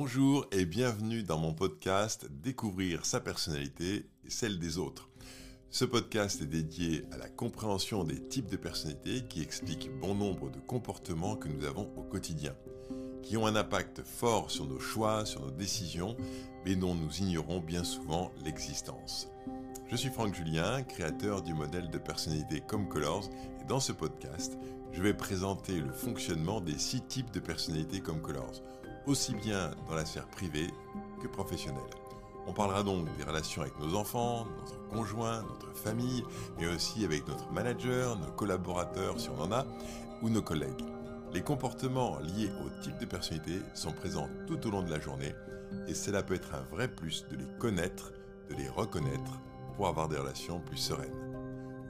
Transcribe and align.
Bonjour 0.00 0.46
et 0.52 0.64
bienvenue 0.64 1.24
dans 1.24 1.38
mon 1.38 1.52
podcast 1.52 2.28
Découvrir 2.30 3.04
sa 3.04 3.18
personnalité 3.18 4.06
et 4.24 4.30
celle 4.30 4.60
des 4.60 4.78
autres. 4.78 5.08
Ce 5.70 5.84
podcast 5.84 6.40
est 6.40 6.46
dédié 6.46 7.04
à 7.10 7.16
la 7.16 7.28
compréhension 7.28 8.04
des 8.04 8.22
types 8.28 8.48
de 8.48 8.56
personnalités 8.56 9.24
qui 9.28 9.42
expliquent 9.42 9.90
bon 9.98 10.14
nombre 10.14 10.50
de 10.50 10.60
comportements 10.60 11.34
que 11.34 11.48
nous 11.48 11.64
avons 11.64 11.90
au 11.96 12.02
quotidien, 12.02 12.54
qui 13.24 13.36
ont 13.36 13.48
un 13.48 13.56
impact 13.56 14.04
fort 14.04 14.52
sur 14.52 14.66
nos 14.66 14.78
choix, 14.78 15.26
sur 15.26 15.40
nos 15.40 15.50
décisions, 15.50 16.16
mais 16.64 16.76
dont 16.76 16.94
nous 16.94 17.18
ignorons 17.18 17.58
bien 17.58 17.82
souvent 17.82 18.30
l'existence. 18.44 19.26
Je 19.90 19.96
suis 19.96 20.10
Franck 20.10 20.32
Julien, 20.32 20.84
créateur 20.84 21.42
du 21.42 21.54
modèle 21.54 21.90
de 21.90 21.98
personnalité 21.98 22.62
Comme 22.64 22.88
Colors, 22.88 23.28
et 23.60 23.64
dans 23.64 23.80
ce 23.80 23.90
podcast, 23.90 24.56
je 24.92 25.02
vais 25.02 25.12
présenter 25.12 25.80
le 25.80 25.92
fonctionnement 25.92 26.60
des 26.60 26.78
six 26.78 27.00
types 27.00 27.32
de 27.32 27.40
personnalités 27.40 28.00
Comme 28.00 28.22
Colors, 28.22 28.62
aussi 29.06 29.34
bien 29.34 29.70
dans 29.88 29.94
la 29.94 30.04
sphère 30.04 30.26
privée 30.28 30.68
que 31.22 31.28
professionnelle. 31.28 31.82
On 32.46 32.52
parlera 32.52 32.82
donc 32.82 33.06
des 33.18 33.24
relations 33.24 33.62
avec 33.62 33.78
nos 33.78 33.94
enfants, 33.94 34.46
notre 34.58 34.88
conjoint, 34.88 35.42
notre 35.42 35.76
famille, 35.76 36.24
mais 36.58 36.66
aussi 36.66 37.04
avec 37.04 37.28
notre 37.28 37.50
manager, 37.52 38.18
nos 38.18 38.30
collaborateurs 38.32 39.20
si 39.20 39.28
on 39.28 39.42
en 39.42 39.52
a, 39.52 39.66
ou 40.22 40.30
nos 40.30 40.42
collègues. 40.42 40.84
Les 41.32 41.42
comportements 41.42 42.18
liés 42.20 42.50
au 42.64 42.82
type 42.82 42.98
de 42.98 43.04
personnalité 43.04 43.60
sont 43.74 43.92
présents 43.92 44.28
tout 44.46 44.66
au 44.66 44.70
long 44.70 44.82
de 44.82 44.90
la 44.90 44.98
journée 44.98 45.34
et 45.86 45.94
cela 45.94 46.22
peut 46.22 46.34
être 46.34 46.54
un 46.54 46.62
vrai 46.74 46.88
plus 46.88 47.26
de 47.30 47.36
les 47.36 47.58
connaître, 47.58 48.12
de 48.48 48.54
les 48.54 48.68
reconnaître 48.68 49.40
pour 49.76 49.88
avoir 49.88 50.08
des 50.08 50.16
relations 50.16 50.60
plus 50.60 50.78
sereines. 50.78 51.12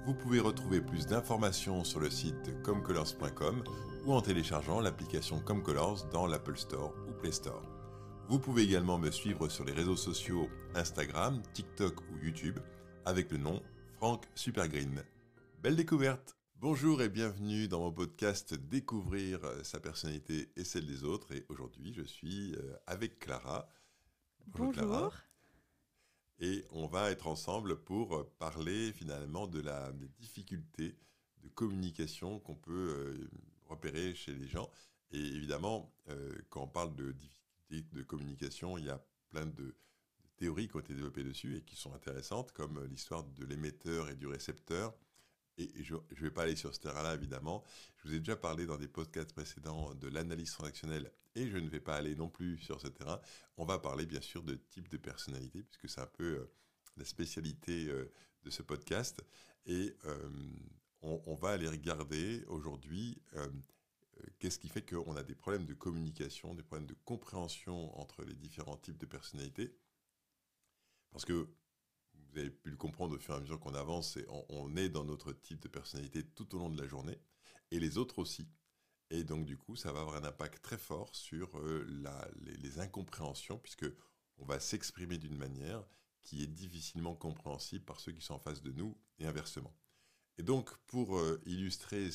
Vous 0.06 0.14
pouvez 0.14 0.40
retrouver 0.40 0.80
plus 0.80 1.06
d'informations 1.06 1.84
sur 1.84 2.00
le 2.00 2.10
site 2.10 2.62
comcolors.com 2.64 3.62
ou 4.08 4.14
en 4.14 4.22
téléchargeant 4.22 4.80
l'application 4.80 5.38
Comcolors 5.38 6.06
dans 6.06 6.26
l'Apple 6.26 6.56
Store 6.56 6.94
ou 7.06 7.12
Play 7.12 7.30
Store. 7.30 7.62
Vous 8.26 8.38
pouvez 8.38 8.62
également 8.62 8.96
me 8.96 9.10
suivre 9.10 9.50
sur 9.50 9.66
les 9.66 9.72
réseaux 9.72 9.98
sociaux 9.98 10.48
Instagram, 10.74 11.42
TikTok 11.52 12.00
ou 12.10 12.24
YouTube 12.24 12.58
avec 13.04 13.30
le 13.30 13.36
nom 13.36 13.62
Franck 13.98 14.24
Supergreen. 14.34 15.04
Belle 15.62 15.76
découverte 15.76 16.38
Bonjour 16.56 17.02
et 17.02 17.10
bienvenue 17.10 17.68
dans 17.68 17.80
mon 17.80 17.92
podcast 17.92 18.54
Découvrir 18.54 19.40
sa 19.62 19.78
personnalité 19.78 20.48
et 20.56 20.64
celle 20.64 20.86
des 20.86 21.04
autres. 21.04 21.32
Et 21.32 21.44
aujourd'hui, 21.50 21.92
je 21.92 22.02
suis 22.02 22.54
euh, 22.54 22.76
avec 22.86 23.18
Clara. 23.18 23.68
Bonjour. 24.46 24.72
Clara. 24.72 25.12
Et 26.40 26.64
on 26.70 26.86
va 26.86 27.10
être 27.10 27.26
ensemble 27.26 27.76
pour 27.76 28.26
parler 28.38 28.90
finalement 28.94 29.46
de 29.46 29.60
la, 29.60 29.92
des 29.92 30.08
difficultés 30.18 30.96
de 31.42 31.48
communication 31.50 32.40
qu'on 32.40 32.56
peut 32.56 32.72
euh, 32.72 33.30
repérer 33.68 34.14
chez 34.14 34.32
les 34.32 34.48
gens. 34.48 34.70
Et 35.10 35.20
évidemment, 35.20 35.94
euh, 36.08 36.32
quand 36.50 36.62
on 36.62 36.68
parle 36.68 36.94
de 36.94 37.12
difficultés 37.12 37.38
de 37.92 38.02
communication, 38.02 38.78
il 38.78 38.86
y 38.86 38.90
a 38.90 39.02
plein 39.30 39.46
de, 39.46 39.74
théories 40.38 40.68
qui 40.68 40.76
ont 40.76 40.80
été 40.80 40.94
développées 40.94 41.24
dessus 41.24 41.56
et 41.56 41.62
qui 41.62 41.76
sont 41.76 41.92
intéressantes, 41.92 42.52
comme 42.52 42.82
l'histoire 42.86 43.24
de 43.24 43.44
l'émetteur 43.44 44.08
et 44.08 44.14
du 44.14 44.26
récepteur. 44.26 44.94
Et 45.58 45.82
je 45.82 45.94
ne 45.94 46.20
vais 46.20 46.30
pas 46.30 46.44
aller 46.44 46.54
sur 46.54 46.72
ce 46.72 46.80
terrain-là, 46.80 47.14
évidemment. 47.14 47.64
Je 47.96 48.08
vous 48.08 48.14
ai 48.14 48.20
déjà 48.20 48.36
parlé 48.36 48.64
dans 48.64 48.76
des 48.76 48.86
podcasts 48.86 49.32
précédents 49.32 49.92
de 49.94 50.06
l'analyse 50.08 50.52
transactionnelle 50.52 51.10
et 51.34 51.48
je 51.48 51.58
ne 51.58 51.68
vais 51.68 51.80
pas 51.80 51.96
aller 51.96 52.14
non 52.14 52.28
plus 52.28 52.58
sur 52.58 52.80
ce 52.80 52.86
terrain. 52.86 53.20
On 53.56 53.64
va 53.64 53.80
parler 53.80 54.06
bien 54.06 54.20
sûr 54.20 54.44
de 54.44 54.54
type 54.54 54.88
de 54.88 54.96
personnalité, 54.96 55.64
puisque 55.64 55.88
c'est 55.88 56.00
un 56.00 56.06
peu 56.06 56.24
euh, 56.24 56.52
la 56.96 57.04
spécialité 57.04 57.88
euh, 57.88 58.10
de 58.44 58.50
ce 58.50 58.62
podcast. 58.62 59.20
Et 59.66 59.94
on, 61.02 61.34
va 61.34 61.50
aller 61.50 61.68
regarder 61.68 62.44
aujourd'hui 62.48 63.22
qu'est-ce 64.38 64.58
qui 64.58 64.68
fait 64.68 64.82
qu'on 64.82 65.16
a 65.16 65.22
des 65.22 65.34
problèmes 65.34 65.66
de 65.66 65.74
communication, 65.74 66.54
des 66.54 66.62
problèmes 66.62 66.88
de 66.88 66.96
compréhension 67.04 67.98
entre 67.98 68.24
les 68.24 68.34
différents 68.34 68.76
types 68.76 68.98
de 68.98 69.06
personnalités. 69.06 69.76
Parce 71.10 71.24
que 71.24 71.48
vous 72.12 72.38
avez 72.38 72.50
pu 72.50 72.70
le 72.70 72.76
comprendre 72.76 73.16
au 73.16 73.18
fur 73.18 73.34
et 73.34 73.36
à 73.38 73.40
mesure 73.40 73.58
qu'on 73.58 73.74
avance, 73.74 74.18
on, 74.48 74.76
est 74.76 74.88
dans 74.88 75.04
notre 75.04 75.32
type 75.32 75.60
de 75.60 75.68
personnalité 75.68 76.22
tout 76.22 76.54
au 76.54 76.58
long 76.58 76.68
de 76.68 76.80
la 76.80 76.86
journée, 76.86 77.18
et 77.70 77.80
les 77.80 77.98
autres 77.98 78.18
aussi. 78.18 78.48
Et 79.10 79.24
donc 79.24 79.46
du 79.46 79.56
coup, 79.56 79.76
ça 79.76 79.92
va 79.92 80.00
avoir 80.00 80.16
un 80.16 80.24
impact 80.24 80.62
très 80.62 80.78
fort 80.78 81.14
sur 81.14 81.58
euh, 81.58 81.86
les, 82.60 82.78
incompréhensions, 82.78 83.58
puisque 83.58 83.86
on 84.36 84.44
va 84.44 84.60
s'exprimer 84.60 85.18
d'une 85.18 85.36
manière 85.36 85.82
qui 86.22 86.42
est 86.42 86.46
difficilement 86.46 87.14
compréhensible 87.14 87.84
par 87.84 88.00
ceux 88.00 88.12
qui 88.12 88.20
sont 88.20 88.34
en 88.34 88.38
face 88.38 88.62
de 88.62 88.72
nous, 88.72 88.96
et 89.18 89.26
inversement. 89.26 89.74
Et 90.38 90.42
donc, 90.42 90.74
pour 90.86 91.18
euh, 91.18 91.40
illustrer 91.46 92.10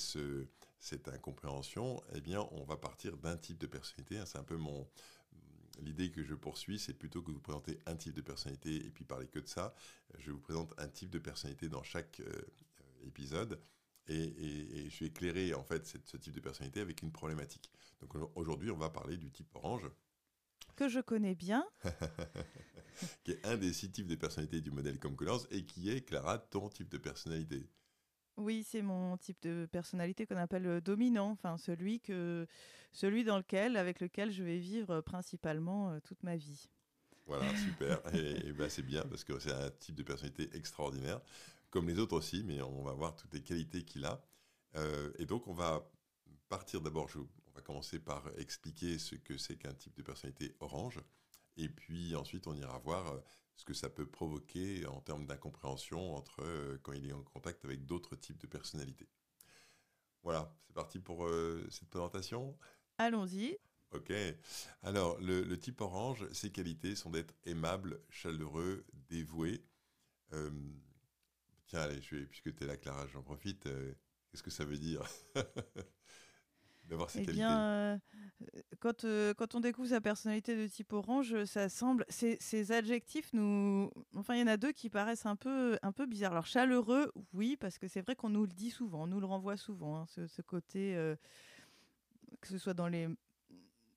cette 0.80 1.08
incompréhension, 1.10 2.02
eh 2.16 2.22
bien, 2.22 2.48
on 2.52 2.64
va 2.64 2.78
partir 2.78 3.18
d'un 3.18 3.38
type 3.38 3.58
de 3.58 3.68
personnalité. 3.68 4.18
Hein. 4.18 4.26
c'est 4.26 4.38
un 4.38 4.44
peu 4.44 4.58
mon, 4.58 4.88
l'idée 5.82 6.12
que 6.12 6.24
je 6.24 6.34
poursuis, 6.34 6.80
c'est 6.80 6.94
plutôt 6.94 7.22
que 7.22 7.32
vous 7.32 7.40
présenter 7.40 7.80
un 7.86 7.96
type 7.96 8.14
de 8.14 8.22
personnalité 8.22 8.76
et 8.76 8.90
puis 8.90 9.04
parler 9.04 9.28
que 9.28 9.40
de 9.40 9.48
ça, 9.48 9.76
je 10.20 10.32
vous 10.32 10.40
présente 10.40 10.74
un 10.78 10.88
type 10.88 11.10
de 11.10 11.20
personnalité 11.20 11.70
dans 11.70 11.84
chaque 11.84 12.20
euh, 12.22 12.42
épisode. 13.06 13.60
Et, 14.08 14.90
je 14.90 15.00
vais 15.00 15.06
éclairer 15.06 15.54
en 15.54 15.64
fait 15.64 15.86
ce 15.86 16.18
type 16.18 16.34
de 16.34 16.42
personnalité 16.42 16.82
avec 16.82 17.02
une 17.02 17.12
problématique. 17.12 17.72
Donc 18.02 18.16
aujourd'hui, 18.36 18.70
on 18.70 18.78
va 18.78 18.90
parler 18.90 19.16
du 19.16 19.32
type 19.32 19.56
orange. 19.56 19.90
Que 20.76 20.90
je 20.90 21.00
connais 21.00 21.36
bien. 21.36 21.66
qui 23.24 23.32
est 23.32 23.46
un 23.46 23.56
des 23.56 23.72
six 23.72 23.92
types 23.92 24.08
de 24.08 24.16
personnalité 24.16 24.60
du 24.60 24.72
modèle 24.72 25.00
Comcolors 25.00 25.48
et 25.52 25.64
qui 25.66 25.90
est, 25.90 26.02
Clara, 26.02 26.38
ton 26.38 26.68
type 26.68 26.90
de 26.90 26.98
personnalité. 26.98 27.70
Oui, 28.38 28.66
c'est 28.68 28.82
mon 28.82 29.16
type 29.18 29.42
de 29.44 29.68
personnalité 29.72 30.26
qu'on 30.26 30.38
appelle 30.38 30.66
euh, 30.66 30.82
dominant, 30.82 31.30
enfin 31.30 31.58
celui 31.58 32.00
que 32.00 32.48
celui 32.92 33.24
dans 33.24 33.38
lequel 33.38 33.78
avec 33.78 34.00
lequel 34.00 34.32
je 34.32 34.44
vais 34.44 34.58
vivre 34.58 34.96
euh, 34.96 35.02
principalement 35.02 35.92
euh, 35.92 36.00
toute 36.00 36.24
ma 36.24 36.36
vie. 36.36 36.68
Voilà, 37.28 37.46
super. 37.56 38.02
et, 38.16 38.52
ben, 38.54 38.70
c'est 38.70 38.82
bien 38.82 39.04
parce 39.04 39.24
que 39.24 39.38
c'est 39.40 39.52
un 39.52 39.70
type 39.70 39.96
de 39.96 40.04
personnalité 40.04 40.50
extraordinaire, 40.58 41.22
comme 41.70 41.88
les 41.88 42.00
autres 42.00 42.18
aussi, 42.18 42.44
mais 42.44 42.62
on 42.62 42.84
va 42.84 42.94
voir 42.94 43.16
toutes 43.16 43.34
les 43.34 43.42
qualités 43.42 43.84
qu'il 43.84 44.06
a. 44.06 44.22
et 45.20 45.26
donc 45.26 45.48
on 45.48 45.54
va 45.54 45.90
partir 46.50 46.82
d'abord, 46.82 47.08
on 47.16 47.52
va 47.56 47.62
commencer 47.62 48.00
par 48.00 48.28
expliquer 48.38 48.98
ce 48.98 49.16
que 49.16 49.38
c'est 49.38 49.56
qu'un 49.56 49.74
type 49.74 49.96
de 49.96 50.02
personnalité 50.02 50.56
orange, 50.60 51.00
et 51.56 51.70
puis 51.70 52.16
ensuite 52.16 52.48
on 52.48 52.56
ira 52.56 52.78
voir 52.80 53.22
ce 53.56 53.66
que 53.66 53.74
ça 53.74 53.90
peut 53.90 54.06
provoquer 54.06 54.86
en 54.88 55.02
termes 55.02 55.26
d'incompréhension 55.26 56.16
entre 56.16 56.42
euh, 56.42 56.78
quand 56.82 56.94
il 56.94 57.08
est 57.08 57.14
en 57.14 57.24
contact 57.24 57.64
avec 57.66 57.86
d'autres 57.86 58.16
types 58.16 58.40
de 58.40 58.48
personnalités. 58.48 59.08
Voilà, 60.24 60.56
c'est 60.66 60.74
parti 60.74 61.00
pour 61.00 61.26
euh, 61.26 61.68
cette 61.70 61.90
présentation? 61.90 62.58
Allons-y. 62.98 63.58
Ok. 63.92 64.12
Alors, 64.82 65.20
le, 65.20 65.56
type 65.58 65.82
orange, 65.82 66.28
ses 66.32 66.52
qualités 66.52 66.96
sont 66.96 67.12
d'être 67.12 67.36
aimable, 67.46 68.02
chaleureux, 68.10 68.86
dévoué. 69.10 69.64
Euh, 70.32 70.50
tiens, 71.68 71.82
allez, 71.82 72.02
je 72.02 72.16
vais, 72.16 72.26
puisque 72.26 72.56
tu 72.56 72.64
es 72.64 72.68
là, 72.68 72.78
Clara, 72.78 73.06
j'en 73.08 73.22
profite. 73.22 73.64
Qu'est-ce 73.64 74.42
que 74.42 74.50
ça 74.50 74.66
veut 74.66 74.80
dire? 74.80 75.04
d'avoir 76.94 77.10
ces 77.10 77.22
eh 77.22 77.26
Bien, 77.26 77.60
euh, 77.60 77.98
quand, 78.80 79.04
euh, 79.04 79.34
quand 79.34 79.56
on 79.56 79.60
découvre 79.60 79.90
sa 79.90 80.02
personnalité 80.02 80.56
de 80.56 80.68
type 80.68 80.94
orange, 80.94 81.44
ça 81.46 81.70
semble. 81.70 82.06
Ces, 82.10 82.38
ces 82.40 82.72
adjectifs 82.72 83.34
nous. 83.34 83.90
Enfin, 84.16 84.36
il 84.36 84.42
y 84.42 84.44
en 84.44 84.48
a 84.48 84.58
deux 84.58 84.72
qui 84.72 84.90
paraissent 84.90 85.26
un 85.26 85.36
peu, 85.36 85.78
un 85.82 85.92
peu 85.92 86.06
bizarres. 86.06 86.32
Alors, 86.32 86.46
chaleureux, 86.46 87.12
oui, 87.34 87.58
parce 87.60 87.78
que 87.78 87.88
c'est 87.88 88.02
vrai 88.02 88.16
qu'on 88.16 88.30
nous 88.30 88.46
le 88.46 88.54
dit 88.54 88.72
souvent, 88.72 89.04
on 89.04 89.08
nous 89.08 89.20
le 89.20 89.26
renvoie 89.26 89.58
souvent, 89.58 90.02
hein, 90.02 90.06
ce, 90.08 90.42
côté. 90.42 90.96
Euh, 90.96 91.16
que 92.42 92.48
ce 92.48 92.58
soit 92.58 92.74
dans 92.74 92.88
les. 92.88 93.08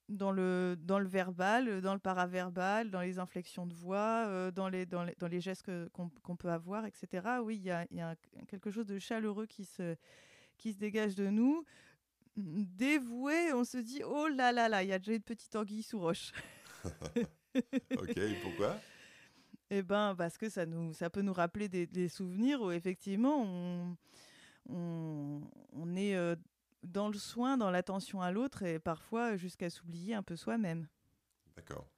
Dans 0.09 0.31
le, 0.31 0.77
dans 0.79 1.01
le 1.01 1.09
verbal, 1.09 1.81
dans 1.81 1.93
le 1.93 1.99
paraverbal, 1.99 2.93
dans 2.93 3.01
les 3.01 3.19
inflexions 3.19 3.67
de 3.67 3.75
voix, 3.75 4.53
dans, 4.53 4.69
les, 4.69 4.87
dans, 4.87 5.03
les, 5.03 5.17
dans 5.19 5.27
les 5.27 5.41
gestes 5.41 5.69
qu'on 5.93 6.37
peut 6.37 6.49
avoir, 6.49 6.87
etc. 6.87 7.27
Oui, 7.43 7.57
il 7.57 7.65
y 7.65 7.73
a, 7.73 7.87
y 7.91 8.01
a, 8.01 8.15
quelque 8.47 8.71
chose 8.71 8.87
de 8.87 9.01
chaleureux 9.01 9.47
qui 9.47 9.65
se, 9.65 9.97
qui 10.59 10.73
se 10.73 10.79
dégage 10.79 11.17
de 11.17 11.29
nous 11.29 11.65
dévoué, 12.37 13.53
on 13.53 13.65
se 13.65 13.79
dit 13.79 14.03
oh 14.05 14.29
là 14.29 14.53
là 14.53 14.69
là, 14.69 14.83
il 14.83 14.89
y 14.89 14.93
a 14.93 14.99
déjà 14.99 15.15
une 15.15 15.23
petite 15.23 15.55
anguille 15.57 15.83
sous 15.83 15.99
roche. 15.99 16.33
ok, 17.55 18.21
pourquoi? 18.43 18.79
Eh 19.71 19.83
ben 19.83 20.15
parce 20.17 20.39
que 20.39 20.49
ça 20.49 20.67
nous, 20.67 20.93
ça 20.93 21.11
peut 21.11 21.23
nous 21.23 21.33
rappeler 21.33 21.69
des, 21.69 22.09
souvenirs 22.09 22.63
où 22.63 22.71
effectivement 22.71 23.43
on, 23.43 23.97
on, 24.69 25.97
est 25.97 26.15
euh, 26.15 26.37
dans 26.85 27.09
le 27.09 27.19
soin, 27.19 27.57
dans 27.57 27.71
l'attention 27.71 28.23
à 28.23 28.31
l'autre 28.31 28.63
et 28.63 28.79
parfois 28.79 29.37
jusqu'à 29.37 29.71
s'oublier 29.71 30.15
un 30.15 30.23
peu 30.23 30.37
soi-même. 30.37 30.87
D'accord. 31.57 31.89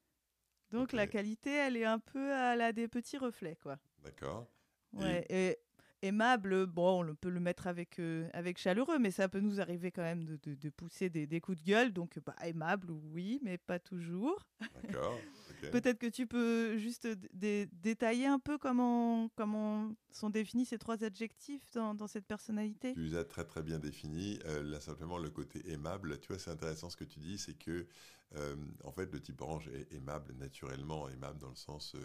Donc 0.71 0.93
la 0.93 1.07
qualité, 1.07 1.51
elle 1.51 1.77
est 1.77 1.85
un 1.85 1.99
peu 1.99 2.33
à 2.33 2.57
la 2.57 2.73
des 2.73 2.89
petits 2.89 3.19
reflets, 3.19 3.57
quoi. 3.57 3.79
D'accord. 4.03 4.47
Ouais. 4.93 5.27
Et 5.29 5.59
aimable, 6.03 6.67
bon, 6.67 7.05
on 7.05 7.15
peut 7.15 7.29
le 7.29 7.41
mettre 7.41 7.67
avec, 7.67 7.99
euh, 7.99 8.29
avec 8.33 8.59
chaleureux, 8.59 8.99
mais 8.99 9.11
ça 9.11 9.29
peut 9.29 9.41
nous 9.41 9.61
arriver 9.61 9.91
quand 9.91 10.03
même 10.03 10.25
de, 10.25 10.39
de, 10.55 10.71
pousser 10.71 11.11
des, 11.11 11.27
des, 11.27 11.41
coups 11.41 11.59
de 11.59 11.65
gueule. 11.65 11.93
Donc, 11.93 12.19
bah, 12.25 12.35
aimable, 12.45 12.91
oui, 12.91 13.41
mais 13.43 13.59
pas 13.59 13.79
toujours. 13.79 14.47
D'accord. 14.83 15.19
Peut-être 15.73 15.99
que 15.99 16.07
tu 16.07 16.27
peux 16.27 16.77
juste 16.77 17.09
détailler 17.33 18.27
un 18.27 18.39
peu 18.39 18.59
comment, 18.59 19.29
comment 19.35 19.93
sont 20.13 20.31
définis 20.31 20.65
ces 20.65 20.79
trois 20.79 21.03
adjectifs 21.03 21.69
dans, 21.73 21.95
dans 21.95 22.07
cette 22.07 22.27
personnalité? 22.27 22.93
Tu 22.95 23.01
les 23.01 23.17
as 23.17 23.25
très 23.25 23.45
très 23.45 23.63
bien 23.63 23.81
définis. 23.81 24.39
Euh, 24.45 24.63
là, 24.63 24.81
simplement, 24.81 25.19
le 25.19 25.31
côté 25.31 25.69
aimable, 25.71 26.21
tu 26.21 26.29
vois, 26.29 26.39
c'est 26.39 26.51
intéressant 26.51 26.91
ce 26.91 26.97
que 26.97 27.05
tu 27.05 27.19
dis, 27.19 27.39
c'est 27.39 27.55
que, 27.55 27.87
euh, 28.37 28.55
en 28.85 28.93
fait, 28.93 29.13
le 29.13 29.21
type 29.21 29.41
orange 29.41 29.69
est 29.69 29.93
aimable 29.93 30.33
naturellement, 30.35 31.09
aimable 31.09 31.41
dans 31.41 31.51
le 31.51 31.57
sens 31.57 31.97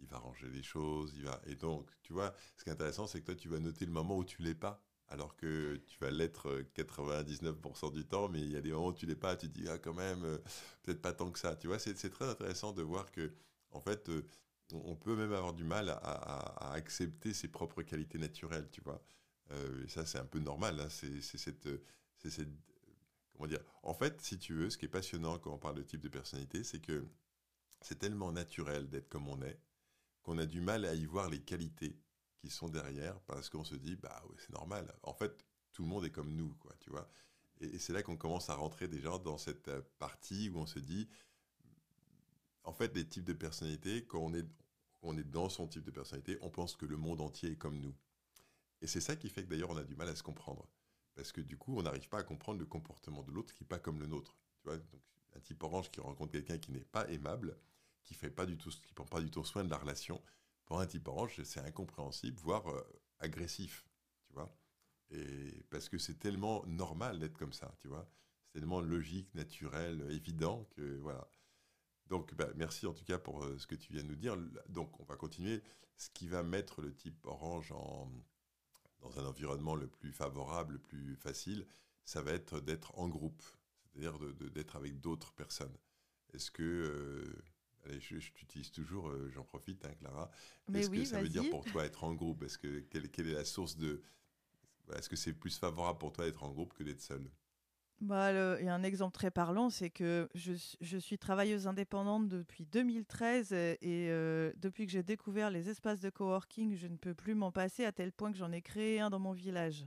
il 0.00 0.06
va 0.06 0.18
ranger 0.18 0.48
les 0.48 0.62
choses, 0.62 1.14
il 1.16 1.24
va. 1.24 1.40
Et 1.46 1.54
donc, 1.54 1.90
tu 2.02 2.12
vois, 2.12 2.34
ce 2.56 2.64
qui 2.64 2.70
est 2.70 2.72
intéressant, 2.72 3.06
c'est 3.06 3.20
que 3.20 3.26
toi, 3.26 3.34
tu 3.34 3.48
vas 3.48 3.58
noter 3.58 3.86
le 3.86 3.92
moment 3.92 4.16
où 4.16 4.24
tu 4.24 4.42
l'es 4.42 4.54
pas, 4.54 4.82
alors 5.08 5.36
que 5.36 5.76
tu 5.86 5.98
vas 6.00 6.10
l'être 6.10 6.64
99% 6.74 7.86
euh, 7.86 7.90
du 7.90 8.06
temps, 8.06 8.28
mais 8.28 8.40
il 8.40 8.50
y 8.50 8.56
a 8.56 8.60
des 8.60 8.72
moments 8.72 8.88
où 8.88 8.94
tu 8.94 9.06
l'es 9.06 9.16
pas, 9.16 9.36
tu 9.36 9.48
te 9.48 9.58
dis 9.58 9.68
ah 9.68 9.78
quand 9.78 9.94
même, 9.94 10.24
euh, 10.24 10.38
peut-être 10.82 11.02
pas 11.02 11.12
tant 11.12 11.30
que 11.30 11.38
ça. 11.38 11.56
Tu 11.56 11.68
vois, 11.68 11.78
c'est 11.78 11.94
très 12.10 12.28
intéressant 12.28 12.72
de 12.72 12.82
voir 12.82 13.10
que, 13.12 13.32
en 13.70 13.80
fait, 13.80 14.08
euh, 14.08 14.26
on 14.72 14.96
peut 14.96 15.14
même 15.14 15.32
avoir 15.32 15.52
du 15.52 15.64
mal 15.64 15.90
à, 15.90 16.72
accepter 16.72 17.34
ses 17.34 17.48
propres 17.48 17.82
qualités 17.82 18.18
naturelles, 18.18 18.68
tu 18.70 18.80
vois. 18.80 19.02
et 19.84 19.88
ça, 19.88 20.06
c'est 20.06 20.18
un 20.18 20.24
peu 20.24 20.38
normal. 20.40 20.80
Hein, 20.80 20.88
c'est 20.88 21.20
cette, 21.20 21.68
comment 23.34 23.46
dire. 23.46 23.60
En 23.82 23.94
fait, 23.94 24.20
si 24.22 24.38
tu 24.38 24.54
veux, 24.54 24.70
ce 24.70 24.78
qui 24.78 24.86
est 24.86 24.88
passionnant 24.88 25.38
quand 25.38 25.52
on 25.52 25.58
parle 25.58 25.76
de 25.76 25.82
type 25.82 26.00
de 26.00 26.08
personnalité, 26.08 26.64
c'est 26.64 26.80
que 26.80 27.06
c'est 27.82 27.98
tellement 27.98 28.32
naturel 28.32 28.88
d'être 28.88 29.08
comme 29.08 29.28
on 29.28 29.40
est 29.42 29.58
qu'on 30.24 30.38
a 30.38 30.46
du 30.46 30.60
mal 30.60 30.84
à 30.84 30.94
y 30.94 31.04
voir 31.04 31.30
les 31.30 31.40
qualités 31.40 31.96
qui 32.38 32.50
sont 32.50 32.68
derrière 32.68 33.20
parce 33.20 33.48
qu'on 33.48 33.62
se 33.62 33.76
dit 33.76 33.94
bah 33.94 34.22
ouais, 34.28 34.36
c'est 34.38 34.52
normal. 34.52 34.92
En 35.02 35.14
fait, 35.14 35.44
tout 35.72 35.82
le 35.82 35.88
monde 35.88 36.04
est 36.04 36.10
comme 36.10 36.34
nous, 36.34 36.52
quoi, 36.54 36.74
tu 36.80 36.90
vois. 36.90 37.08
Et, 37.60 37.78
c'est 37.78 37.92
là 37.92 38.02
qu'on 38.02 38.16
commence 38.16 38.50
à 38.50 38.56
rentrer 38.56 38.88
déjà 38.88 39.16
dans 39.18 39.38
cette 39.38 39.68
euh, 39.68 39.82
partie 39.98 40.48
où 40.48 40.58
on 40.58 40.66
se 40.66 40.80
dit 40.80 41.08
en 42.64 42.72
fait, 42.72 42.94
les 42.96 43.06
types 43.06 43.24
de 43.24 43.34
personnalités, 43.34 44.04
quand 44.06 44.20
on 44.20 44.34
est, 44.34 44.46
on 45.02 45.16
est 45.16 45.24
dans 45.24 45.50
son 45.50 45.68
type 45.68 45.84
de 45.84 45.90
personnalité, 45.90 46.38
on 46.40 46.50
pense 46.50 46.76
que 46.76 46.86
le 46.86 46.96
monde 46.96 47.20
entier 47.20 47.52
est 47.52 47.56
comme 47.56 47.78
nous. 47.78 47.94
Et 48.80 48.86
c'est 48.86 49.00
ça 49.00 49.16
qui 49.16 49.28
fait 49.28 49.44
que 49.44 49.50
d'ailleurs 49.50 49.70
on 49.70 49.76
a 49.76 49.84
du 49.84 49.94
mal 49.94 50.08
à 50.08 50.16
se 50.16 50.22
comprendre. 50.22 50.66
Parce 51.14 51.30
que 51.30 51.40
du 51.40 51.56
coup, 51.56 51.78
on 51.78 51.82
n'arrive 51.82 52.08
pas 52.08 52.18
à 52.18 52.22
comprendre 52.24 52.58
le 52.58 52.66
comportement 52.66 53.22
de 53.22 53.30
l'autre 53.30 53.54
qui 53.54 53.62
n'est 53.62 53.68
pas 53.68 53.78
comme 53.78 54.00
le 54.00 54.06
nôtre. 54.06 54.36
Tu 54.58 54.64
vois, 54.64 54.78
donc, 54.78 55.02
un 55.36 55.40
type 55.40 55.62
orange 55.62 55.90
qui 55.90 56.00
rencontre 56.00 56.32
quelqu'un 56.32 56.58
qui 56.58 56.72
n'est 56.72 56.84
pas 56.84 57.08
aimable, 57.08 57.56
qui 58.04 58.14
fait 58.14 58.30
pas 58.30 58.46
du 58.46 58.56
tout, 58.56 58.70
qui 58.70 58.92
prend 58.94 59.06
pas 59.06 59.20
du 59.20 59.30
tout 59.30 59.44
soin 59.44 59.64
de 59.64 59.70
la 59.70 59.78
relation, 59.78 60.22
pour 60.66 60.80
un 60.80 60.86
type 60.86 61.08
orange, 61.08 61.42
c'est 61.42 61.60
incompréhensible, 61.60 62.38
voire 62.40 62.66
euh, 62.68 62.82
agressif, 63.18 63.86
tu 64.26 64.32
vois. 64.34 64.54
Et 65.10 65.64
parce 65.70 65.88
que 65.88 65.98
c'est 65.98 66.18
tellement 66.18 66.64
normal 66.66 67.18
d'être 67.18 67.36
comme 67.36 67.52
ça, 67.52 67.74
tu 67.80 67.88
vois. 67.88 68.08
C'est 68.46 68.60
tellement 68.60 68.80
logique, 68.80 69.34
naturel, 69.34 70.06
évident 70.10 70.64
que 70.76 70.96
voilà. 70.98 71.28
Donc, 72.06 72.34
bah, 72.34 72.48
merci 72.56 72.86
en 72.86 72.94
tout 72.94 73.04
cas 73.04 73.18
pour 73.18 73.44
euh, 73.44 73.58
ce 73.58 73.66
que 73.66 73.74
tu 73.74 73.92
viens 73.92 74.02
de 74.02 74.08
nous 74.08 74.16
dire. 74.16 74.36
Donc, 74.68 74.98
on 75.00 75.04
va 75.04 75.16
continuer. 75.16 75.62
Ce 75.96 76.10
qui 76.10 76.28
va 76.28 76.42
mettre 76.42 76.80
le 76.80 76.94
type 76.94 77.24
orange 77.24 77.72
en, 77.72 78.10
dans 79.00 79.18
un 79.18 79.26
environnement 79.26 79.74
le 79.74 79.86
plus 79.86 80.12
favorable, 80.12 80.74
le 80.74 80.78
plus 80.80 81.16
facile, 81.16 81.66
ça 82.04 82.22
va 82.22 82.32
être 82.32 82.60
d'être 82.60 82.98
en 82.98 83.08
groupe, 83.08 83.42
c'est-à-dire 83.84 84.18
d'être 84.50 84.76
avec 84.76 85.00
d'autres 85.00 85.32
personnes. 85.32 85.76
Est-ce 86.32 86.50
que 86.50 86.62
euh, 86.62 87.44
Allez, 87.86 88.00
je, 88.00 88.16
t'utilise 88.32 88.70
toujours, 88.70 89.08
euh, 89.08 89.30
j'en 89.30 89.44
profite, 89.44 89.84
hein, 89.84 89.94
Clara. 89.98 90.30
Qu'est-ce 90.72 90.90
que 90.90 91.04
ça 91.04 91.20
veut 91.20 91.28
dire 91.28 91.48
pour 91.50 91.64
toi 91.64 91.84
être 91.84 92.04
en 92.04 92.14
groupe? 92.14 92.42
Est-ce 92.42 92.58
que 92.58 92.80
quelle, 92.80 93.10
quelle, 93.10 93.28
est 93.28 93.34
la 93.34 93.44
source 93.44 93.76
de 93.76 94.02
Est-ce 94.94 95.08
que 95.08 95.16
c'est 95.16 95.34
plus 95.34 95.58
favorable 95.58 95.98
pour 95.98 96.12
toi 96.12 96.24
d'être 96.24 96.44
en 96.44 96.50
groupe 96.50 96.72
que 96.74 96.82
d'être 96.82 97.02
seul? 97.02 97.30
Bah, 98.00 98.58
il 98.60 98.66
y 98.66 98.68
a 98.68 98.74
un 98.74 98.82
exemple 98.82 99.14
très 99.14 99.30
parlant, 99.30 99.70
c'est 99.70 99.88
que 99.88 100.28
je, 100.34 100.52
je, 100.80 100.98
suis 100.98 101.16
travailleuse 101.16 101.66
indépendante 101.66 102.28
depuis 102.28 102.66
2013 102.66 103.52
et 103.52 103.78
euh, 104.10 104.52
depuis 104.56 104.84
que 104.84 104.92
j'ai 104.92 105.02
découvert 105.02 105.50
les 105.50 105.70
espaces 105.70 106.00
de 106.00 106.10
coworking, 106.10 106.76
je 106.76 106.86
ne 106.86 106.96
peux 106.96 107.14
plus 107.14 107.34
m'en 107.34 107.52
passer 107.52 107.84
à 107.84 107.92
tel 107.92 108.12
point 108.12 108.30
que 108.30 108.36
j'en 108.36 108.52
ai 108.52 108.60
créé 108.62 109.00
un 109.00 109.10
dans 109.10 109.20
mon 109.20 109.32
village. 109.32 109.86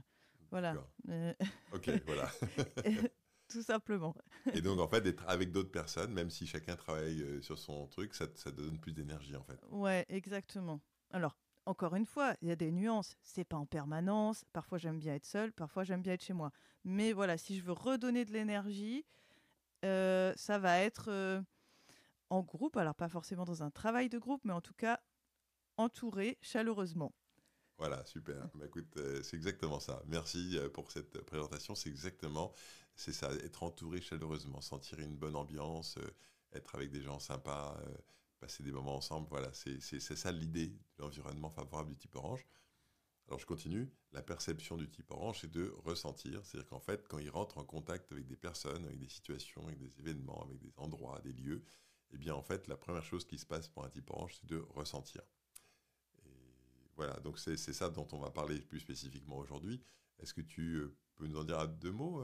Voilà. 0.50 0.74
Euh, 1.10 1.32
ok, 1.72 1.90
voilà. 2.06 2.28
Tout 3.48 3.62
simplement. 3.62 4.14
et 4.54 4.60
donc, 4.60 4.78
en 4.78 4.88
fait, 4.88 5.00
d'être 5.00 5.24
avec 5.28 5.50
d'autres 5.50 5.70
personnes, 5.70 6.12
même 6.12 6.30
si 6.30 6.46
chacun 6.46 6.76
travaille 6.76 7.22
euh, 7.22 7.42
sur 7.42 7.58
son 7.58 7.86
truc, 7.86 8.14
ça, 8.14 8.26
ça 8.34 8.50
donne 8.50 8.78
plus 8.78 8.92
d'énergie, 8.92 9.36
en 9.36 9.42
fait. 9.42 9.58
Ouais, 9.70 10.04
exactement. 10.08 10.80
Alors, 11.10 11.36
encore 11.66 11.94
une 11.94 12.06
fois, 12.06 12.34
il 12.42 12.48
y 12.48 12.50
a 12.50 12.56
des 12.56 12.70
nuances. 12.70 13.16
C'est 13.22 13.44
pas 13.44 13.56
en 13.56 13.66
permanence. 13.66 14.44
Parfois, 14.52 14.78
j'aime 14.78 14.98
bien 14.98 15.14
être 15.14 15.26
seule, 15.26 15.52
parfois, 15.52 15.84
j'aime 15.84 16.02
bien 16.02 16.12
être 16.12 16.24
chez 16.24 16.34
moi. 16.34 16.52
Mais 16.84 17.12
voilà, 17.12 17.36
si 17.38 17.58
je 17.58 17.64
veux 17.64 17.72
redonner 17.72 18.24
de 18.24 18.32
l'énergie, 18.32 19.04
euh, 19.84 20.32
ça 20.36 20.58
va 20.58 20.78
être 20.78 21.06
euh, 21.08 21.40
en 22.30 22.42
groupe. 22.42 22.76
Alors, 22.76 22.94
pas 22.94 23.08
forcément 23.08 23.44
dans 23.44 23.62
un 23.62 23.70
travail 23.70 24.08
de 24.08 24.18
groupe, 24.18 24.42
mais 24.44 24.52
en 24.52 24.60
tout 24.60 24.74
cas, 24.74 25.00
entouré 25.76 26.38
chaleureusement. 26.42 27.14
Voilà, 27.78 28.04
super. 28.04 28.48
Bah, 28.54 28.66
écoute, 28.66 28.98
c'est 29.22 29.36
exactement 29.36 29.78
ça. 29.78 30.02
Merci 30.08 30.58
pour 30.74 30.90
cette 30.90 31.20
présentation. 31.22 31.76
C'est 31.76 31.88
exactement 31.88 32.52
c'est 32.98 33.12
ça, 33.12 33.32
être 33.32 33.62
entouré 33.62 34.00
chaleureusement, 34.00 34.60
sentir 34.60 34.98
une 34.98 35.16
bonne 35.16 35.36
ambiance, 35.36 35.96
euh, 35.98 36.10
être 36.52 36.74
avec 36.74 36.90
des 36.90 37.00
gens 37.00 37.20
sympas, 37.20 37.78
euh, 37.86 37.96
passer 38.40 38.64
des 38.64 38.72
moments 38.72 38.96
ensemble. 38.96 39.28
Voilà, 39.30 39.52
c'est 39.52 40.00
ça 40.00 40.32
l'idée 40.32 40.66
de 40.66 40.78
l'environnement 40.98 41.48
favorable 41.48 41.90
du 41.90 41.96
type 41.96 42.16
orange. 42.16 42.44
Alors 43.28 43.38
je 43.38 43.46
continue. 43.46 43.88
La 44.10 44.20
perception 44.20 44.76
du 44.76 44.90
type 44.90 45.12
orange, 45.12 45.42
c'est 45.42 45.50
de 45.50 45.72
ressentir. 45.84 46.44
C'est-à-dire 46.44 46.68
qu'en 46.68 46.80
fait, 46.80 47.06
quand 47.06 47.18
il 47.18 47.30
rentre 47.30 47.58
en 47.58 47.64
contact 47.64 48.10
avec 48.10 48.26
des 48.26 48.36
personnes, 48.36 48.84
avec 48.84 48.98
des 48.98 49.08
situations, 49.08 49.64
avec 49.68 49.78
des 49.78 50.00
événements, 50.00 50.42
avec 50.42 50.58
des 50.58 50.72
endroits, 50.76 51.20
des 51.20 51.32
lieux, 51.32 51.62
eh 52.10 52.18
bien 52.18 52.34
en 52.34 52.42
fait, 52.42 52.66
la 52.66 52.76
première 52.76 53.04
chose 53.04 53.24
qui 53.24 53.38
se 53.38 53.46
passe 53.46 53.68
pour 53.68 53.84
un 53.84 53.90
type 53.90 54.10
orange, 54.10 54.38
c'est 54.40 54.46
de 54.46 54.58
ressentir. 54.70 55.22
Et 56.24 56.30
voilà, 56.96 57.14
donc 57.20 57.38
c'est 57.38 57.56
ça 57.56 57.90
dont 57.90 58.08
on 58.10 58.18
va 58.18 58.30
parler 58.30 58.60
plus 58.60 58.80
spécifiquement 58.80 59.36
aujourd'hui. 59.36 59.80
Est-ce 60.18 60.34
que 60.34 60.40
tu 60.40 60.78
euh, 60.78 60.96
peux 61.14 61.28
nous 61.28 61.38
en 61.38 61.44
dire 61.44 61.68
deux 61.68 61.92
mots 61.92 62.20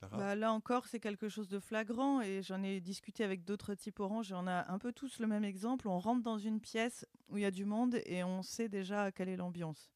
bah, 0.00 0.34
là 0.36 0.52
encore, 0.52 0.86
c'est 0.86 1.00
quelque 1.00 1.28
chose 1.28 1.48
de 1.48 1.58
flagrant 1.58 2.20
et 2.20 2.42
j'en 2.42 2.62
ai 2.62 2.80
discuté 2.80 3.24
avec 3.24 3.44
d'autres 3.44 3.74
types 3.74 3.98
orange 4.00 4.30
et 4.30 4.34
on 4.34 4.46
a 4.46 4.70
un 4.70 4.78
peu 4.78 4.92
tous 4.92 5.18
le 5.18 5.26
même 5.26 5.44
exemple. 5.44 5.88
On 5.88 5.98
rentre 5.98 6.22
dans 6.22 6.38
une 6.38 6.60
pièce 6.60 7.04
où 7.28 7.36
il 7.36 7.42
y 7.42 7.46
a 7.46 7.50
du 7.50 7.64
monde 7.64 8.00
et 8.06 8.22
on 8.22 8.42
sait 8.42 8.68
déjà 8.68 9.10
quelle 9.10 9.28
est 9.28 9.36
l'ambiance. 9.36 9.90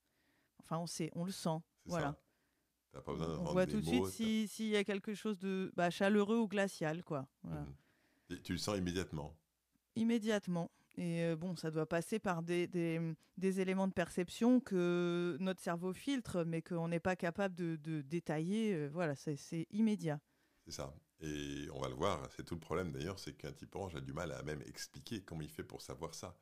Enfin, 0.60 0.78
on 0.78 0.86
sait, 0.86 1.10
on 1.14 1.24
le 1.24 1.32
sent. 1.32 1.58
Voilà. 1.86 2.16
Pas 2.92 3.00
besoin 3.00 3.38
on 3.38 3.52
voit 3.52 3.66
tout 3.66 3.80
de 3.80 3.86
suite 3.86 4.48
s'il 4.48 4.68
y 4.68 4.76
a 4.76 4.84
quelque 4.84 5.14
chose 5.14 5.38
de 5.38 5.72
bah, 5.76 5.90
chaleureux 5.90 6.38
ou 6.38 6.48
glacial. 6.48 7.02
quoi. 7.02 7.26
Mmh. 7.44 8.36
tu 8.44 8.52
le 8.52 8.58
sens 8.58 8.76
immédiatement 8.76 9.34
Immédiatement. 9.96 10.70
Et 10.96 11.22
euh, 11.22 11.36
bon, 11.36 11.56
ça 11.56 11.70
doit 11.70 11.86
passer 11.86 12.18
par 12.18 12.42
des, 12.42 12.66
des, 12.66 13.60
éléments 13.60 13.88
de 13.88 13.92
perception 13.92 14.60
que 14.60 15.36
notre 15.40 15.60
cerveau 15.60 15.92
filtre, 15.92 16.44
mais 16.44 16.60
qu'on 16.60 16.88
n'est 16.88 17.00
pas 17.00 17.16
capable 17.16 17.54
de, 17.54 18.02
détailler. 18.02 18.74
Euh, 18.74 18.88
voilà, 18.92 19.14
c'est 19.16 19.66
immédiat. 19.70 20.20
C'est 20.64 20.72
ça. 20.72 20.94
Et 21.20 21.68
on 21.72 21.80
va 21.80 21.88
le 21.88 21.94
voir, 21.94 22.28
c'est 22.36 22.44
tout 22.44 22.54
le 22.54 22.60
problème 22.60 22.90
d'ailleurs, 22.90 23.18
c'est 23.18 23.34
qu'un 23.34 23.52
type 23.52 23.74
orange 23.76 23.94
a 23.94 24.00
du 24.00 24.12
mal 24.12 24.32
à 24.32 24.42
même 24.42 24.60
expliquer 24.62 25.22
comment 25.22 25.40
il 25.40 25.48
fait 25.48 25.62
pour 25.62 25.80
savoir 25.80 26.14
ça. 26.14 26.36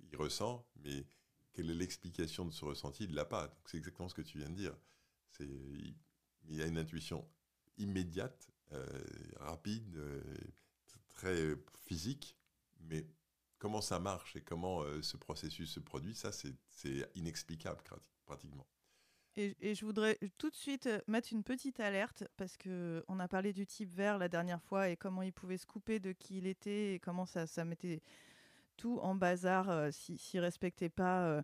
Il 0.00 0.16
ressent, 0.16 0.66
mais 0.82 1.06
quelle 1.52 1.70
est 1.70 1.74
l'explication 1.74 2.44
de 2.44 2.50
ce 2.50 2.64
ressenti? 2.64 3.04
Il 3.04 3.10
ne 3.10 3.16
l'a 3.16 3.24
pas. 3.24 3.56
C'est 3.66 3.76
exactement 3.76 4.08
ce 4.08 4.14
que 4.14 4.22
tu 4.22 4.38
viens 4.38 4.48
de 4.48 4.54
dire. 4.54 4.76
Il, 5.40 5.94
il 6.48 6.60
a 6.60 6.66
une 6.66 6.78
intuition 6.78 7.26
immédiate, 7.78 8.50
euh, 8.72 8.86
rapide, 9.36 9.96
très 11.08 11.56
physique, 11.86 12.36
mais 12.80 13.06
comment 13.64 13.80
ça 13.80 13.98
marche 13.98 14.36
et 14.36 14.42
comment 14.42 14.82
euh, 14.82 15.00
ce 15.00 15.16
processus 15.16 15.70
se 15.70 15.80
produit, 15.80 16.14
ça, 16.14 16.32
c'est 16.32 17.10
inexplicable 17.14 17.80
pratiquement. 18.26 18.66
Et, 19.36 19.74
je 19.74 19.86
voudrais 19.86 20.18
tout 20.36 20.50
de 20.50 20.54
suite 20.54 20.86
euh, 20.86 21.00
mettre 21.06 21.32
une 21.32 21.42
petite 21.42 21.80
alerte 21.80 22.24
parce 22.36 22.58
que 22.58 23.02
on 23.08 23.18
a 23.20 23.26
parlé 23.26 23.54
du 23.54 23.64
type 23.64 23.90
vert 23.90 24.18
la 24.18 24.28
dernière 24.28 24.60
fois 24.60 24.90
et 24.90 24.98
comment 24.98 25.22
il 25.22 25.32
pouvait 25.32 25.56
se 25.56 25.64
couper 25.64 25.98
de 25.98 26.12
qui 26.12 26.36
il 26.38 26.46
était 26.46 26.92
et 26.92 26.98
comment 27.00 27.24
ça, 27.24 27.46
mettait 27.64 28.02
tout 28.76 28.98
en 28.98 29.14
bazar 29.14 29.70
euh, 29.70 29.90
s'il 29.90 30.18
ne 30.34 30.40
respectait 30.42 30.90
pas 30.90 31.42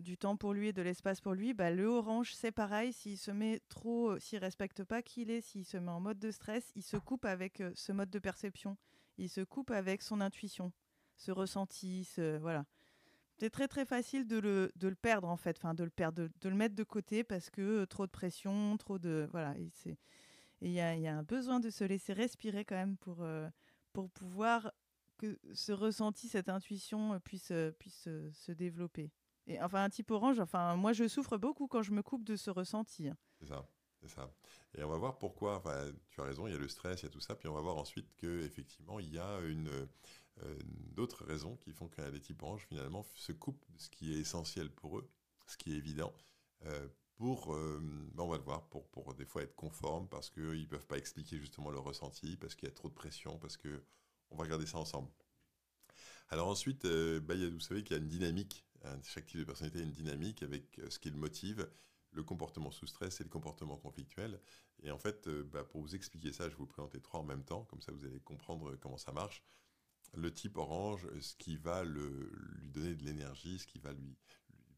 du 0.00 0.18
temps 0.18 0.36
pour 0.36 0.54
lui 0.54 0.68
et 0.68 0.72
de 0.72 0.82
l'espace 0.82 1.20
pour 1.20 1.34
lui. 1.34 1.54
Bah, 1.54 1.70
le 1.70 1.86
orange, 1.86 2.34
c'est 2.34 2.50
pareil. 2.50 2.92
S'il 2.92 3.18
se 3.18 3.30
met 3.30 3.60
trop, 3.68 4.18
s'il 4.18 4.40
respecte 4.40 4.82
pas 4.82 5.00
qui 5.00 5.22
il 5.22 5.30
est, 5.30 5.42
s'il 5.42 5.64
se 5.64 5.76
met 5.76 5.92
en 5.92 6.00
mode 6.00 6.18
de 6.18 6.32
stress, 6.32 6.72
il 6.74 6.82
se 6.82 6.96
coupe 6.96 7.24
avec 7.24 7.62
ce 7.76 7.92
mode 7.92 8.10
de 8.10 8.18
perception. 8.18 8.76
Il 9.16 9.28
se 9.28 9.42
coupe 9.42 9.70
avec 9.70 10.02
son 10.02 10.20
intuition 10.20 10.72
ce 11.22 11.32
ressenti, 11.32 12.08
voilà. 12.40 12.64
C'est 13.42 13.50
très 13.50 13.66
très 13.66 13.84
facile 13.84 14.26
de 14.26 14.38
le, 14.38 14.70
de 14.76 14.86
le 14.86 14.94
perdre 14.94 15.28
en 15.28 15.36
fait, 15.36 15.56
enfin 15.58 15.74
de 15.74 15.82
le 15.82 15.90
perdre, 15.90 16.28
de, 16.40 16.48
le 16.48 16.54
mettre 16.54 16.76
de 16.76 16.84
côté 16.84 17.24
parce 17.24 17.50
que 17.50 17.82
euh, 17.82 17.86
trop 17.86 18.06
de 18.06 18.10
pression, 18.12 18.76
trop 18.76 19.00
de 19.00 19.26
voilà. 19.32 19.56
Et 19.58 19.96
il 20.60 20.70
y 20.70 20.80
a, 20.80 20.90
un 20.90 21.24
besoin 21.24 21.58
de 21.58 21.68
se 21.68 21.82
laisser 21.82 22.12
respirer 22.12 22.64
quand 22.64 22.76
même 22.76 22.96
pour 22.96 23.22
euh, 23.22 23.48
pour 23.92 24.10
pouvoir 24.10 24.70
que 25.18 25.40
ce 25.54 25.72
ressenti, 25.72 26.28
cette 26.28 26.48
intuition 26.48 27.14
euh, 27.14 27.18
puisse 27.18 27.52
puisse 27.80 28.08
se 28.32 28.52
développer. 28.52 29.10
Et 29.48 29.60
enfin, 29.60 29.82
un 29.82 29.90
type 29.90 30.12
orange, 30.12 30.38
enfin, 30.38 30.76
moi, 30.76 30.92
je 30.92 31.08
souffre 31.08 31.36
beaucoup 31.36 31.66
quand 31.66 31.82
je 31.82 31.90
me 31.90 32.02
coupe 32.02 32.22
de 32.22 32.36
ce 32.36 32.48
ressenti. 32.48 33.08
Hein. 33.08 33.16
C'est 33.40 33.48
ça, 33.48 33.66
c'est 34.00 34.08
ça. 34.08 34.30
Et 34.76 34.84
on 34.84 34.88
va 34.88 34.98
voir 34.98 35.18
pourquoi. 35.18 35.56
Enfin, 35.56 35.90
tu 36.10 36.20
as 36.20 36.24
raison, 36.24 36.46
il 36.46 36.52
y 36.52 36.56
a 36.56 36.58
le 36.58 36.68
stress, 36.68 37.02
il 37.02 37.06
y 37.06 37.08
a 37.08 37.10
tout 37.10 37.20
ça. 37.20 37.34
Puis 37.34 37.48
on 37.48 37.54
va 37.54 37.60
voir 37.60 37.76
ensuite 37.76 38.14
que 38.14 38.44
effectivement, 38.44 39.00
il 39.00 39.12
y 39.12 39.18
a 39.18 39.40
une 39.40 39.88
d'autres 40.92 41.24
raisons 41.24 41.56
qui 41.56 41.72
font 41.72 41.88
que 41.88 42.02
les 42.02 42.20
types 42.20 42.42
orange 42.42 42.66
finalement 42.68 43.04
se 43.14 43.32
coupent 43.32 43.64
de 43.70 43.78
ce 43.78 43.88
qui 43.90 44.14
est 44.14 44.20
essentiel 44.20 44.70
pour 44.70 44.98
eux, 44.98 45.08
ce 45.46 45.56
qui 45.56 45.72
est 45.72 45.76
évident. 45.76 46.12
Euh, 46.66 46.88
pour, 47.16 47.54
euh, 47.54 47.80
ben, 48.14 48.24
on 48.24 48.28
va 48.28 48.38
le 48.38 48.42
voir, 48.42 48.68
pour, 48.68 48.88
pour 48.88 49.14
des 49.14 49.24
fois 49.24 49.42
être 49.42 49.54
conformes 49.54 50.08
parce 50.08 50.30
qu'ils 50.30 50.62
ne 50.62 50.66
peuvent 50.66 50.86
pas 50.86 50.98
expliquer 50.98 51.38
justement 51.38 51.70
leur 51.70 51.84
ressenti, 51.84 52.36
parce 52.36 52.54
qu'il 52.54 52.68
y 52.68 52.72
a 52.72 52.74
trop 52.74 52.88
de 52.88 52.94
pression, 52.94 53.38
parce 53.38 53.56
que 53.56 53.82
on 54.30 54.36
va 54.36 54.44
regarder 54.44 54.66
ça 54.66 54.78
ensemble. 54.78 55.10
Alors 56.30 56.48
ensuite, 56.48 56.86
bah, 56.86 57.34
vous 57.34 57.60
savez 57.60 57.84
qu'il 57.84 57.96
y 57.96 58.00
a 58.00 58.02
une 58.02 58.08
dynamique, 58.08 58.64
hein, 58.84 58.98
chaque 59.04 59.26
type 59.26 59.38
de 59.38 59.44
personnalité 59.44 59.80
a 59.80 59.82
une 59.82 59.92
dynamique 59.92 60.42
avec 60.42 60.80
ce 60.88 60.98
qui 60.98 61.10
le 61.10 61.18
motive, 61.18 61.68
le 62.12 62.22
comportement 62.22 62.70
sous 62.70 62.86
stress 62.86 63.20
et 63.20 63.24
le 63.24 63.28
comportement 63.30 63.76
conflictuel. 63.76 64.40
Et 64.82 64.90
en 64.90 64.98
fait, 64.98 65.28
bah, 65.28 65.64
pour 65.64 65.82
vous 65.82 65.94
expliquer 65.94 66.32
ça, 66.32 66.44
je 66.44 66.50
vais 66.50 66.56
vous 66.56 66.66
présenter 66.66 67.00
trois 67.00 67.20
en 67.20 67.24
même 67.24 67.44
temps, 67.44 67.64
comme 67.64 67.82
ça 67.82 67.92
vous 67.92 68.04
allez 68.06 68.20
comprendre 68.20 68.74
comment 68.76 68.98
ça 68.98 69.12
marche 69.12 69.44
le 70.14 70.32
type 70.32 70.56
orange, 70.56 71.06
ce 71.20 71.34
qui 71.36 71.56
va 71.56 71.84
lui 71.84 72.68
donner 72.68 72.94
de 72.94 73.04
l'énergie, 73.04 73.58
ce 73.58 73.66
qui 73.66 73.78
va 73.78 73.92
lui, 73.92 74.16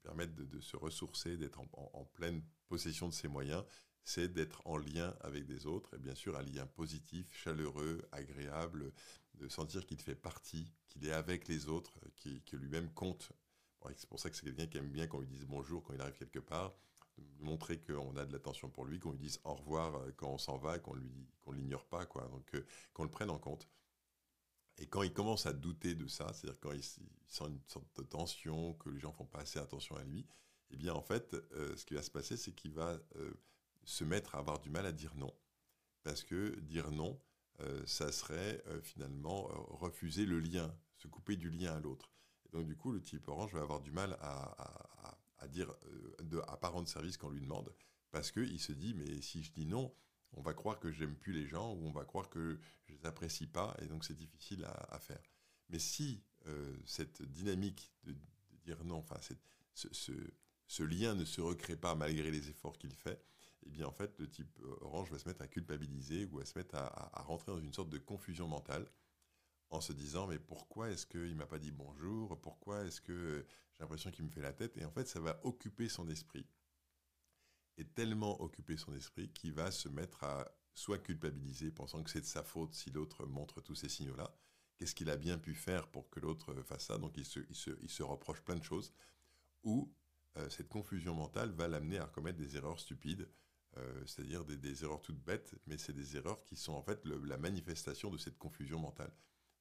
permettre 0.02 0.34
de, 0.34 0.60
se 0.60 0.76
ressourcer, 0.76 1.36
d'être 1.36 1.60
en, 1.60 2.04
pleine 2.12 2.42
possession 2.68 3.08
de 3.08 3.14
ses 3.14 3.26
moyens, 3.26 3.64
c'est 4.04 4.28
d'être 4.28 4.60
en 4.66 4.76
lien 4.76 5.16
avec 5.20 5.46
des 5.46 5.66
autres, 5.66 5.94
et 5.94 5.98
bien 5.98 6.14
sûr 6.14 6.36
un 6.36 6.42
lien 6.42 6.66
positif, 6.66 7.32
chaleureux, 7.32 8.06
agréable, 8.12 8.92
de 9.34 9.48
sentir 9.48 9.86
qu'il 9.86 10.00
fait 10.00 10.14
partie, 10.14 10.70
qu'il 10.88 11.06
est 11.06 11.12
avec 11.12 11.48
les 11.48 11.68
autres, 11.68 11.98
qu'il 12.16 12.42
que 12.44 12.56
lui-même 12.56 12.92
compte. 12.92 13.32
c'est 13.96 14.08
pour 14.08 14.20
ça 14.20 14.30
que 14.30 14.36
c'est 14.36 14.44
quelqu'un 14.44 14.66
qui 14.66 14.78
aime 14.78 14.90
bien 14.90 15.06
qu'on 15.06 15.20
lui 15.20 15.26
dise 15.26 15.46
bonjour 15.46 15.82
quand 15.82 15.94
il 15.94 16.00
arrive 16.00 16.14
quelque 16.14 16.38
part, 16.38 16.74
montrer 17.40 17.80
qu'on 17.80 18.16
a 18.16 18.24
de 18.24 18.32
l'attention 18.32 18.68
pour 18.68 18.84
lui, 18.84 18.98
qu'on 18.98 19.12
lui 19.12 19.18
dise 19.18 19.40
au 19.44 19.54
revoir 19.54 19.96
euh, 19.96 20.12
quand 20.16 20.28
on 20.28 20.38
s'en 20.38 20.58
va, 20.58 20.78
qu'on 20.78 20.94
lui 20.94 21.28
qu'on 21.40 21.52
l'ignore 21.52 21.84
pas, 21.86 22.06
quoi. 22.06 22.30
Euh, 22.54 22.60
qu'on 22.92 23.04
le 23.04 23.10
prenne 23.10 23.30
en 23.30 23.38
compte. 23.38 23.68
Et 24.78 24.86
quand 24.86 25.02
il 25.02 25.12
commence 25.12 25.46
à 25.46 25.52
douter 25.52 25.94
de 25.94 26.06
ça, 26.06 26.32
c'est-à-dire 26.32 26.58
quand 26.60 26.72
il, 26.72 26.82
sent 26.82 27.44
une 27.46 27.60
sorte 27.68 27.86
de 27.96 28.02
tension, 28.02 28.74
que 28.74 28.90
les 28.90 28.98
gens 28.98 29.12
font 29.12 29.26
pas 29.26 29.40
assez 29.40 29.58
attention 29.58 29.96
à 29.96 30.04
lui, 30.04 30.26
eh 30.70 30.76
bien 30.76 30.94
en 30.94 31.02
fait, 31.02 31.34
euh, 31.52 31.76
ce 31.76 31.84
qui 31.84 31.94
va 31.94 32.02
se 32.02 32.10
passer, 32.10 32.36
c'est 32.36 32.52
qu'il 32.52 32.72
va 32.72 32.98
euh, 33.16 33.32
se 33.84 34.04
mettre 34.04 34.34
à 34.34 34.38
avoir 34.38 34.58
du 34.60 34.70
mal 34.70 34.86
à 34.86 34.92
dire 34.92 35.14
non. 35.16 35.32
Parce 36.02 36.24
que 36.24 36.58
dire 36.60 36.90
non, 36.90 37.20
euh, 37.60 37.82
ça 37.86 38.10
serait 38.12 38.62
finalement 38.82 39.44
refuser 39.68 40.26
le 40.26 40.40
lien, 40.40 40.74
se 40.96 41.08
couper 41.08 41.36
du 41.36 41.50
lien 41.50 41.74
à 41.74 41.80
l'autre. 41.80 42.10
Donc 42.52 42.66
du 42.66 42.76
coup, 42.76 42.92
le 42.92 43.00
type 43.00 43.28
orange 43.28 43.52
va 43.52 43.62
avoir 43.62 43.80
du 43.80 43.90
mal 43.90 44.16
à, 44.20 45.16
à 45.38 45.48
dire, 45.48 45.72
de, 46.22 46.40
à 46.46 46.56
pas 46.56 46.68
rendre 46.68 46.88
service 46.88 47.16
quand 47.16 47.28
on 47.28 47.30
lui 47.30 47.40
demande, 47.40 47.72
parce 48.10 48.30
qu'il 48.30 48.60
se 48.60 48.72
dit, 48.72 48.94
mais 48.94 49.20
si 49.20 49.42
je 49.42 49.52
dis 49.52 49.66
non, 49.66 49.94
on 50.36 50.42
va 50.42 50.54
croire 50.54 50.78
que 50.78 50.90
j'aime 50.90 51.14
plus 51.14 51.32
les 51.32 51.46
gens 51.46 51.72
ou 51.74 51.86
on 51.86 51.90
va 51.90 52.04
croire 52.04 52.28
que 52.28 52.58
je 52.86 52.94
les 52.94 53.06
apprécie 53.06 53.46
pas 53.46 53.76
et 53.80 53.86
donc 53.86 54.04
c'est 54.04 54.14
difficile 54.14 54.64
à, 54.64 54.98
faire. 54.98 55.22
Mais 55.68 55.78
si 55.78 56.22
euh, 56.46 56.76
cette 56.84 57.22
dynamique 57.22 57.92
de, 58.04 58.14
dire 58.64 58.82
non, 58.84 58.96
enfin 58.96 59.18
ce, 59.74 60.82
lien 60.82 61.14
ne 61.14 61.24
se 61.24 61.40
recrée 61.40 61.76
pas 61.76 61.94
malgré 61.94 62.30
les 62.30 62.48
efforts 62.48 62.78
qu'il 62.78 62.94
fait, 62.94 63.22
eh 63.66 63.70
bien 63.70 63.86
en 63.86 63.92
fait 63.92 64.18
le 64.18 64.28
type 64.28 64.58
orange 64.80 65.10
va 65.10 65.18
se 65.18 65.28
mettre 65.28 65.42
à 65.42 65.48
culpabiliser 65.48 66.26
ou 66.26 66.40
à 66.40 66.44
se 66.44 66.58
mettre 66.58 66.76
à, 66.76 67.22
rentrer 67.22 67.52
dans 67.52 67.60
une 67.60 67.72
sorte 67.72 67.90
de 67.90 67.98
confusion 67.98 68.48
mentale 68.48 68.86
en 69.70 69.80
se 69.80 69.92
disant 69.92 70.26
mais 70.26 70.38
pourquoi 70.38 70.90
est-ce 70.90 71.06
qu'il 71.06 71.34
m'a 71.36 71.46
pas 71.46 71.58
dit 71.58 71.72
bonjour? 71.72 72.40
Pourquoi 72.40 72.84
est-ce 72.84 73.00
que 73.00 73.46
j'ai 73.72 73.80
l'impression 73.80 74.10
qu'il 74.10 74.24
me 74.24 74.30
fait 74.30 74.42
la 74.42 74.52
tête? 74.52 74.76
Et 74.76 74.84
en 74.84 74.90
fait 74.90 75.08
ça 75.08 75.20
va 75.20 75.40
occuper 75.44 75.88
son 75.88 76.08
esprit 76.08 76.46
est 77.78 77.94
tellement 77.94 78.40
occupé 78.40 78.76
son 78.76 78.94
esprit 78.94 79.30
qu'il 79.30 79.52
va 79.52 79.70
se 79.70 79.88
mettre 79.88 80.24
à 80.24 80.46
soit 80.74 80.98
culpabiliser, 80.98 81.70
pensant 81.70 82.02
que 82.02 82.10
c'est 82.10 82.20
de 82.20 82.26
sa 82.26 82.42
faute 82.42 82.74
si 82.74 82.90
l'autre 82.90 83.26
montre 83.26 83.60
tous 83.60 83.74
ces 83.74 83.88
signaux-là. 83.88 84.34
Qu'est-ce 84.76 84.94
qu'il 84.94 85.10
a 85.10 85.16
bien 85.16 85.38
pu 85.38 85.54
faire 85.54 85.86
pour 85.86 86.10
que 86.10 86.20
l'autre 86.20 86.54
fasse 86.62 86.86
ça? 86.86 86.98
Donc 86.98 87.16
il 87.16 87.24
se, 87.24 87.40
il, 87.48 87.90
se, 87.90 88.02
reproche 88.02 88.40
plein 88.40 88.56
de 88.56 88.64
choses. 88.64 88.92
Ou 89.62 89.92
euh, 90.36 90.48
cette 90.50 90.68
confusion 90.68 91.14
mentale 91.14 91.52
va 91.52 91.68
l'amener 91.68 91.98
à 91.98 92.06
commettre 92.06 92.38
des 92.38 92.56
erreurs 92.56 92.80
stupides, 92.80 93.28
euh, 93.76 94.04
c'est-à-dire 94.06 94.44
des, 94.44 94.84
erreurs 94.84 95.00
toutes 95.00 95.22
bêtes, 95.22 95.54
mais 95.66 95.78
c'est 95.78 95.92
des 95.92 96.16
erreurs 96.16 96.42
qui 96.42 96.56
sont 96.56 96.72
en 96.72 96.82
fait 96.82 97.00
la 97.04 97.38
manifestation 97.38 98.10
de 98.10 98.18
cette 98.18 98.36
confusion 98.36 98.80
mentale. 98.80 99.12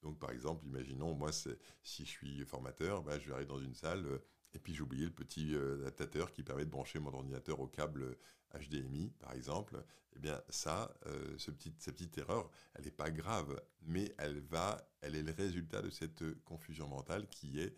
Donc 0.02 0.20
par 0.20 0.32
exemple, 0.32 0.66
imaginons, 0.66 1.14
moi, 1.14 1.32
si 1.32 2.06
je 2.06 2.10
suis 2.10 2.44
formateur, 2.46 3.04
bah, 3.04 3.20
je 3.20 3.28
vais 3.28 3.34
arriver 3.34 3.48
dans 3.48 3.62
une 3.62 3.76
salle, 3.76 4.06
euh, 4.06 4.20
et 4.54 4.60
puis 4.60 4.74
j'ai 4.74 4.82
oublié 4.82 5.06
le 5.06 5.12
petit 5.12 5.56
euh, 5.56 5.82
adaptateur 5.82 6.32
qui 6.32 6.44
permet 6.44 6.66
de 6.66 6.70
brancher 6.70 7.00
mon 7.00 7.14
ordinateur 7.14 7.60
au 7.60 7.68
câble 7.68 8.18
HDMI, 8.54 9.12
par 9.20 9.34
exemple. 9.34 9.84
Eh 10.16 10.20
bien, 10.20 10.42
ça, 10.50 10.94
euh, 11.08 11.38
cette 11.38 11.58
petite 11.58 12.18
erreur, 12.18 12.50
elle 12.76 12.86
n'est 12.86 12.92
pas 12.92 13.10
grave, 13.10 13.60
mais 13.82 14.14
elle 14.18 14.40
va, 14.40 14.88
elle 15.02 15.16
est 15.16 15.24
le 15.24 15.32
résultat 15.32 15.82
de 15.82 15.90
cette 15.90 16.24
confusion 16.44 16.88
mentale 16.88 17.28
qui 17.30 17.60
est 17.60 17.76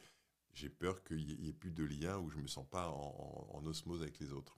j'ai 0.53 0.69
peur 0.69 1.03
qu'il 1.03 1.37
n'y 1.41 1.49
ait 1.49 1.53
plus 1.53 1.71
de 1.71 1.83
lien 1.83 2.17
où 2.17 2.29
je 2.29 2.37
ne 2.37 2.43
me 2.43 2.47
sens 2.47 2.65
pas 2.69 2.87
en 2.87 3.65
osmose 3.65 4.01
avec 4.01 4.19
les 4.19 4.31
autres 4.31 4.57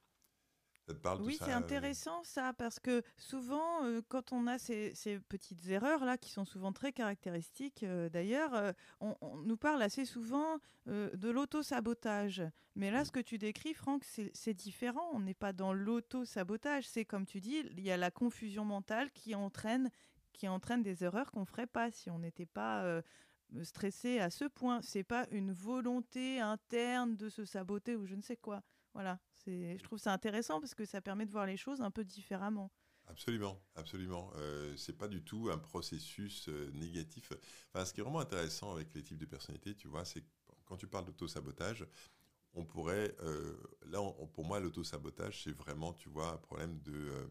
oui, 1.20 1.38
c'est 1.40 1.52
euh, 1.52 1.58
intéressant 1.58 2.24
ça, 2.24 2.54
parce 2.54 2.80
que 2.80 3.02
souvent, 3.18 3.84
euh, 3.84 4.02
quand 4.08 4.32
on 4.32 4.48
a 4.48 4.58
ces, 4.58 4.94
petites 5.28 5.68
erreurs-là, 5.68 6.18
qui 6.18 6.30
sont 6.30 6.46
souvent 6.46 6.72
très 6.72 6.94
caractéristiques 6.94 7.84
euh, 7.84 8.10
d'ailleurs, 8.10 8.74
on, 9.02 9.16
nous 9.44 9.58
parle 9.58 9.82
assez 9.82 10.06
souvent 10.06 10.60
de 10.86 11.30
l'auto-sabotage. 11.30 12.44
Mais 12.76 12.92
là, 12.92 13.04
ce 13.04 13.12
que 13.12 13.20
tu 13.20 13.38
décris, 13.38 13.74
Franck, 13.74 14.04
c'est 14.06 14.54
différent. 14.54 15.10
On 15.14 15.20
n'est 15.20 15.34
pas 15.34 15.54
dans 15.54 15.74
l'auto-sabotage. 15.74 16.88
C'est 16.88 17.06
comme 17.06 17.26
tu 17.26 17.42
dis, 17.42 17.64
il 17.72 17.82
y 17.82 17.92
a 17.92 17.98
la 17.98 18.12
confusion 18.12 18.64
mentale 18.64 19.12
qui 19.12 19.36
entraîne, 19.36 19.90
qui 20.34 20.48
entraîne 20.48 20.84
des 20.84 21.04
erreurs 21.04 21.32
qu'on 21.32 21.42
ne 21.42 21.46
ferait 21.46 21.68
pas 21.68 21.92
si 21.92 22.10
on 22.10 22.20
n'était 22.20 22.46
pas 22.46 23.02
stressé 23.64 24.20
à 24.20 24.30
ce 24.30 24.46
point. 24.46 24.82
C'est 24.82 25.04
pas 25.04 25.28
une 25.32 25.52
volonté 25.52 26.40
interne 26.40 27.16
de 27.18 27.30
se 27.30 27.44
saboter 27.44 27.96
ou 27.96 28.06
je 28.06 28.16
ne 28.16 28.22
sais 28.22 28.38
quoi. 28.38 28.62
Voilà, 28.98 29.20
je 29.46 29.84
trouve 29.84 30.00
ça 30.00 30.12
intéressant 30.12 30.60
parce 30.60 30.74
que 30.74 30.84
ça 30.84 31.02
permet 31.02 31.28
de 31.28 31.32
voir 31.32 31.46
les 31.46 31.56
choses 31.56 31.82
un 31.82 31.92
peu 31.92 32.04
différemment. 32.04 32.72
Absolument, 33.06 33.62
absolument. 33.76 34.32
Euh, 34.38 34.76
c'est 34.76 34.98
pas 34.98 35.08
du 35.08 35.24
tout 35.24 35.52
un 35.52 35.60
processus 35.60 36.50
euh, 36.50 36.72
négatif. 36.74 37.32
Enfin, 37.72 37.86
ce 37.86 37.94
qui 37.94 38.00
est 38.00 38.04
vraiment 38.04 38.22
intéressant 38.22 38.74
avec 38.74 38.92
les 38.96 39.04
types 39.04 39.20
de 39.20 39.28
personnalités, 39.28 39.76
tu 39.76 39.88
vois, 39.88 40.04
c'est 40.04 40.24
quand 40.66 40.78
tu 40.78 40.88
parles 40.88 41.06
d'auto-sabotage, 41.06 41.86
on 42.56 42.66
pourrait, 42.66 43.16
euh, 43.22 43.56
là, 43.86 44.00
pour 44.34 44.46
moi, 44.46 44.60
l'auto-sabotage, 44.60 45.44
c'est 45.44 45.52
vraiment, 45.52 45.94
tu 45.94 46.10
vois, 46.10 46.32
un 46.32 46.38
problème 46.38 46.80
de, 46.80 46.96
euh, 46.96 47.28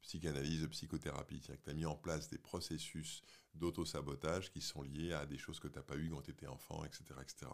psychanalyse, 0.00 0.62
de 0.62 0.68
psychothérapie. 0.68 1.40
C'est-à-dire 1.40 1.60
que 1.60 1.64
tu 1.64 1.70
as 1.70 1.74
mis 1.74 1.86
en 1.86 1.96
place 1.96 2.28
des 2.28 2.38
processus 2.38 3.24
d'auto-sabotage 3.54 4.52
qui 4.52 4.60
sont 4.60 4.82
liés 4.82 5.12
à 5.12 5.26
des 5.26 5.38
choses 5.38 5.58
que 5.58 5.66
tu 5.66 5.74
n'as 5.74 5.82
pas 5.82 5.96
eues 5.96 6.10
quand 6.10 6.22
tu 6.22 6.30
étais 6.30 6.46
enfant, 6.46 6.84
etc., 6.84 7.02
etc. 7.20 7.50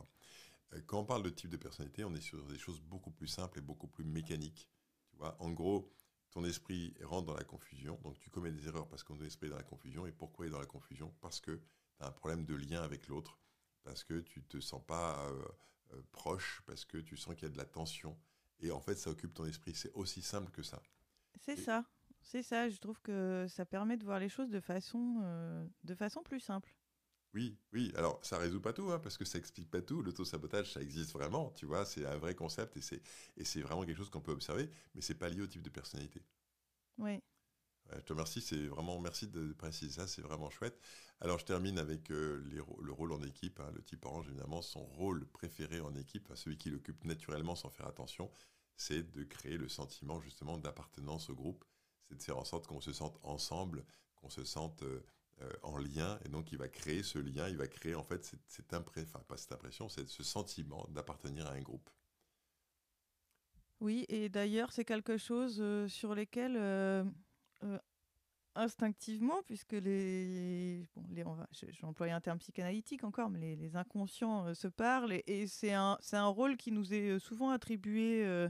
Euh, 0.72 0.80
quand 0.86 1.00
on 1.00 1.04
parle 1.04 1.22
de 1.22 1.30
type 1.30 1.50
de 1.50 1.56
personnalité, 1.56 2.04
on 2.04 2.14
est 2.14 2.20
sur 2.20 2.44
des 2.46 2.58
choses 2.58 2.80
beaucoup 2.80 3.10
plus 3.10 3.26
simples 3.26 3.58
et 3.58 3.62
beaucoup 3.62 3.88
plus 3.88 4.04
mécaniques. 4.04 4.68
Tu 5.10 5.16
vois, 5.16 5.36
en 5.40 5.50
gros, 5.50 5.92
ton 6.30 6.44
esprit 6.44 6.94
rentre 7.02 7.26
dans 7.26 7.36
la 7.36 7.44
confusion, 7.44 7.98
donc 8.02 8.18
tu 8.18 8.30
commets 8.30 8.52
des 8.52 8.68
erreurs 8.68 8.88
parce 8.88 9.02
que 9.02 9.12
ton 9.12 9.24
esprit 9.24 9.48
est 9.48 9.50
dans 9.50 9.56
la 9.56 9.62
confusion. 9.62 10.06
Et 10.06 10.12
pourquoi 10.12 10.46
il 10.46 10.48
est 10.48 10.52
dans 10.52 10.60
la 10.60 10.66
confusion? 10.66 11.12
Parce 11.20 11.40
que 11.40 11.56
tu 11.56 12.04
as 12.04 12.06
un 12.06 12.12
problème 12.12 12.44
de 12.44 12.54
lien 12.54 12.82
avec 12.82 13.08
l'autre, 13.08 13.38
parce 13.82 14.04
que 14.04 14.20
tu 14.20 14.42
te 14.44 14.60
sens 14.60 14.84
pas 14.86 15.26
euh, 15.28 15.44
euh, 15.94 16.02
proche, 16.12 16.62
parce 16.66 16.84
que 16.84 16.98
tu 16.98 17.16
sens 17.16 17.34
qu'il 17.34 17.48
y 17.48 17.50
a 17.50 17.52
de 17.52 17.58
la 17.58 17.64
tension. 17.64 18.16
Et 18.60 18.70
en 18.70 18.80
fait, 18.80 18.94
ça 18.94 19.10
occupe 19.10 19.34
ton 19.34 19.46
esprit. 19.46 19.74
C'est 19.74 19.92
aussi 19.94 20.22
simple 20.22 20.50
que 20.52 20.62
ça. 20.62 20.82
C'est 21.38 21.56
ça. 21.56 21.84
C'est 22.20 22.42
ça. 22.42 22.68
Je 22.68 22.76
trouve 22.76 23.00
que 23.00 23.46
ça 23.48 23.64
permet 23.64 23.96
de 23.96 24.04
voir 24.04 24.20
les 24.20 24.28
choses 24.28 24.50
de 24.50 24.60
façon, 24.60 25.66
de 25.84 25.94
façon 25.94 26.22
plus 26.22 26.40
simple. 26.40 26.76
Oui, 27.34 27.56
oui. 27.72 27.92
Alors, 27.96 28.18
ça 28.24 28.38
résout 28.38 28.60
pas 28.60 28.72
tout, 28.72 28.90
hein, 28.90 28.98
parce 28.98 29.16
que 29.16 29.24
ça 29.24 29.38
explique 29.38 29.70
pas 29.70 29.80
tout. 29.82 30.02
L'auto-sabotage, 30.02 30.72
ça 30.72 30.82
existe 30.82 31.12
vraiment, 31.12 31.50
tu 31.52 31.64
vois. 31.66 31.84
C'est 31.84 32.04
un 32.04 32.16
vrai 32.18 32.34
concept 32.34 32.76
et 32.76 32.80
c'est, 32.80 33.02
et 33.36 33.44
c'est 33.44 33.60
vraiment 33.62 33.84
quelque 33.84 33.96
chose 33.96 34.10
qu'on 34.10 34.20
peut 34.20 34.32
observer, 34.32 34.68
mais 34.94 35.00
c'est 35.00 35.14
pas 35.14 35.28
lié 35.28 35.40
au 35.40 35.46
type 35.46 35.62
de 35.62 35.70
personnalité. 35.70 36.22
Oui. 36.98 37.20
je 37.96 38.00
te 38.00 38.12
remercie, 38.12 38.40
c'est 38.40 38.66
vraiment, 38.66 39.00
merci 39.00 39.26
de 39.28 39.52
préciser 39.54 39.92
ça, 39.92 40.06
c'est 40.06 40.22
vraiment 40.22 40.50
chouette. 40.50 40.80
Alors, 41.20 41.38
je 41.38 41.44
termine 41.44 41.78
avec 41.78 42.10
euh, 42.10 42.42
le 42.82 42.92
rôle 42.92 43.12
en 43.12 43.22
équipe. 43.22 43.60
Hein. 43.60 43.70
Le 43.74 43.82
type 43.82 44.04
orange, 44.06 44.28
évidemment, 44.28 44.62
son 44.62 44.84
rôle 44.84 45.26
préféré 45.28 45.80
en 45.80 45.94
équipe, 45.94 46.28
celui 46.34 46.58
qui 46.58 46.70
l'occupe 46.70 47.04
naturellement 47.04 47.54
sans 47.54 47.70
faire 47.70 47.86
attention, 47.86 48.30
c'est 48.76 49.10
de 49.12 49.24
créer 49.24 49.56
le 49.56 49.68
sentiment, 49.68 50.20
justement, 50.20 50.58
d'appartenance 50.58 51.30
au 51.30 51.34
groupe. 51.34 51.64
C'est 52.08 52.16
de 52.16 52.22
faire 52.22 52.38
en 52.38 52.44
sorte 52.44 52.66
qu'on 52.66 52.80
se 52.80 52.92
sente 52.92 53.18
ensemble, 53.22 53.84
qu'on 54.16 54.30
se 54.30 54.44
sente. 54.44 54.82
Euh, 54.82 55.04
euh, 55.42 55.50
en 55.62 55.78
lien, 55.78 56.18
et 56.24 56.28
donc 56.28 56.52
il 56.52 56.58
va 56.58 56.68
créer 56.68 57.02
ce 57.02 57.18
lien, 57.18 57.48
il 57.48 57.56
va 57.56 57.66
créer 57.66 57.94
en 57.94 58.04
fait 58.04 58.36
cette, 58.46 58.74
impression, 58.74 59.08
enfin 59.14 59.24
pas 59.26 59.36
cette 59.36 59.52
impression, 59.52 59.88
c'est 59.88 60.06
ce 60.08 60.22
sentiment 60.22 60.86
d'appartenir 60.90 61.46
à 61.46 61.52
un 61.52 61.60
groupe. 61.60 61.88
Oui, 63.80 64.04
et 64.08 64.28
d'ailleurs 64.28 64.72
c'est 64.72 64.84
quelque 64.84 65.16
chose 65.16 65.56
euh, 65.60 65.88
sur 65.88 66.14
lesquels 66.14 66.56
euh, 66.56 67.04
instinctivement, 68.54 69.42
puisque 69.44 69.72
les, 69.72 70.86
bon, 70.94 71.04
les 71.10 71.24
on 71.24 71.34
va, 71.34 71.48
je, 71.52 71.66
vais 71.66 71.84
employer 71.84 72.12
un 72.12 72.20
terme 72.20 72.38
psychanalytique 72.38 73.04
encore, 73.04 73.30
mais 73.30 73.56
les, 73.56 73.76
inconscients 73.76 74.52
se 74.54 74.68
parlent, 74.68 75.12
et, 75.26 75.46
c'est 75.46 75.72
un, 75.72 75.96
c'est 76.00 76.16
un 76.16 76.28
rôle 76.28 76.56
qui 76.56 76.70
nous 76.70 76.92
est 76.92 77.18
souvent 77.18 77.50
attribué 77.50 78.48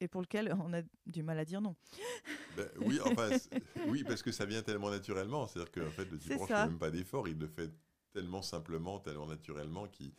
et 0.00 0.08
pour 0.08 0.20
lequel 0.20 0.52
on 0.52 0.72
a 0.72 0.82
du 1.06 1.22
mal 1.22 1.38
à 1.38 1.44
dire 1.44 1.60
non. 1.60 1.76
Ben, 2.56 2.68
oui, 2.80 3.00
enfin, 3.04 3.30
oui, 3.88 4.04
parce 4.04 4.22
que 4.22 4.32
ça 4.32 4.44
vient 4.44 4.62
tellement 4.62 4.90
naturellement. 4.90 5.46
C'est-à-dire 5.46 5.72
qu'en 5.72 5.90
fait, 5.90 6.04
le 6.10 6.18
type 6.18 6.32
ne 6.32 6.46
fait 6.46 6.52
même 6.52 6.78
pas 6.78 6.90
d'effort, 6.90 7.28
il 7.28 7.38
le 7.38 7.48
fait 7.48 7.70
tellement 8.12 8.42
simplement, 8.42 9.00
tellement 9.00 9.26
naturellement. 9.26 9.88
Qui, 9.88 10.14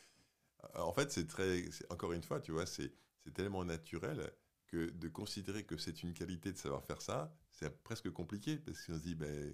en 0.76 0.94
fait, 0.94 1.12
c'est 1.12 1.28
très, 1.28 1.64
encore 1.90 2.14
une 2.14 2.24
fois, 2.24 2.40
tu 2.40 2.52
vois, 2.52 2.66
c'est 2.66 2.94
tellement 3.34 3.66
naturel 3.66 4.32
que 4.68 4.90
de 4.90 5.08
considérer 5.10 5.64
que 5.64 5.78
c'est 5.78 6.04
une 6.04 6.14
qualité 6.14 6.52
de 6.52 6.58
savoir 6.58 6.84
faire 6.84 7.02
ça, 7.02 7.34
c'est 7.52 7.84
presque 7.84 8.10
compliqué 8.12 8.58
parce 8.58 8.82
qu'on 8.82 8.96
se 8.96 9.04
dit, 9.04 9.16
ben, 9.16 9.54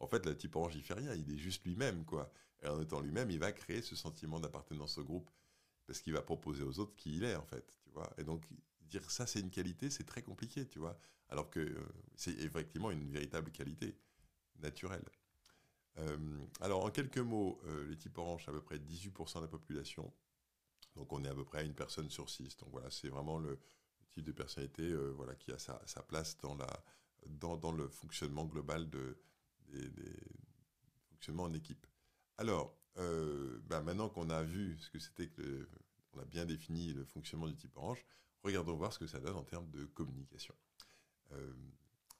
en 0.00 0.06
fait, 0.06 0.24
le 0.26 0.36
type 0.36 0.56
orange, 0.56 0.76
il 0.76 0.82
fait 0.82 0.94
rien, 0.94 1.14
il 1.14 1.32
est 1.32 1.38
juste 1.38 1.64
lui-même, 1.64 2.04
quoi. 2.04 2.32
Et 2.62 2.68
en 2.68 2.80
étant 2.80 3.00
lui-même, 3.00 3.30
il 3.30 3.38
va 3.38 3.52
créer 3.52 3.82
ce 3.82 3.94
sentiment 3.94 4.40
d'appartenance 4.40 4.98
au 4.98 5.04
groupe 5.04 5.30
parce 5.86 6.00
qu'il 6.00 6.12
va 6.12 6.22
proposer 6.22 6.64
aux 6.64 6.78
autres 6.80 6.94
qui 6.96 7.16
il 7.16 7.24
est, 7.24 7.36
en 7.36 7.44
fait, 7.46 7.74
tu 7.82 7.90
vois. 7.90 8.12
Et 8.18 8.24
donc, 8.24 8.46
dire 8.88 9.08
ça 9.10 9.26
c'est 9.26 9.40
une 9.40 9.50
qualité, 9.50 9.90
c'est 9.90 10.04
très 10.04 10.22
compliqué, 10.22 10.66
tu 10.66 10.78
vois. 10.78 10.98
Alors 11.28 11.50
que 11.50 11.60
euh, 11.60 11.88
c'est 12.16 12.32
effectivement 12.40 12.90
une 12.90 13.10
véritable 13.10 13.50
qualité 13.50 13.96
naturelle. 14.60 15.04
Euh, 15.98 16.38
alors 16.60 16.84
en 16.84 16.90
quelques 16.90 17.18
mots, 17.18 17.60
euh, 17.66 17.86
les 17.88 17.96
types 17.96 18.16
orange, 18.18 18.48
à 18.48 18.52
peu 18.52 18.62
près 18.62 18.78
18% 18.78 19.36
de 19.36 19.40
la 19.42 19.48
population. 19.48 20.12
Donc 20.96 21.12
on 21.12 21.24
est 21.24 21.28
à 21.28 21.34
peu 21.34 21.44
près 21.44 21.58
à 21.58 21.62
une 21.62 21.74
personne 21.74 22.10
sur 22.10 22.30
six. 22.30 22.56
Donc 22.56 22.70
voilà, 22.70 22.90
c'est 22.90 23.08
vraiment 23.08 23.38
le, 23.38 23.58
type 24.10 24.24
de 24.24 24.32
personnalité 24.32 24.94
voilà, 25.14 25.34
qui 25.34 25.52
a 25.52 25.58
sa, 25.58 26.02
place 26.08 26.38
dans, 26.38 26.54
la, 26.54 26.82
dans, 27.26 27.58
dans, 27.58 27.72
le 27.72 27.88
fonctionnement 27.88 28.46
global 28.46 28.88
de, 28.88 29.18
des, 29.68 29.90
fonctionnements 31.10 31.44
en 31.44 31.52
équipe. 31.52 31.86
Alors, 32.38 32.74
bah, 32.96 33.82
maintenant 33.82 34.08
qu'on 34.08 34.30
a 34.30 34.42
vu 34.42 34.78
ce 34.78 34.88
que 34.88 34.98
c'était 34.98 35.28
que 35.28 35.68
on 36.14 36.20
a 36.20 36.24
bien 36.24 36.46
défini 36.46 36.92
le 36.92 37.04
fonctionnement 37.04 37.48
du 37.48 37.56
type 37.56 37.76
orange, 37.76 38.04
regardons 38.42 38.76
voir 38.76 38.92
ce 38.92 38.98
que 38.98 39.06
ça 39.06 39.20
donne 39.20 39.36
en 39.36 39.44
termes 39.44 39.70
de 39.70 39.84
communication. 39.86 40.54
Euh, 41.32 41.52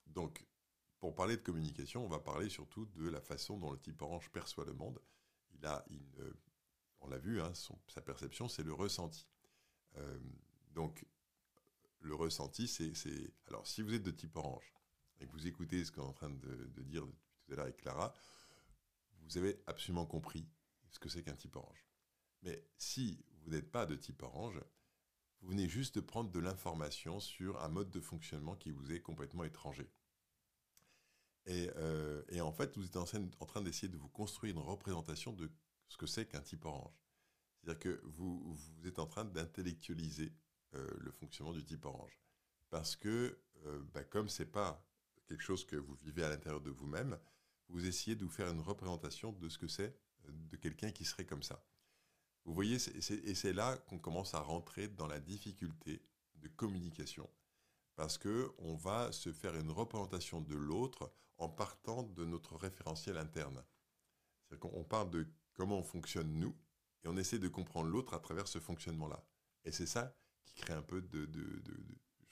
donc, 0.07 0.47
pour 0.99 1.15
parler 1.15 1.37
de 1.37 1.43
communication, 1.43 2.05
on 2.05 2.09
va 2.09 2.19
parler 2.19 2.49
surtout 2.49 2.87
de 2.87 3.09
la 3.09 3.21
façon 3.21 3.59
dont 3.59 3.73
le 3.73 3.79
type 3.79 4.03
orange 4.03 4.31
perçoit 4.31 4.65
le 4.65 4.73
monde. 4.73 5.01
Il 5.55 5.65
a 5.67 5.85
on 7.01 7.09
l'a 7.09 7.19
vu, 7.19 7.41
hein, 7.41 7.53
sa 7.89 8.01
perception, 8.03 8.49
c'est 8.49 8.63
le 8.63 8.73
ressenti. 8.73 9.27
Euh, 9.97 10.19
donc, 10.73 11.07
le 12.01 12.15
ressenti, 12.15 12.69
c'est, 12.69 12.93
Alors, 13.47 13.67
si 13.67 13.83
vous 13.83 13.95
êtes 13.95 14.03
de 14.03 14.11
type 14.11 14.37
orange 14.37 14.73
et 15.21 15.27
que 15.27 15.33
vous 15.33 15.47
écoutez 15.47 15.85
ce 15.85 15.93
qu'on 15.93 16.03
est 16.03 16.07
en 16.07 16.13
train 16.13 16.31
de, 16.31 16.83
dire 16.83 17.05
tout 17.05 17.53
à 17.53 17.57
l'heure 17.57 17.65
avec 17.65 17.79
Clara, 17.79 18.13
vous 19.23 19.39
avez 19.39 19.63
absolument 19.67 20.07
compris 20.07 20.49
ce 20.91 20.99
que 20.99 21.09
c'est 21.09 21.23
qu'un 21.23 21.35
type 21.35 21.57
orange. 21.57 21.87
Mais 22.43 22.65
si 22.77 23.25
vous 23.41 23.51
n'êtes 23.51 23.71
pas 23.71 23.85
de 23.85 23.97
type 23.97 24.23
orange, 24.23 24.61
vous 25.41 25.51
venez 25.51 25.69
juste 25.69 25.97
de 25.97 26.01
prendre 26.01 26.31
de 26.31 26.39
l'information 26.39 27.21
sur 27.21 27.63
un 27.63 27.69
mode 27.69 27.91
de 27.91 28.01
fonctionnement 28.01 28.57
qui 28.57 28.71
vous 28.71 28.93
est 28.93 29.01
complètement 29.01 29.45
étranger. 29.45 29.89
Et, 31.47 31.71
euh, 31.77 32.23
en 32.41 32.53
fait, 32.53 32.77
vous 32.77 32.85
êtes 32.85 32.97
en 32.97 33.47
train 33.47 33.63
d'essayer 33.63 33.89
de 33.89 33.97
vous 33.97 34.09
construire 34.09 34.55
une 34.55 34.63
représentation 34.63 35.33
de 35.33 35.51
ce 35.89 35.97
que 35.97 36.07
c'est 36.07 36.27
qu'un 36.27 36.43
type 36.43 36.65
orange. 36.65 36.93
C'est-à-dire 37.57 37.79
que 37.79 38.01
vous, 38.05 38.57
êtes 38.85 38.99
en 38.99 39.07
train 39.07 39.25
d'intellectualiser 39.25 40.33
euh, 40.75 40.87
le 40.99 41.11
fonctionnement 41.11 41.55
du 41.55 41.65
type 41.65 41.85
orange. 41.87 42.21
Parce 42.69 42.97
que, 42.97 43.39
euh, 43.65 43.83
bah, 43.95 44.05
comme 44.05 44.29
ce 44.29 44.43
n'est 44.43 44.49
pas 44.49 44.85
quelque 45.27 45.43
chose 45.43 45.65
que 45.65 45.77
vous 45.77 45.95
vivez 46.03 46.23
à 46.23 46.29
l'intérieur 46.29 46.61
de 46.61 46.71
vous-même, 46.71 47.19
vous 47.69 47.87
essayez 47.87 48.17
de 48.17 48.25
vous 48.25 48.31
faire 48.31 48.49
une 48.49 48.61
représentation 48.61 49.33
de 49.33 49.49
ce 49.49 49.59
que 49.59 49.69
c'est 49.69 49.99
de 50.29 50.57
quelqu'un 50.57 50.91
qui 50.91 51.05
serait 51.05 51.25
comme 51.25 51.43
ça. 51.43 51.63
Vous 52.49 52.55
voyez, 52.55 52.77
et 52.77 53.35
c'est 53.35 53.53
là 53.53 53.77
qu'on 53.77 53.99
commence 53.99 54.33
à 54.33 54.41
rentrer 54.41 54.89
dans 54.89 55.07
la 55.07 55.21
difficulté 55.21 56.01
de 56.37 56.49
communication, 56.49 57.29
parce 57.95 58.17
que 58.17 58.51
on 58.57 58.75
va 58.75 59.13
se 59.13 59.35
faire 59.35 59.55
une 59.55 59.71
représentation 59.71 60.41
de 60.41 60.55
l'autre 60.55 61.13
en 61.37 61.51
partant 61.51 62.05
de 62.05 62.25
notre 62.25 62.57
référentiel 62.57 63.19
interne. 63.19 63.63
C'est-à-dire 64.41 64.61
qu'on 64.61 64.83
parle 64.83 65.11
de 65.11 65.27
comment 65.53 65.79
on 65.79 65.83
fonctionne 65.83 66.33
nous, 66.41 66.57
et 67.05 67.09
on 67.09 67.19
essaie 67.19 67.39
de 67.39 67.49
comprendre 67.49 67.91
l'autre 67.91 68.15
à 68.15 68.19
travers 68.19 68.49
ce 68.49 68.61
fonctionnement-là. 68.61 69.23
Et 69.67 69.71
c'est 69.71 69.87
ça 69.87 70.17
qui 70.47 70.55
crée 70.55 70.73
un 70.73 70.81
peu 70.81 71.03
de 71.03 71.29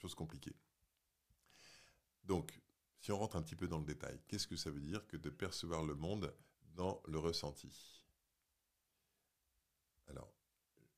choses 0.01 0.15
compliquées. 0.15 0.55
Donc, 2.23 2.59
si 3.01 3.11
on 3.11 3.19
rentre 3.19 3.35
un 3.35 3.43
petit 3.43 3.55
peu 3.55 3.67
dans 3.67 3.77
le 3.77 3.85
détail, 3.85 4.19
qu'est-ce 4.27 4.47
que 4.47 4.57
ça 4.57 4.71
veut 4.71 4.81
dire 4.81 5.05
que 5.05 5.17
de 5.17 5.29
percevoir 5.29 5.83
le 5.83 5.93
monde 5.93 6.35
dans 6.73 7.03
le 7.05 7.19
ressenti? 7.19 7.96
Alors, 10.07 10.33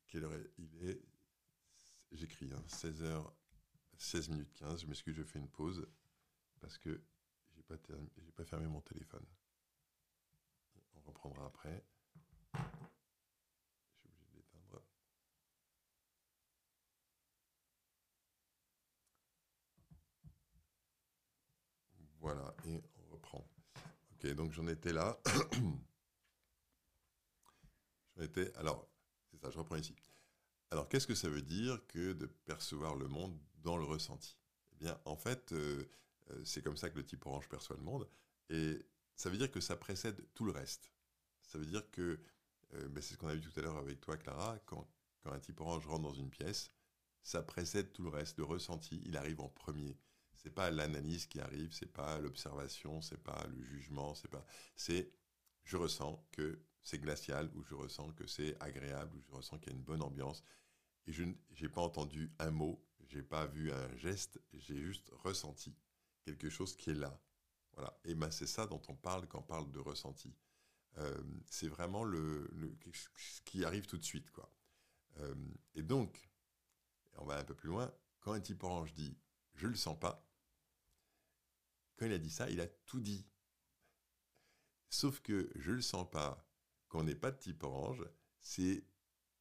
quelle 0.07 0.23
heure 0.23 0.33
il 0.57 0.87
est 0.87 1.01
J'écris, 2.11 2.49
16h, 2.67 3.05
hein, 3.05 3.33
16 3.97 4.29
minutes 4.29 4.53
15. 4.53 4.81
Je 4.81 4.87
m'excuse, 4.87 5.15
je 5.15 5.23
fais 5.23 5.39
une 5.39 5.49
pause 5.49 5.87
parce 6.59 6.77
que 6.77 7.01
j'ai 7.55 7.63
pas, 7.63 7.77
pas 8.35 8.45
fermé 8.45 8.67
mon 8.67 8.81
téléphone. 8.81 9.25
On 10.95 11.01
reprendra 11.01 11.45
après. 11.45 11.83
Je 12.53 12.59
suis 13.99 14.07
obligé 14.07 14.25
de 14.25 14.35
l'éteindre. 14.37 14.81
Voilà, 22.19 22.53
et 22.65 22.81
on 22.97 23.13
reprend. 23.13 23.47
Ok, 24.11 24.27
donc 24.33 24.51
j'en 24.51 24.67
étais 24.67 24.93
là. 24.93 25.19
j'en 28.15 28.23
étais. 28.23 28.53
Alors, 28.57 28.88
je 29.43 29.57
reprends 29.57 29.77
ici. 29.77 29.95
Alors, 30.71 30.87
qu'est-ce 30.87 31.07
que 31.07 31.15
ça 31.15 31.29
veut 31.29 31.41
dire 31.41 31.79
que 31.87 32.13
de 32.13 32.25
percevoir 32.25 32.95
le 32.95 33.07
monde 33.07 33.37
dans 33.63 33.77
le 33.77 33.83
ressenti? 33.83 34.37
Eh 34.73 34.75
bien, 34.83 34.99
en 35.05 35.15
fait, 35.15 35.51
euh, 35.51 35.89
euh, 36.31 36.41
c'est 36.43 36.61
comme 36.61 36.77
ça 36.77 36.89
que 36.89 36.97
le 36.97 37.05
type 37.05 37.25
orange 37.25 37.49
perçoit 37.49 37.75
le 37.75 37.83
monde. 37.83 38.07
Et 38.49 38.85
ça 39.15 39.29
veut 39.29 39.37
dire 39.37 39.51
que 39.51 39.61
ça 39.61 39.75
précède 39.75 40.23
tout 40.33 40.45
le 40.45 40.51
reste. 40.51 40.91
Ça 41.41 41.57
veut 41.57 41.65
dire 41.65 41.89
que, 41.91 42.19
euh, 42.73 42.87
ben, 42.89 43.01
c'est 43.01 43.15
ce 43.15 43.17
qu'on 43.17 43.27
a 43.27 43.35
vu 43.35 43.41
tout 43.41 43.59
à 43.59 43.63
l'heure 43.63 43.77
avec 43.77 43.99
toi, 43.99 44.17
Clara, 44.17 44.59
quand, 44.65 44.87
quand 45.23 45.31
un 45.31 45.39
type 45.39 45.59
orange 45.59 45.87
rentre 45.87 46.03
dans 46.03 46.13
une 46.13 46.29
pièce, 46.29 46.71
ça 47.23 47.41
précède 47.41 47.91
tout 47.91 48.03
le 48.03 48.09
reste. 48.09 48.37
Le 48.37 48.43
ressenti, 48.43 49.01
il 49.05 49.17
arrive 49.17 49.41
en 49.41 49.49
premier. 49.49 49.97
C'est 50.35 50.53
pas 50.53 50.71
l'analyse 50.71 51.25
qui 51.25 51.41
arrive, 51.41 51.73
c'est 51.73 51.91
pas 51.91 52.19
l'observation, 52.19 53.01
c'est 53.01 53.21
pas 53.21 53.45
le 53.47 53.61
jugement, 53.63 54.15
c'est 54.15 54.29
pas. 54.29 54.45
C'est 54.75 55.11
je 55.69 55.77
ressens 55.77 56.25
que 56.31 56.59
c'est 56.81 56.97
glacial, 56.97 57.51
où 57.53 57.63
je 57.63 57.75
ressens 57.75 58.11
que 58.13 58.25
c'est 58.25 58.59
agréable, 58.59 59.15
où 59.15 59.21
je 59.21 59.31
ressens 59.31 59.59
qu'il 59.59 59.71
y 59.71 59.75
a 59.75 59.77
une 59.77 59.83
bonne 59.83 60.01
ambiance. 60.01 60.43
Et 61.05 61.13
je 61.13 61.23
n'ai 61.23 61.69
pas 61.69 61.81
entendu 61.81 62.33
un 62.39 62.49
mot, 62.49 62.83
j'ai 63.07 63.21
pas 63.21 63.45
vu 63.45 63.71
un 63.71 63.95
geste, 63.95 64.41
j'ai 64.53 64.81
juste 64.81 65.11
ressenti 65.23 65.75
quelque 66.23 66.49
chose 66.49 66.75
qui 66.75 66.89
est 66.89 66.95
là. 66.95 67.21
Voilà. 67.73 67.95
Et 68.03 68.15
ben 68.15 68.31
c'est 68.31 68.47
ça 68.47 68.65
dont 68.65 68.81
on 68.87 68.95
parle 68.95 69.27
quand 69.27 69.39
on 69.39 69.43
parle 69.43 69.71
de 69.71 69.77
ressenti. 69.77 70.35
Euh, 70.97 71.21
c'est 71.45 71.67
vraiment 71.67 72.03
le, 72.03 72.49
ce 72.91 73.41
qui 73.41 73.63
arrive 73.63 73.85
tout 73.85 73.97
de 73.99 74.03
suite, 74.03 74.31
quoi. 74.31 74.51
Euh, 75.17 75.35
et 75.75 75.83
donc, 75.83 76.31
on 77.17 77.25
va 77.25 77.37
un 77.37 77.43
peu 77.43 77.53
plus 77.53 77.69
loin. 77.69 77.93
Quand 78.21 78.33
un 78.33 78.41
type 78.41 78.63
orange 78.63 78.91
dit 78.95 79.15
je 79.53 79.67
le 79.67 79.75
sens 79.75 79.99
pas, 79.99 80.27
quand 81.95 82.07
il 82.07 82.13
a 82.13 82.17
dit 82.17 82.31
ça, 82.31 82.49
il 82.49 82.59
a 82.59 82.67
tout 82.67 82.99
dit. 82.99 83.27
Sauf 84.89 85.21
que 85.21 85.51
je 85.55 85.71
le 85.71 85.81
sens 85.81 86.09
pas, 86.09 86.45
quand 86.87 86.99
on 86.99 87.03
n'est 87.03 87.15
pas 87.15 87.31
de 87.31 87.37
type 87.37 87.63
orange, 87.63 88.03
c'est 88.41 88.83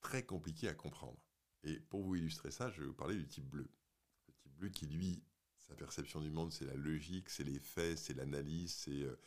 très 0.00 0.24
compliqué 0.24 0.68
à 0.68 0.74
comprendre. 0.74 1.18
Et 1.62 1.80
pour 1.80 2.02
vous 2.02 2.16
illustrer 2.16 2.50
ça, 2.50 2.70
je 2.70 2.82
vais 2.82 2.86
vous 2.86 2.94
parler 2.94 3.16
du 3.16 3.26
type 3.26 3.48
bleu. 3.48 3.70
Le 4.26 4.34
type 4.34 4.52
bleu 4.54 4.68
qui, 4.68 4.86
lui, 4.86 5.24
sa 5.56 5.74
perception 5.74 6.20
du 6.20 6.30
monde, 6.30 6.52
c'est 6.52 6.64
la 6.64 6.74
logique, 6.74 7.28
c'est 7.30 7.44
les 7.44 7.58
faits, 7.58 7.98
c'est 7.98 8.14
l'analyse, 8.14 8.72
c'est 8.72 9.02
euh, 9.02 9.18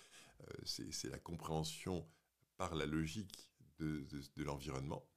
euh, 0.50 1.10
la 1.10 1.20
compréhension 1.20 2.08
par 2.58 2.76
la 2.76 2.86
logique 2.86 3.50
de, 3.80 4.06
l'environnement. 4.38 5.08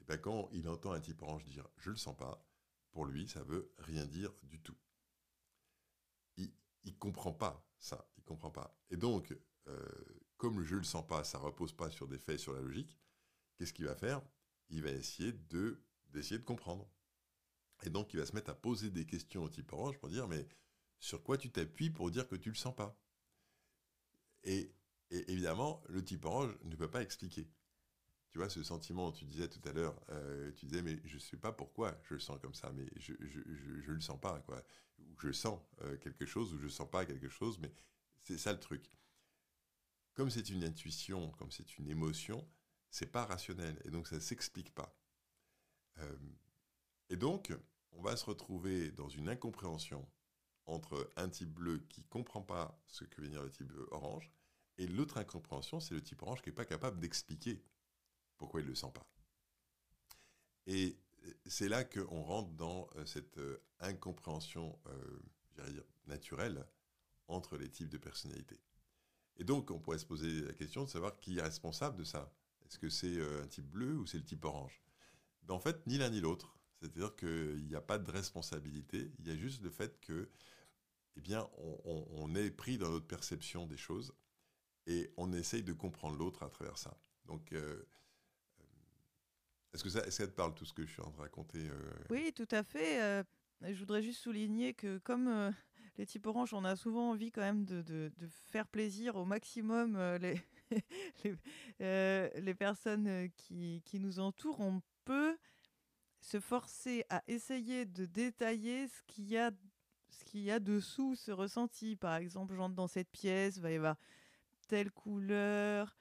Et 0.00 0.04
bien 0.04 0.18
quand 0.18 0.48
il 0.52 0.68
entend 0.68 0.92
un 0.92 1.00
type 1.00 1.22
orange 1.22 1.44
dire 1.44 1.68
je 1.76 1.90
ne 1.90 1.94
le 1.94 1.98
sens 1.98 2.16
pas, 2.16 2.44
pour 2.92 3.06
lui, 3.06 3.28
ça 3.28 3.42
veut 3.42 3.72
rien 3.78 4.04
dire 4.06 4.32
du 4.44 4.60
tout. 4.60 4.76
Il 6.36 6.52
ne 6.84 6.98
comprend 6.98 7.32
pas 7.32 7.68
ça, 7.78 8.08
il 8.16 8.24
comprend 8.24 8.50
pas. 8.50 8.76
Et 8.90 8.96
donc, 8.96 9.36
euh, 9.66 9.88
comme 10.38 10.62
je 10.62 10.74
ne 10.74 10.80
le 10.80 10.84
sens 10.84 11.06
pas, 11.06 11.24
ça 11.24 11.38
repose 11.38 11.72
pas 11.72 11.90
sur 11.90 12.08
des 12.08 12.18
faits, 12.18 12.38
sur 12.38 12.54
la 12.54 12.60
logique, 12.60 12.98
qu'est-ce 13.56 13.72
qu'il 13.72 13.84
va 13.84 13.94
faire? 13.94 14.22
Il 14.70 14.82
va 14.82 14.90
essayer 14.90 15.32
de 15.32 15.82
d'essayer 16.10 16.38
de 16.38 16.44
comprendre. 16.44 16.88
Et 17.82 17.90
donc, 17.90 18.14
il 18.14 18.18
va 18.18 18.24
se 18.24 18.34
mettre 18.34 18.50
à 18.50 18.54
poser 18.54 18.90
des 18.90 19.04
questions 19.04 19.44
au 19.44 19.48
type 19.50 19.72
orange 19.72 19.98
pour 19.98 20.08
dire, 20.08 20.26
mais 20.26 20.48
sur 21.00 21.22
quoi 21.22 21.36
tu 21.36 21.50
t'appuies 21.50 21.90
pour 21.90 22.10
dire 22.10 22.26
que 22.26 22.34
tu 22.34 22.48
ne 22.48 22.54
le 22.54 22.58
sens 22.58 22.74
pas? 22.74 22.98
Et, 24.44 24.72
évidemment, 25.10 25.82
le 25.88 26.02
type 26.02 26.24
orange 26.24 26.56
ne 26.64 26.76
peut 26.76 26.90
pas 26.90 27.02
expliquer. 27.02 27.48
Tu 28.30 28.38
vois, 28.38 28.48
ce 28.48 28.62
sentiment, 28.62 29.12
tu 29.12 29.24
disais 29.24 29.48
tout 29.48 29.60
à 29.68 29.72
l'heure, 29.72 30.00
euh, 30.10 30.52
tu 30.52 30.66
disais, 30.66 30.82
mais 30.82 31.00
je 31.04 31.14
ne 31.14 31.20
sais 31.20 31.36
pas 31.36 31.52
pourquoi 31.52 31.98
je 32.04 32.14
le 32.14 32.20
sens 32.20 32.38
comme 32.40 32.54
ça, 32.54 32.72
mais 32.72 32.86
je 32.96 33.12
ne 33.12 33.94
le 33.94 34.00
sens 34.00 34.20
pas, 34.20 34.40
quoi. 34.40 34.62
Ou 34.98 35.14
je 35.20 35.32
sens 35.32 35.60
euh, 35.82 35.96
quelque 35.98 36.26
chose, 36.26 36.52
ou 36.54 36.58
je 36.58 36.64
ne 36.64 36.70
sens 36.70 36.90
pas 36.90 37.04
quelque 37.06 37.28
chose, 37.28 37.58
mais 37.58 37.72
c'est 38.18 38.38
ça 38.38 38.52
le 38.52 38.60
truc. 38.60 38.90
Comme 40.18 40.30
c'est 40.30 40.50
une 40.50 40.64
intuition, 40.64 41.30
comme 41.38 41.52
c'est 41.52 41.78
une 41.78 41.86
émotion, 41.86 42.44
c'est 42.90 43.06
pas 43.06 43.24
rationnel 43.24 43.80
et 43.84 43.90
donc 43.90 44.08
ça 44.08 44.20
s'explique 44.20 44.74
pas. 44.74 44.92
Euh, 45.98 46.16
et 47.08 47.16
donc, 47.16 47.56
on 47.92 48.02
va 48.02 48.16
se 48.16 48.24
retrouver 48.24 48.90
dans 48.90 49.08
une 49.08 49.28
incompréhension 49.28 50.04
entre 50.66 51.08
un 51.14 51.28
type 51.28 51.54
bleu 51.54 51.86
qui 51.88 52.02
comprend 52.02 52.42
pas 52.42 52.82
ce 52.88 53.04
que 53.04 53.20
veut 53.20 53.28
dire 53.28 53.44
le 53.44 53.50
type 53.52 53.72
orange 53.92 54.32
et 54.76 54.88
l'autre 54.88 55.18
incompréhension, 55.18 55.78
c'est 55.78 55.94
le 55.94 56.02
type 56.02 56.20
orange 56.22 56.42
qui 56.42 56.48
n'est 56.48 56.56
pas 56.56 56.64
capable 56.64 56.98
d'expliquer 56.98 57.62
pourquoi 58.38 58.58
il 58.58 58.64
ne 58.64 58.70
le 58.70 58.74
sent 58.74 58.90
pas. 58.92 59.08
Et 60.66 60.98
c'est 61.46 61.68
là 61.68 61.84
qu'on 61.84 62.24
rentre 62.24 62.50
dans 62.54 62.90
euh, 62.96 63.06
cette 63.06 63.38
euh, 63.38 63.62
incompréhension, 63.78 64.80
naturelle 66.08 66.66
entre 67.28 67.56
les 67.56 67.70
types 67.70 67.88
de 67.88 67.98
personnalités. 67.98 68.58
Et 69.38 69.44
donc, 69.44 69.70
on 69.70 69.78
pourrait 69.78 69.98
se 69.98 70.06
poser 70.06 70.42
la 70.42 70.52
question 70.52 70.84
de 70.84 70.88
savoir 70.88 71.18
qui 71.20 71.38
est 71.38 71.42
responsable 71.42 71.96
de 71.96 72.04
ça. 72.04 72.32
Est-ce 72.66 72.78
que 72.78 72.88
c'est 72.88 73.20
un 73.42 73.46
type 73.46 73.68
bleu 73.70 73.96
ou 73.96 74.06
c'est 74.06 74.18
le 74.18 74.24
type 74.24 74.44
orange? 74.44 74.82
Ben, 75.44 75.54
En 75.54 75.60
fait, 75.60 75.86
ni 75.86 75.96
l'un 75.98 76.10
ni 76.10 76.20
l'autre. 76.20 76.58
C'est-à-dire 76.80 77.14
qu'il 77.16 77.66
n'y 77.66 77.74
a 77.74 77.80
pas 77.80 77.98
de 77.98 78.10
responsabilité. 78.10 79.12
Il 79.18 79.28
y 79.28 79.30
a 79.30 79.36
juste 79.36 79.62
le 79.62 79.70
fait 79.70 80.00
que, 80.00 80.28
eh 81.16 81.20
bien, 81.20 81.48
on, 81.84 82.34
est 82.34 82.50
pris 82.50 82.78
dans 82.78 82.90
notre 82.90 83.06
perception 83.06 83.66
des 83.66 83.76
choses 83.76 84.12
et 84.86 85.12
on 85.16 85.32
essaye 85.32 85.62
de 85.62 85.72
comprendre 85.72 86.16
l'autre 86.16 86.42
à 86.42 86.48
travers 86.48 86.78
ça. 86.78 86.96
Donc, 87.26 87.52
est-ce 89.72 89.84
que, 89.84 89.90
ça, 89.90 90.26
te 90.26 90.32
parle 90.32 90.54
tout 90.54 90.64
ce 90.64 90.72
que 90.72 90.84
je 90.86 90.92
suis 90.92 91.02
en 91.02 91.10
train 91.10 91.18
de 91.18 91.22
raconter 91.22 91.68
euh? 91.68 91.92
Oui, 92.10 92.32
tout 92.34 92.48
à 92.50 92.62
fait. 92.62 93.02
Euh, 93.02 93.22
je 93.62 93.78
voudrais 93.78 94.02
juste 94.02 94.20
souligner 94.20 94.74
que 94.74 94.98
comme 94.98 95.28
euh, 95.28 95.50
les 95.98 96.06
types 96.06 96.26
orange, 96.26 96.54
on 96.54 96.64
a 96.64 96.76
souvent 96.76 97.10
envie 97.10 97.30
quand 97.30 97.42
même 97.42 97.64
de, 97.64 98.10
faire 98.50 98.66
plaisir 98.66 99.16
au 99.16 99.24
maximum 99.24 99.98
les, 100.20 100.40
les, 101.80 102.40
les, 102.40 102.54
personnes 102.54 103.28
qui, 103.36 103.82
qui, 103.84 103.98
nous 103.98 104.20
entourent. 104.20 104.60
On 104.60 104.80
peut 105.04 105.36
se 106.20 106.40
forcer 106.40 107.04
à 107.10 107.22
essayer 107.26 107.84
de 107.84 108.06
détailler 108.06 108.88
ce 108.88 109.02
qu'il 109.06 109.28
y 109.28 109.36
a 109.36 109.50
ce 110.10 110.24
qu'il 110.24 110.46
dessous 110.60 111.14
ce 111.14 111.30
ressenti. 111.30 111.96
Par 111.96 112.14
exemple, 112.16 112.54
j'entre 112.54 112.74
dans 112.74 112.88
cette 112.88 113.10
pièce, 113.10 113.58
va 113.58 113.70
y 113.70 113.76
avoir 113.76 113.96
telle 114.68 114.90
couleur, 114.90 115.96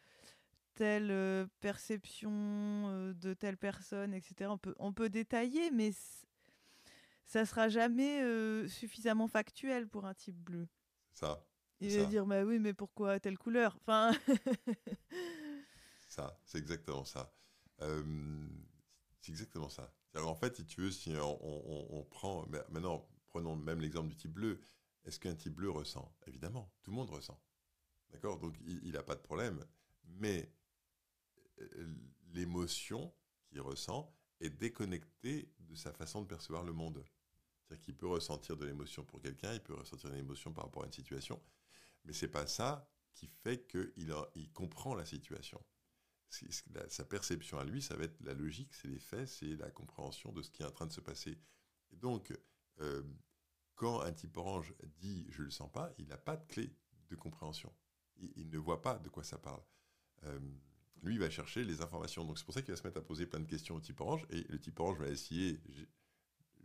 telle 0.76 1.12
euh, 1.12 1.48
perception 1.60 2.32
euh, 2.32 3.14
de 3.14 3.34
telle 3.34 3.58
personne, 3.58 4.14
etc. 4.14 4.50
On 4.50 4.58
peut, 4.58 4.76
on 4.80 4.94
peut 4.94 5.10
détailler, 5.10 5.72
mais 5.72 5.92
ça 7.28 7.46
sera 7.46 7.70
jamais 7.70 8.22
euh, 8.24 8.68
suffisamment 8.68 9.28
factuel 9.28 9.88
pour 9.88 10.06
un 10.06 10.14
type 10.14 10.38
bleu. 10.38 10.68
Ça. 11.14 11.46
Il 11.80 11.96
va 11.96 12.06
dire, 12.06 12.26
bah 12.26 12.44
oui, 12.44 12.58
mais 12.58 12.74
pourquoi 12.74 13.20
telle 13.20 13.38
couleur? 13.38 13.78
Enfin. 13.82 14.12
ça, 16.08 16.40
c'est 16.44 16.58
exactement 16.58 17.06
ça. 17.06 17.32
c'est 17.80 19.32
exactement 19.32 19.70
ça. 19.70 19.94
En 20.16 20.34
fait, 20.34 20.56
si 20.56 20.66
tu 20.66 20.82
veux, 20.82 20.92
si 20.92 21.14
on, 21.22 22.04
prend. 22.10 22.48
Maintenant, 22.70 23.08
prenons 23.28 23.56
même 23.56 23.80
l'exemple 23.82 24.10
du 24.10 24.16
type 24.16 24.34
bleu. 24.34 24.60
Est-ce 25.06 25.20
qu'un 25.20 25.36
type 25.36 25.54
bleu 25.54 25.70
ressent? 25.70 26.12
Évidemment, 26.26 26.74
tout 26.82 26.90
le 26.90 26.96
monde 26.96 27.12
ressent. 27.12 27.40
D'accord? 28.12 28.40
Donc, 28.40 28.56
il 28.66 28.92
n'a 28.94 29.04
pas 29.04 29.16
de 29.16 29.22
problème. 29.22 29.64
Mais 30.06 30.52
l'émotion 32.34 33.14
qu'il 33.46 33.62
ressent 33.62 34.12
est 34.40 34.50
déconnectée 34.50 35.52
de 35.60 35.76
sa 35.76 35.92
façon 35.94 36.22
de 36.22 36.28
percevoir 36.28 36.64
le 36.64 36.74
monde. 36.74 37.04
C'est-à-dire 37.68 37.84
qu'il 37.84 37.96
peut 37.96 38.08
ressentir 38.08 38.56
de 38.56 38.66
l'émotion 38.66 39.04
pour 39.04 39.22
quelqu'un, 39.22 39.54
il 39.54 39.62
peut 39.62 39.74
ressentir 39.74 40.10
une 40.10 40.18
émotion 40.18 40.54
par 40.54 40.66
rapport 40.66 40.84
à 40.84 40.86
une 40.86 40.94
situation, 40.94 41.42
mais 42.06 42.14
c'est 42.14 42.30
pas 42.30 42.48
ça 42.48 42.90
qui 43.14 43.28
fait 43.28 43.68
qu'il 43.68 44.14
il 44.36 44.52
comprend 44.52 44.96
la 44.96 45.06
situation. 45.06 45.62
sa 46.30 47.04
perception 47.06 47.58
à 47.58 47.66
lui, 47.66 47.82
ça 47.82 47.96
va 47.96 48.06
être 48.06 48.22
la 48.22 48.34
logique, 48.34 48.74
c'est 48.74 48.88
les 48.88 49.00
faits, 49.00 49.28
c'est 49.28 49.56
la 49.58 49.70
compréhension 49.72 50.32
de 50.32 50.42
ce 50.42 50.50
qui 50.50 50.62
est 50.62 50.66
en 50.66 50.72
train 50.72 50.86
de 50.86 50.94
se 50.94 51.02
passer. 51.02 51.38
Donc, 51.92 52.34
euh, 52.80 53.04
quand 53.76 54.02
un 54.02 54.14
type 54.14 54.38
orange 54.38 54.74
dit 55.00 55.26
je 55.30 55.44
le 55.44 55.52
sens 55.52 55.72
pas, 55.72 55.92
il 55.98 56.08
n'a 56.08 56.18
pas 56.18 56.38
de 56.38 56.46
clé 56.46 56.74
de 57.10 57.16
compréhension. 57.16 57.74
Il, 58.18 58.50
ne 58.50 58.58
voit 58.58 58.82
pas 58.82 58.98
de 58.98 59.10
quoi 59.10 59.24
ça 59.24 59.38
parle. 59.38 59.62
Euh, 60.24 60.40
lui, 61.04 61.16
il 61.16 61.20
va 61.20 61.30
chercher 61.30 61.64
les 61.64 61.82
informations. 61.82 62.26
Donc 62.26 62.40
c'est 62.40 62.46
pour 62.46 62.54
ça 62.54 62.62
qu'il 62.62 62.72
va 62.72 62.78
se 62.78 62.84
mettre 62.84 62.98
à 62.98 63.04
poser 63.04 63.28
plein 63.28 63.40
de 63.40 63.46
questions 63.46 63.76
au 63.76 63.80
type 63.80 64.02
orange. 64.02 64.26
Et 64.30 64.42
le 64.50 64.60
type 64.60 64.80
orange 64.80 64.98
va 64.98 65.08
essayer 65.08 65.60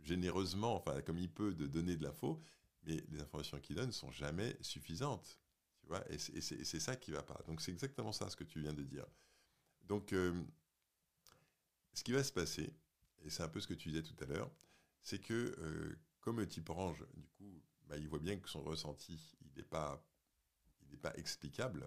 généreusement, 0.03 0.75
enfin 0.75 1.01
comme 1.01 1.17
il 1.17 1.29
peut, 1.29 1.53
de 1.53 1.67
donner 1.67 1.95
de 1.95 2.03
l'info. 2.03 2.41
Mais 2.85 3.03
les 3.09 3.21
informations 3.21 3.59
qu'il 3.59 3.75
donne 3.75 3.87
ne 3.87 3.91
sont 3.91 4.11
jamais 4.11 4.57
suffisantes. 4.61 5.39
Tu 5.79 5.87
vois 5.87 6.03
et 6.11 6.17
c'est 6.17 6.79
ça 6.79 6.95
qui 6.95 7.11
va 7.11 7.23
pas. 7.23 7.41
Donc 7.47 7.61
c'est 7.61 7.71
exactement 7.71 8.11
ça 8.11 8.29
ce 8.29 8.35
que 8.35 8.43
tu 8.43 8.59
viens 8.59 8.73
de 8.73 8.83
dire. 8.83 9.05
Donc 9.83 10.13
euh, 10.13 10.33
ce 11.93 12.03
qui 12.03 12.11
va 12.11 12.23
se 12.23 12.31
passer, 12.31 12.73
et 13.23 13.29
c'est 13.29 13.43
un 13.43 13.49
peu 13.49 13.59
ce 13.59 13.67
que 13.67 13.73
tu 13.73 13.89
disais 13.89 14.03
tout 14.03 14.15
à 14.21 14.25
l'heure, 14.25 14.51
c'est 15.01 15.19
que 15.19 15.55
euh, 15.59 15.97
comme 16.21 16.39
le 16.39 16.47
type 16.47 16.69
orange, 16.69 17.05
du 17.15 17.27
coup, 17.27 17.61
bah, 17.87 17.97
il 17.97 18.07
voit 18.07 18.19
bien 18.19 18.37
que 18.37 18.49
son 18.49 18.63
ressenti, 18.63 19.35
il 19.41 19.51
n'est 19.57 19.67
pas, 19.67 20.05
pas 21.01 21.13
explicable 21.15 21.85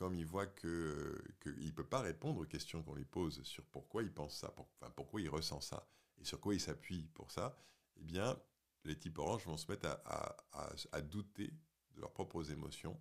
comme 0.00 0.14
il 0.14 0.24
voit 0.24 0.46
qu'il 0.46 0.70
ne 0.70 1.70
peut 1.72 1.84
pas 1.84 2.00
répondre 2.00 2.40
aux 2.40 2.46
questions 2.46 2.82
qu'on 2.82 2.94
lui 2.94 3.04
pose 3.04 3.42
sur 3.42 3.62
pourquoi 3.66 4.02
il 4.02 4.10
pense 4.10 4.34
ça, 4.34 4.50
enfin, 4.56 4.90
pourquoi 4.96 5.20
il 5.20 5.28
ressent 5.28 5.60
ça, 5.60 5.86
et 6.20 6.24
sur 6.24 6.40
quoi 6.40 6.54
il 6.54 6.60
s'appuie 6.60 7.08
pour 7.14 7.30
ça, 7.30 7.56
eh 7.96 8.02
bien, 8.04 8.40
les 8.84 8.98
types 8.98 9.18
orange 9.18 9.44
vont 9.44 9.56
se 9.56 9.70
mettre 9.70 10.00
à, 10.04 11.00
douter 11.02 11.52
de 11.94 12.00
leurs 12.00 12.12
propres 12.12 12.50
émotions, 12.50 13.00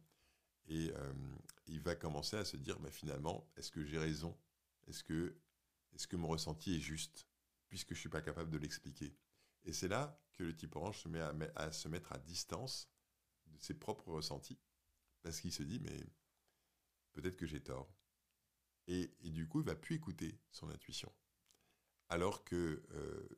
et 0.67 0.91
euh, 0.95 1.13
il 1.67 1.81
va 1.81 1.95
commencer 1.95 2.37
à 2.37 2.45
se 2.45 2.57
dire, 2.57 2.79
bah, 2.79 2.91
finalement, 2.91 3.49
est-ce 3.57 3.71
que 3.71 3.83
j'ai 3.85 3.97
raison? 3.97 4.37
Est-ce 4.87 5.03
que, 5.03 5.35
mon 6.13 6.27
ressenti 6.27 6.75
est 6.75 6.81
juste 6.81 7.27
Puisque 7.67 7.89
je 7.89 7.93
ne 7.93 7.99
suis 7.99 8.09
pas 8.09 8.21
capable 8.21 8.49
de 8.49 8.57
l'expliquer? 8.57 9.15
Et 9.63 9.73
c'est 9.73 9.87
là 9.87 10.19
que 10.33 10.43
le 10.43 10.55
type 10.55 10.75
orange 10.75 10.99
se 11.01 11.07
met 11.07 11.21
à, 11.55 11.71
se 11.71 11.87
mettre 11.87 12.13
à 12.13 12.17
distance 12.19 12.89
de 13.47 13.59
ses 13.59 13.73
propres 13.73 14.11
ressentis, 14.11 14.59
parce 15.21 15.39
qu'il 15.41 15.51
se 15.51 15.63
dit, 15.63 15.79
mais 15.79 16.05
peut-être 17.13 17.37
que 17.37 17.45
j'ai 17.45 17.61
tort. 17.61 17.91
Et, 18.87 19.11
du 19.21 19.47
coup, 19.47 19.61
il 19.61 19.65
va 19.65 19.75
plus 19.75 19.95
écouter 19.95 20.39
son 20.51 20.69
intuition. 20.69 21.13
Alors 22.09 22.43
que 22.43 22.81
euh, 22.91 23.29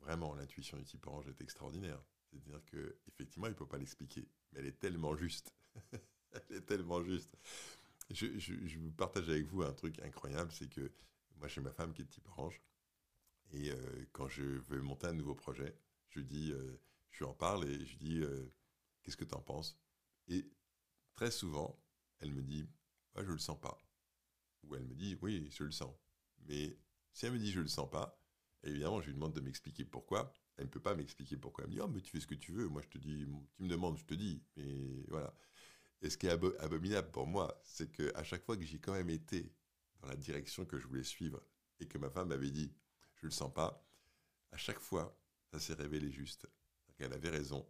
vraiment, 0.00 0.34
l'intuition 0.34 0.76
du 0.76 0.84
type 0.84 1.06
orange 1.06 1.28
est 1.28 1.40
extraordinaire. 1.40 2.02
C'est-à-dire 2.30 2.60
qu'effectivement, 2.66 3.46
il 3.46 3.50
ne 3.50 3.54
peut 3.56 3.66
pas 3.66 3.78
l'expliquer, 3.78 4.28
mais 4.52 4.60
elle 4.60 4.66
est 4.66 4.78
tellement 4.78 5.16
juste. 5.16 5.54
elle 5.92 6.56
est 6.56 6.66
tellement 6.66 7.02
juste. 7.02 7.36
Je, 8.10 8.38
je, 8.38 8.78
vous 8.78 8.90
partage 8.90 9.28
avec 9.28 9.46
vous 9.46 9.62
un 9.62 9.72
truc 9.72 9.98
incroyable, 10.00 10.50
c'est 10.52 10.68
que 10.68 10.90
moi, 11.36 11.48
j'ai 11.48 11.60
ma 11.60 11.72
femme 11.72 11.92
qui 11.92 12.02
est 12.02 12.04
de 12.04 12.10
type 12.10 12.28
orange. 12.28 12.60
Et 13.52 13.70
euh, 13.70 14.06
quand 14.12 14.28
je 14.28 14.42
veux 14.42 14.80
monter 14.82 15.06
un 15.06 15.14
nouveau 15.14 15.34
projet, 15.34 15.74
je 16.08 16.20
dis, 16.20 16.52
euh, 16.52 16.80
je 17.10 17.18
lui 17.18 17.24
en 17.30 17.34
parle 17.34 17.66
et 17.66 17.84
je 17.86 17.96
dis, 17.96 18.22
qu'est-ce 19.02 19.16
que 19.16 19.24
tu 19.24 19.34
en 19.34 19.40
penses? 19.40 19.78
Et 20.26 20.50
très 21.14 21.30
souvent, 21.30 21.78
elle 22.20 22.32
me 22.32 22.42
dit, 22.42 22.66
je 23.16 23.24
je 23.24 23.32
le 23.32 23.38
sens 23.38 23.58
pas. 23.58 23.78
Ou 24.64 24.74
elle 24.74 24.84
me 24.84 24.94
dit, 24.94 25.16
oui, 25.22 25.48
je 25.50 25.64
le 25.64 25.70
sens. 25.70 25.94
Mais 26.46 26.76
si 27.18 27.26
elle 27.26 27.32
me 27.32 27.38
dit, 27.40 27.50
je 27.50 27.58
le 27.60 27.66
sens 27.66 27.90
pas, 27.90 28.16
évidemment, 28.62 29.00
je 29.00 29.08
lui 29.08 29.14
demande 29.14 29.32
de 29.32 29.40
m'expliquer 29.40 29.84
pourquoi. 29.84 30.32
Elle 30.56 30.66
ne 30.66 30.70
peut 30.70 30.78
pas 30.78 30.94
m'expliquer 30.94 31.36
pourquoi. 31.36 31.64
Elle 31.64 31.70
me 31.70 31.74
dit, 31.74 31.80
oh, 31.80 31.88
mais 31.88 32.00
tu 32.00 32.12
fais 32.12 32.20
ce 32.20 32.28
que 32.28 32.36
tu 32.36 32.52
veux. 32.52 32.68
Moi, 32.68 32.80
je 32.80 32.86
te 32.86 32.98
dis, 32.98 33.26
tu 33.56 33.62
me 33.64 33.68
demandes, 33.68 33.98
je 33.98 34.04
te 34.04 34.14
dis. 34.14 34.40
Mais 34.56 35.02
voilà. 35.08 35.34
Et 36.00 36.10
ce 36.10 36.16
qui 36.16 36.28
est 36.28 36.30
abominable 36.30 37.10
pour 37.10 37.26
moi, 37.26 37.60
c'est 37.64 37.90
qu'à 37.90 38.22
chaque 38.22 38.44
fois 38.44 38.56
que 38.56 38.64
j'ai 38.64 38.78
quand 38.78 38.92
même 38.92 39.10
été 39.10 39.52
dans 40.00 40.06
la 40.06 40.14
direction 40.14 40.64
que 40.64 40.78
je 40.78 40.86
voulais 40.86 41.02
suivre 41.02 41.42
et 41.80 41.88
que 41.88 41.98
ma 41.98 42.08
femme 42.08 42.28
m'avait 42.28 42.52
dit, 42.52 42.72
je 43.16 43.26
le 43.26 43.32
sens 43.32 43.52
pas, 43.52 43.84
à 44.52 44.56
chaque 44.56 44.78
fois, 44.78 45.20
ça 45.50 45.58
s'est 45.58 45.74
révélé 45.74 46.12
juste. 46.12 46.46
Elle 47.00 47.12
avait 47.12 47.30
raison, 47.30 47.68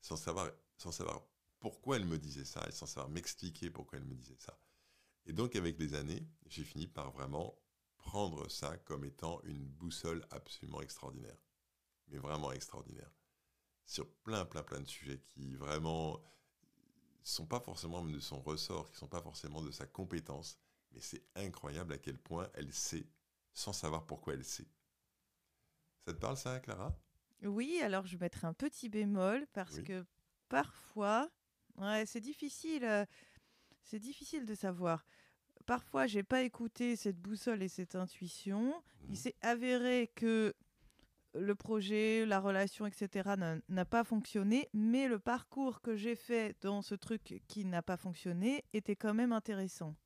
sans 0.00 0.16
savoir, 0.16 0.48
sans 0.76 0.92
savoir 0.92 1.26
pourquoi 1.58 1.96
elle 1.96 2.06
me 2.06 2.18
disait 2.18 2.44
ça 2.44 2.64
et 2.68 2.72
sans 2.72 2.86
savoir 2.86 3.10
m'expliquer 3.10 3.68
pourquoi 3.70 3.98
elle 3.98 4.04
me 4.04 4.14
disait 4.14 4.38
ça. 4.38 4.56
Et 5.26 5.32
donc 5.32 5.56
avec 5.56 5.76
les 5.80 5.94
années, 5.94 6.24
j'ai 6.46 6.62
fini 6.62 6.86
par 6.86 7.10
vraiment 7.10 7.58
prendre 8.04 8.48
ça 8.50 8.76
comme 8.78 9.04
étant 9.04 9.40
une 9.44 9.64
boussole 9.66 10.24
absolument 10.30 10.82
extraordinaire. 10.82 11.38
Mais 12.08 12.18
vraiment 12.18 12.52
extraordinaire. 12.52 13.10
Sur 13.86 14.08
plein, 14.24 14.44
plein, 14.46 14.62
plein 14.62 14.80
de 14.80 14.88
sujets 14.88 15.20
qui 15.28 15.56
vraiment 15.56 16.22
sont 17.24 17.46
pas 17.46 17.60
forcément 17.60 18.04
de 18.04 18.20
son 18.20 18.40
ressort, 18.40 18.90
qui 18.90 18.98
sont 18.98 19.08
pas 19.08 19.20
forcément 19.22 19.62
de 19.62 19.70
sa 19.72 19.86
compétence, 19.86 20.58
mais 20.92 21.00
c'est 21.00 21.24
incroyable 21.34 21.92
à 21.94 21.98
quel 21.98 22.18
point 22.18 22.48
elle 22.54 22.72
sait 22.72 23.06
sans 23.52 23.72
savoir 23.72 24.06
pourquoi 24.06 24.34
elle 24.34 24.44
sait. 24.44 24.68
Ça 26.06 26.14
te 26.14 26.18
parle 26.18 26.36
ça, 26.36 26.60
Clara? 26.60 26.96
Oui, 27.42 27.80
alors 27.82 28.06
je 28.06 28.16
mettrai 28.16 28.46
un 28.46 28.54
petit 28.54 28.88
bémol 28.88 29.46
parce 29.52 29.80
que 29.80 30.04
parfois, 30.48 31.30
Ouais, 31.76 32.06
c'est 32.06 32.20
difficile, 32.20 32.84
euh, 32.84 33.04
c'est 33.84 33.98
difficile 33.98 34.46
de 34.46 34.54
savoir. 34.54 35.04
Parfois, 35.66 36.06
j'ai 36.06 36.22
pas 36.22 36.42
écouté 36.42 36.96
cette 36.96 37.18
boussole 37.18 37.62
et 37.62 37.68
cette 37.68 37.94
intuition. 37.94 38.74
Il 39.08 39.12
mmh. 39.12 39.16
s'est 39.16 39.36
avéré 39.40 40.10
que 40.14 40.54
le 41.34 41.54
projet, 41.54 42.26
la 42.26 42.40
relation, 42.40 42.86
etc. 42.86 43.30
n'a 43.68 43.84
pas 43.84 44.04
fonctionné, 44.04 44.68
mais 44.72 45.08
le 45.08 45.18
parcours 45.18 45.80
que 45.80 45.96
j'ai 45.96 46.14
fait 46.14 46.56
dans 46.60 46.82
ce 46.82 46.94
truc 46.94 47.42
qui 47.48 47.64
n'a 47.64 47.82
pas 47.82 47.96
fonctionné 47.96 48.64
était 48.72 48.96
quand 48.96 49.14
même 49.14 49.32
intéressant. 49.32 49.96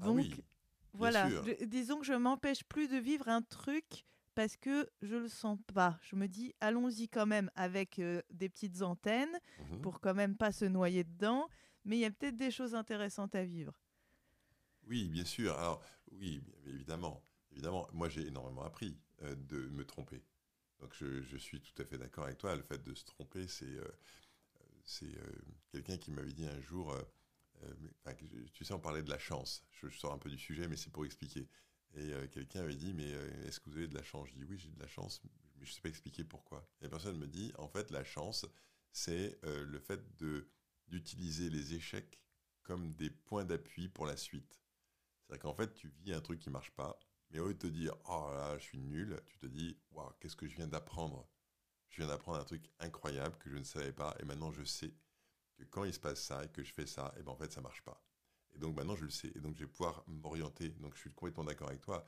Ah 0.00 0.06
Donc, 0.06 0.26
voilà, 0.92 1.28
disons 1.66 1.98
que 1.98 2.06
je 2.06 2.12
m'empêche 2.12 2.64
plus 2.64 2.88
de 2.88 2.96
vivre 2.96 3.28
un 3.28 3.42
truc 3.42 4.04
parce 4.34 4.56
que 4.56 4.88
je 5.02 5.16
le 5.16 5.28
sens 5.28 5.58
pas. 5.72 5.98
Je 6.02 6.16
me 6.16 6.26
dis, 6.26 6.54
allons-y 6.60 7.08
quand 7.08 7.26
même 7.26 7.50
avec 7.54 7.98
euh, 7.98 8.20
des 8.30 8.48
petites 8.48 8.82
antennes 8.82 9.38
mmh 9.58 9.80
pour 9.82 10.00
quand 10.00 10.14
même 10.14 10.36
pas 10.36 10.50
se 10.50 10.64
noyer 10.64 11.04
dedans, 11.04 11.48
mais 11.84 11.96
il 11.96 12.00
y 12.00 12.04
a 12.04 12.10
peut-être 12.10 12.36
des 12.36 12.50
choses 12.50 12.74
intéressantes 12.74 13.34
à 13.34 13.44
vivre. 13.44 13.83
Oui, 14.88 15.08
bien 15.08 15.24
sûr. 15.24 15.56
Alors, 15.58 15.82
oui, 16.12 16.42
évidemment. 16.66 17.24
Évidemment, 17.52 17.88
moi 17.92 18.08
j'ai 18.08 18.26
énormément 18.26 18.64
appris 18.64 18.98
euh, 19.22 19.34
de 19.36 19.68
me 19.68 19.84
tromper. 19.84 20.22
Donc 20.80 20.92
je, 20.94 21.36
suis 21.36 21.60
tout 21.60 21.80
à 21.80 21.84
fait 21.84 21.98
d'accord 21.98 22.24
avec 22.24 22.38
toi. 22.38 22.56
Le 22.56 22.62
fait 22.62 22.82
de 22.82 22.94
se 22.94 23.04
tromper, 23.04 23.46
c'est 23.46 23.64
euh, 23.64 23.88
c'est 24.84 25.14
quelqu'un 25.70 25.96
qui 25.96 26.10
m'avait 26.10 26.32
dit 26.32 26.46
un 26.46 26.60
jour, 26.60 26.94
tu 28.52 28.64
sais, 28.64 28.74
on 28.74 28.80
parlait 28.80 29.02
de 29.02 29.08
la 29.08 29.18
chance. 29.18 29.64
Je, 29.70 29.88
sors 29.88 30.12
un 30.12 30.18
peu 30.18 30.28
du 30.28 30.38
sujet, 30.38 30.68
mais 30.68 30.76
c'est 30.76 30.90
pour 30.90 31.06
expliquer. 31.06 31.48
Et 31.96 32.12
euh, 32.12 32.26
quelqu'un 32.28 32.60
avait 32.60 32.74
dit, 32.74 32.92
mais 32.92 33.12
euh, 33.12 33.46
est-ce 33.46 33.60
que 33.60 33.70
vous 33.70 33.76
avez 33.76 33.88
de 33.88 33.94
la 33.94 34.02
chance? 34.02 34.28
Je 34.28 34.34
dis, 34.34 34.44
oui, 34.44 34.58
j'ai 34.58 34.70
de 34.70 34.80
la 34.80 34.88
chance, 34.88 35.20
mais 35.24 35.30
je 35.64 35.70
ne 35.70 35.74
sais 35.74 35.80
pas 35.80 35.88
expliquer 35.88 36.24
pourquoi. 36.24 36.68
Et 36.80 36.84
la 36.84 36.90
personne 36.90 37.16
me 37.18 37.26
dit, 37.26 37.52
en 37.58 37.68
fait, 37.68 37.90
la 37.90 38.04
chance, 38.04 38.46
c'est 38.92 39.38
euh, 39.44 39.64
le 39.64 39.78
fait 39.78 40.00
d'utiliser 40.88 41.50
les 41.50 41.74
échecs 41.74 42.20
comme 42.62 42.94
des 42.94 43.10
points 43.10 43.44
d'appui 43.44 43.88
pour 43.88 44.06
la 44.06 44.16
suite. 44.16 44.60
C'est-à-dire 45.26 45.42
qu'en 45.42 45.54
fait, 45.54 45.72
tu 45.74 45.88
vis 45.88 46.12
un 46.12 46.20
truc 46.20 46.40
qui 46.40 46.48
ne 46.48 46.52
marche 46.52 46.72
pas, 46.72 46.98
mais 47.30 47.38
au 47.38 47.48
lieu 47.48 47.54
de 47.54 47.58
te 47.58 47.66
dire, 47.66 47.94
oh 48.06 48.30
là, 48.32 48.58
je 48.58 48.64
suis 48.64 48.78
nul, 48.78 49.20
tu 49.26 49.38
te 49.38 49.46
dis, 49.46 49.76
waouh, 49.90 50.12
qu'est-ce 50.20 50.36
que 50.36 50.46
je 50.46 50.56
viens 50.56 50.68
d'apprendre? 50.68 51.28
Je 51.90 51.96
viens 51.98 52.08
d'apprendre 52.08 52.38
un 52.38 52.44
truc 52.44 52.70
incroyable 52.80 53.36
que 53.38 53.50
je 53.50 53.56
ne 53.56 53.64
savais 53.64 53.92
pas, 53.92 54.16
et 54.20 54.24
maintenant 54.24 54.50
je 54.52 54.64
sais 54.64 54.94
que 55.56 55.64
quand 55.64 55.84
il 55.84 55.94
se 55.94 56.00
passe 56.00 56.22
ça 56.22 56.44
et 56.44 56.48
que 56.48 56.62
je 56.62 56.72
fais 56.72 56.86
ça, 56.86 57.14
et 57.18 57.22
ben 57.22 57.32
en 57.32 57.36
fait, 57.36 57.52
ça 57.52 57.60
marche 57.60 57.82
pas. 57.82 58.02
Et 58.54 58.58
donc 58.58 58.76
maintenant, 58.76 58.96
je 58.96 59.04
le 59.04 59.10
sais. 59.10 59.32
Et 59.34 59.40
donc, 59.40 59.56
je 59.56 59.64
vais 59.64 59.70
pouvoir 59.70 60.04
m'orienter. 60.06 60.70
Donc, 60.80 60.94
je 60.94 61.00
suis 61.00 61.12
complètement 61.12 61.44
d'accord 61.44 61.68
avec 61.68 61.80
toi. 61.80 62.04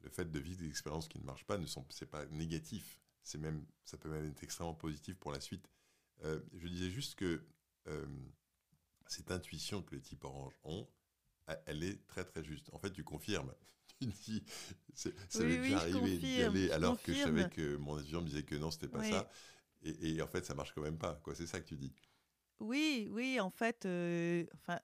Le 0.00 0.10
fait 0.10 0.30
de 0.30 0.38
vivre 0.38 0.58
des 0.58 0.68
expériences 0.68 1.08
qui 1.08 1.18
ne 1.18 1.24
marchent 1.24 1.46
pas, 1.46 1.58
ne 1.58 1.66
sont, 1.66 1.86
pas 2.10 2.26
négatif. 2.26 3.00
C'est 3.22 3.38
même, 3.38 3.64
ça 3.84 3.96
peut 3.96 4.10
même 4.10 4.26
être 4.26 4.42
extrêmement 4.42 4.74
positif 4.74 5.16
pour 5.16 5.32
la 5.32 5.40
suite. 5.40 5.68
Euh, 6.24 6.40
je 6.54 6.68
disais 6.68 6.90
juste 6.90 7.16
que 7.16 7.44
euh, 7.88 8.06
cette 9.06 9.30
intuition 9.30 9.82
que 9.82 9.94
les 9.94 10.00
types 10.00 10.24
orange 10.24 10.54
ont, 10.64 10.86
elle 11.66 11.82
est 11.82 12.06
très 12.06 12.24
très 12.24 12.44
juste. 12.44 12.70
En 12.72 12.78
fait, 12.78 12.90
tu 12.90 13.04
confirmes. 13.04 13.52
Tu 13.98 14.06
dis, 14.08 14.42
ça 14.94 15.08
m'est 15.42 15.56
déjà 15.56 15.78
arrivé 15.78 16.18
d'y 16.18 16.42
aller 16.42 16.70
alors 16.70 17.00
que 17.00 17.14
je 17.14 17.18
savais 17.18 17.48
que 17.48 17.76
mon 17.76 17.96
intuition 17.96 18.20
me 18.20 18.26
disait 18.26 18.42
que 18.42 18.54
non, 18.54 18.70
c'était 18.70 18.88
pas 18.88 19.02
ça. 19.02 19.26
Et, 19.82 20.16
et, 20.16 20.22
en 20.22 20.26
fait, 20.26 20.44
ça 20.44 20.54
marche 20.54 20.72
quand 20.74 20.82
même 20.82 20.98
pas. 20.98 21.14
Quoi, 21.22 21.34
c'est 21.34 21.46
ça 21.46 21.60
que 21.60 21.66
tu 21.66 21.76
dis. 21.76 21.94
Oui, 22.60 23.08
oui, 23.10 23.38
en 23.40 23.50
fait, 23.50 23.84
euh, 23.86 24.44
enfin, 24.54 24.80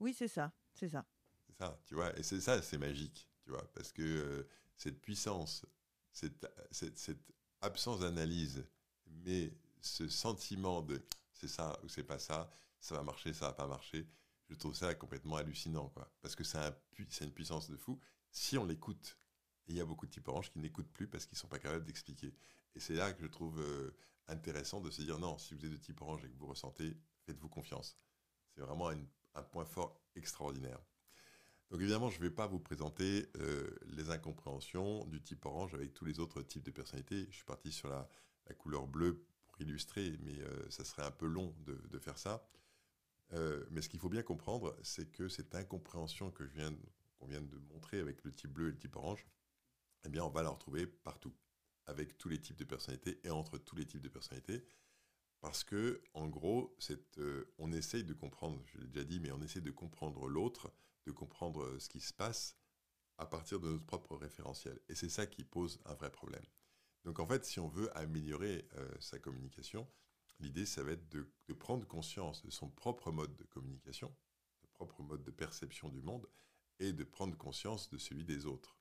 oui, 0.00 0.14
c'est 0.14 0.28
ça, 0.28 0.52
c'est 0.72 0.88
ça. 0.88 1.04
C'est 1.46 1.56
ça, 1.56 1.78
tu 1.86 1.94
vois, 1.94 2.16
et 2.18 2.22
c'est 2.22 2.40
ça, 2.40 2.60
c'est 2.62 2.78
magique, 2.78 3.28
tu 3.42 3.50
vois, 3.50 3.70
parce 3.74 3.92
que 3.92 4.02
euh, 4.02 4.48
cette 4.76 5.00
puissance, 5.00 5.66
cette, 6.12 6.46
cette, 6.70 7.20
absence 7.60 8.00
d'analyse, 8.00 8.64
mais 9.06 9.52
ce 9.80 10.08
sentiment 10.08 10.82
de 10.82 11.00
c'est 11.32 11.48
ça 11.48 11.78
ou 11.82 11.88
c'est 11.88 12.02
pas 12.02 12.18
ça, 12.18 12.50
ça 12.78 12.94
va 12.94 13.02
marcher, 13.02 13.32
ça 13.32 13.46
va 13.46 13.52
pas 13.52 13.66
marcher, 13.66 14.06
je 14.48 14.54
trouve 14.56 14.74
ça 14.74 14.94
complètement 14.94 15.36
hallucinant, 15.36 15.88
quoi, 15.88 16.10
parce 16.20 16.34
que 16.34 16.44
c'est 16.44 16.58
un, 16.58 16.74
une 17.20 17.32
puissance 17.32 17.70
de 17.70 17.76
fou. 17.76 17.98
Si 18.30 18.58
on 18.58 18.64
l'écoute, 18.64 19.18
il 19.66 19.76
y 19.76 19.80
a 19.80 19.84
beaucoup 19.84 20.06
de 20.06 20.10
types 20.10 20.28
oranges 20.28 20.50
qui 20.50 20.58
n'écoutent 20.58 20.92
plus 20.92 21.08
parce 21.08 21.26
qu'ils 21.26 21.38
sont 21.38 21.48
pas 21.48 21.58
capables 21.58 21.84
d'expliquer. 21.84 22.34
Et 22.74 22.80
c'est 22.80 22.94
là 22.94 23.12
que 23.12 23.22
je 23.22 23.26
trouve 23.28 23.60
euh, 23.60 23.96
intéressant 24.28 24.80
de 24.80 24.90
se 24.90 25.02
dire 25.02 25.18
non, 25.18 25.38
si 25.38 25.54
vous 25.54 25.64
êtes 25.64 25.72
de 25.72 25.76
type 25.76 26.00
orange 26.02 26.24
et 26.24 26.28
que 26.28 26.36
vous 26.36 26.46
ressentez, 26.46 26.96
faites-vous 27.26 27.48
confiance. 27.48 27.96
C'est 28.54 28.60
vraiment 28.60 28.90
un 28.90 29.42
point 29.42 29.64
fort 29.64 30.00
extraordinaire. 30.14 30.80
Donc 31.70 31.80
évidemment, 31.80 32.10
je 32.10 32.18
ne 32.18 32.22
vais 32.22 32.30
pas 32.30 32.46
vous 32.46 32.60
présenter 32.60 33.26
euh, 33.38 33.68
les 33.86 34.10
incompréhensions 34.10 35.04
du 35.06 35.20
type 35.20 35.44
orange 35.44 35.74
avec 35.74 35.92
tous 35.94 36.04
les 36.04 36.20
autres 36.20 36.42
types 36.42 36.62
de 36.62 36.70
personnalités. 36.70 37.26
Je 37.30 37.36
suis 37.36 37.44
parti 37.44 37.72
sur 37.72 37.88
la, 37.88 38.08
couleur 38.58 38.86
bleue 38.86 39.24
pour 39.46 39.60
illustrer, 39.60 40.16
mais 40.22 40.38
euh, 40.38 40.70
ça 40.70 40.84
serait 40.84 41.02
un 41.02 41.10
peu 41.10 41.26
long 41.26 41.54
de, 41.66 41.98
faire 41.98 42.18
ça. 42.18 42.46
Euh, 43.32 43.64
mais 43.70 43.82
ce 43.82 43.88
qu'il 43.88 44.00
faut 44.00 44.08
bien 44.08 44.22
comprendre, 44.22 44.76
c'est 44.82 45.10
que 45.10 45.28
cette 45.28 45.54
incompréhension 45.54 46.30
que 46.30 46.46
je 46.46 46.52
viens, 46.52 46.72
qu'on 47.18 47.26
vient 47.26 47.40
de 47.40 47.56
montrer 47.72 47.98
avec 48.00 48.22
le 48.24 48.32
type 48.32 48.52
bleu 48.52 48.68
et 48.68 48.72
le 48.72 48.78
type 48.78 48.96
orange, 48.96 49.26
eh 50.04 50.08
bien, 50.08 50.24
on 50.24 50.30
va 50.30 50.42
la 50.42 50.50
retrouver 50.50 50.86
partout, 50.86 51.34
avec 51.86 52.18
tous 52.18 52.28
les 52.28 52.40
types 52.40 52.56
de 52.56 52.64
personnalités 52.64 53.20
et 53.24 53.30
entre 53.30 53.58
tous 53.58 53.76
les 53.76 53.86
types 53.86 54.02
de 54.02 54.08
personnalités. 54.08 54.64
Parce 55.40 55.64
que, 55.64 56.02
en 56.14 56.28
gros, 56.28 56.76
euh, 57.18 57.44
on 57.58 57.72
essaye 57.72 58.04
de 58.04 58.14
comprendre, 58.14 58.62
je 58.66 58.78
l'ai 58.78 58.86
déjà 58.86 59.04
dit, 59.04 59.20
mais 59.20 59.30
on 59.32 59.42
essaye 59.42 59.62
de 59.62 59.70
comprendre 59.70 60.26
l'autre, 60.28 60.72
de 61.06 61.12
comprendre 61.12 61.64
euh, 61.64 61.78
ce 61.78 61.88
qui 61.88 62.00
se 62.00 62.12
passe 62.12 62.56
à 63.18 63.26
partir 63.26 63.60
de 63.60 63.68
notre 63.68 63.86
propre 63.86 64.16
référentiel. 64.16 64.80
Et 64.88 64.94
c'est 64.94 65.08
ça 65.08 65.26
qui 65.26 65.44
pose 65.44 65.80
un 65.84 65.94
vrai 65.94 66.10
problème. 66.10 66.44
Donc 67.04 67.20
en 67.20 67.26
fait, 67.26 67.44
si 67.44 67.60
on 67.60 67.68
veut 67.68 67.96
améliorer 67.96 68.66
sa 68.98 69.18
communication, 69.18 69.86
l'idée, 70.44 70.66
ça 70.66 70.82
va 70.82 70.92
être 70.92 71.08
de, 71.08 71.26
prendre 71.54 71.86
conscience 71.86 72.44
de 72.44 72.50
son 72.50 72.68
propre 72.68 73.10
mode 73.10 73.34
de 73.36 73.44
communication, 73.44 74.14
de 74.62 74.68
propre 74.68 75.02
mode 75.02 75.22
de 75.22 75.30
perception 75.30 75.88
du 75.88 76.00
monde, 76.00 76.28
et 76.80 76.92
de 76.92 77.04
prendre 77.04 77.36
conscience 77.36 77.88
de 77.90 77.98
celui 77.98 78.24
des 78.24 78.46
autres. 78.46 78.76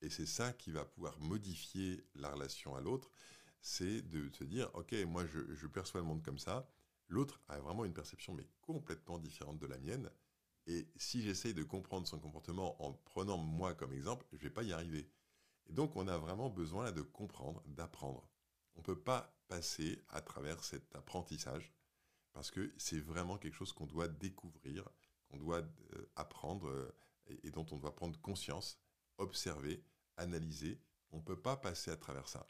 Et 0.00 0.10
c'est 0.10 0.26
ça 0.26 0.52
qui 0.52 0.70
va 0.70 0.84
pouvoir 0.84 1.18
modifier 1.20 2.04
la 2.14 2.30
relation 2.30 2.74
à 2.74 2.80
l'autre 2.80 3.10
c'est 3.60 4.02
de 4.02 4.30
se 4.34 4.44
dire, 4.44 4.70
ok, 4.74 4.94
moi 5.06 5.24
je, 5.26 5.66
perçois 5.66 6.00
le 6.00 6.06
monde 6.06 6.22
comme 6.22 6.38
ça, 6.38 6.70
l'autre 7.08 7.40
a 7.48 7.58
vraiment 7.58 7.84
une 7.84 7.92
perception 7.92 8.32
mais 8.34 8.46
complètement 8.60 9.18
différente 9.18 9.58
de 9.58 9.66
la 9.66 9.78
mienne, 9.78 10.10
et 10.66 10.86
si 10.96 11.22
j'essaye 11.22 11.54
de 11.54 11.62
comprendre 11.62 12.06
son 12.06 12.18
comportement 12.18 12.82
en 12.84 12.92
prenant 12.92 13.38
moi 13.38 13.74
comme 13.74 13.92
exemple, 13.92 14.26
je 14.32 14.36
ne 14.36 14.42
vais 14.42 14.50
pas 14.50 14.62
y 14.62 14.72
arriver. 14.72 15.10
Et 15.66 15.72
donc 15.72 15.96
on 15.96 16.06
a 16.08 16.18
vraiment 16.18 16.50
besoin 16.50 16.92
de 16.92 17.00
comprendre, 17.00 17.62
d'apprendre. 17.66 18.28
On 18.78 18.80
ne 18.80 18.84
peut 18.84 19.00
pas 19.00 19.36
passer 19.48 20.00
à 20.08 20.20
travers 20.20 20.62
cet 20.62 20.94
apprentissage, 20.94 21.74
parce 22.32 22.52
que 22.52 22.72
c'est 22.78 23.00
vraiment 23.00 23.36
quelque 23.36 23.54
chose 23.54 23.72
qu'on 23.72 23.86
doit 23.86 24.06
découvrir, 24.06 24.88
qu'on 25.28 25.36
doit 25.36 25.62
euh, 25.94 26.08
apprendre 26.14 26.68
euh, 26.68 26.96
et, 27.42 27.50
dont 27.50 27.66
on 27.72 27.76
doit 27.76 27.96
prendre 27.96 28.18
conscience, 28.20 28.78
observer, 29.18 29.82
analyser. 30.16 30.80
On 31.10 31.16
ne 31.16 31.22
peut 31.22 31.40
pas 31.40 31.56
passer 31.56 31.90
à 31.90 31.96
travers 31.96 32.28
ça. 32.28 32.46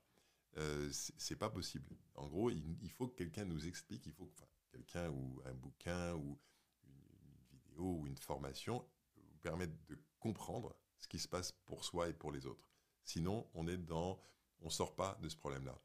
Euh, 0.59 0.91
c'est 0.93 1.37
pas 1.37 1.49
possible. 1.49 1.97
En 2.15 2.29
gros, 2.29 2.51
il, 2.51 2.91
faut 2.91 3.09
que 3.09 3.17
quelqu'un 3.17 3.47
nous 3.47 3.67
explique, 3.67 4.05
il 4.05 4.13
faut 4.13 4.27
que 4.27 4.43
quelqu'un 4.71 5.09
ou 5.09 5.41
un 5.47 5.55
bouquin 5.55 6.15
ou 6.15 6.39
une, 6.85 7.49
vidéo 7.49 8.01
ou 8.01 8.07
une 8.07 8.19
formation 8.19 8.87
vous 9.17 9.39
permette 9.39 9.83
de 9.87 9.99
comprendre 10.21 10.77
ce 10.99 11.09
qui 11.09 11.19
se 11.19 11.29
passe 11.29 11.53
pour 11.53 11.85
soi 11.85 12.11
et 12.11 12.13
pour 12.13 12.33
les 12.33 12.45
autres. 12.45 12.67
Sinon, 13.03 13.49
on 13.55 13.67
est 13.67 13.79
dans, 13.79 14.21
on 14.61 14.69
sort 14.69 14.95
pas 14.95 15.19
de 15.23 15.31
ce 15.31 15.37
problème-là. 15.37 15.81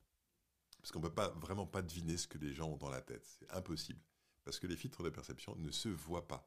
Parce 0.83 0.91
qu'on 0.91 0.99
peut 0.99 1.13
pas 1.13 1.29
vraiment 1.29 1.65
pas 1.65 1.81
deviner 1.81 2.17
ce 2.17 2.27
que 2.27 2.37
les 2.37 2.53
gens 2.53 2.67
ont 2.67 2.75
dans 2.75 2.89
la 2.89 3.01
tête. 3.01 3.25
C'est 3.39 3.49
impossible. 3.53 4.01
Parce 4.43 4.59
que 4.59 4.67
les 4.67 4.75
filtres 4.75 5.01
de 5.01 5.09
perception 5.09 5.55
ne 5.55 5.71
se 5.71 5.87
voient 5.87 6.27
pas. 6.27 6.45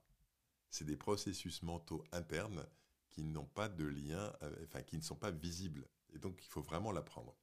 C'est 0.68 0.84
des 0.84 0.98
processus 0.98 1.62
mentaux 1.62 2.04
internes 2.12 2.66
qui 3.08 3.24
n'ont 3.24 3.46
pas 3.46 3.70
de 3.70 3.86
lien, 3.86 4.30
euh, 4.42 4.54
enfin 4.64 4.82
qui 4.82 4.98
ne 4.98 5.02
sont 5.02 5.16
pas 5.16 5.30
visibles. 5.30 5.88
Et 6.12 6.18
donc, 6.18 6.38
il 6.44 6.48
faut 6.48 6.60
vraiment 6.60 6.92
l'apprendre. 6.92 7.34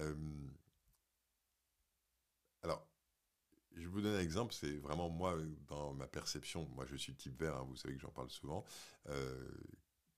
Euh, 0.00 0.16
alors, 2.62 2.84
je 3.76 3.86
vous 3.86 4.00
donne 4.00 4.16
un 4.16 4.20
exemple, 4.20 4.52
c'est 4.52 4.76
vraiment 4.78 5.08
moi, 5.08 5.38
dans 5.68 5.94
ma 5.94 6.08
perception, 6.08 6.66
moi 6.74 6.84
je 6.84 6.96
suis 6.96 7.14
type 7.14 7.38
vert, 7.38 7.54
hein, 7.54 7.64
vous 7.68 7.76
savez 7.76 7.94
que 7.94 8.00
j'en 8.00 8.10
parle 8.10 8.30
souvent, 8.30 8.64
euh, 9.08 9.52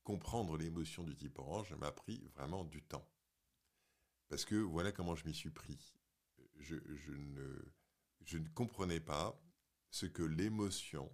comprendre 0.03 0.57
l'émotion 0.57 1.05
du 1.05 1.15
type 1.15 1.39
orange 1.39 1.75
m'a 1.75 1.93
pris 1.93 2.27
vraiment 2.35 2.65
du 2.65 2.81
temps. 2.83 3.07
Parce 4.31 4.45
que 4.45 4.55
voilà 4.55 4.93
comment 4.93 5.17
je 5.17 5.27
m'y 5.27 5.35
suis 5.35 5.51
pris. 5.51 5.93
Je, 6.61 6.77
ne, 6.77 8.49
comprenais 8.55 9.01
pas 9.01 9.39
ce 9.91 10.07
que 10.07 10.23
l'émotion 10.23 11.11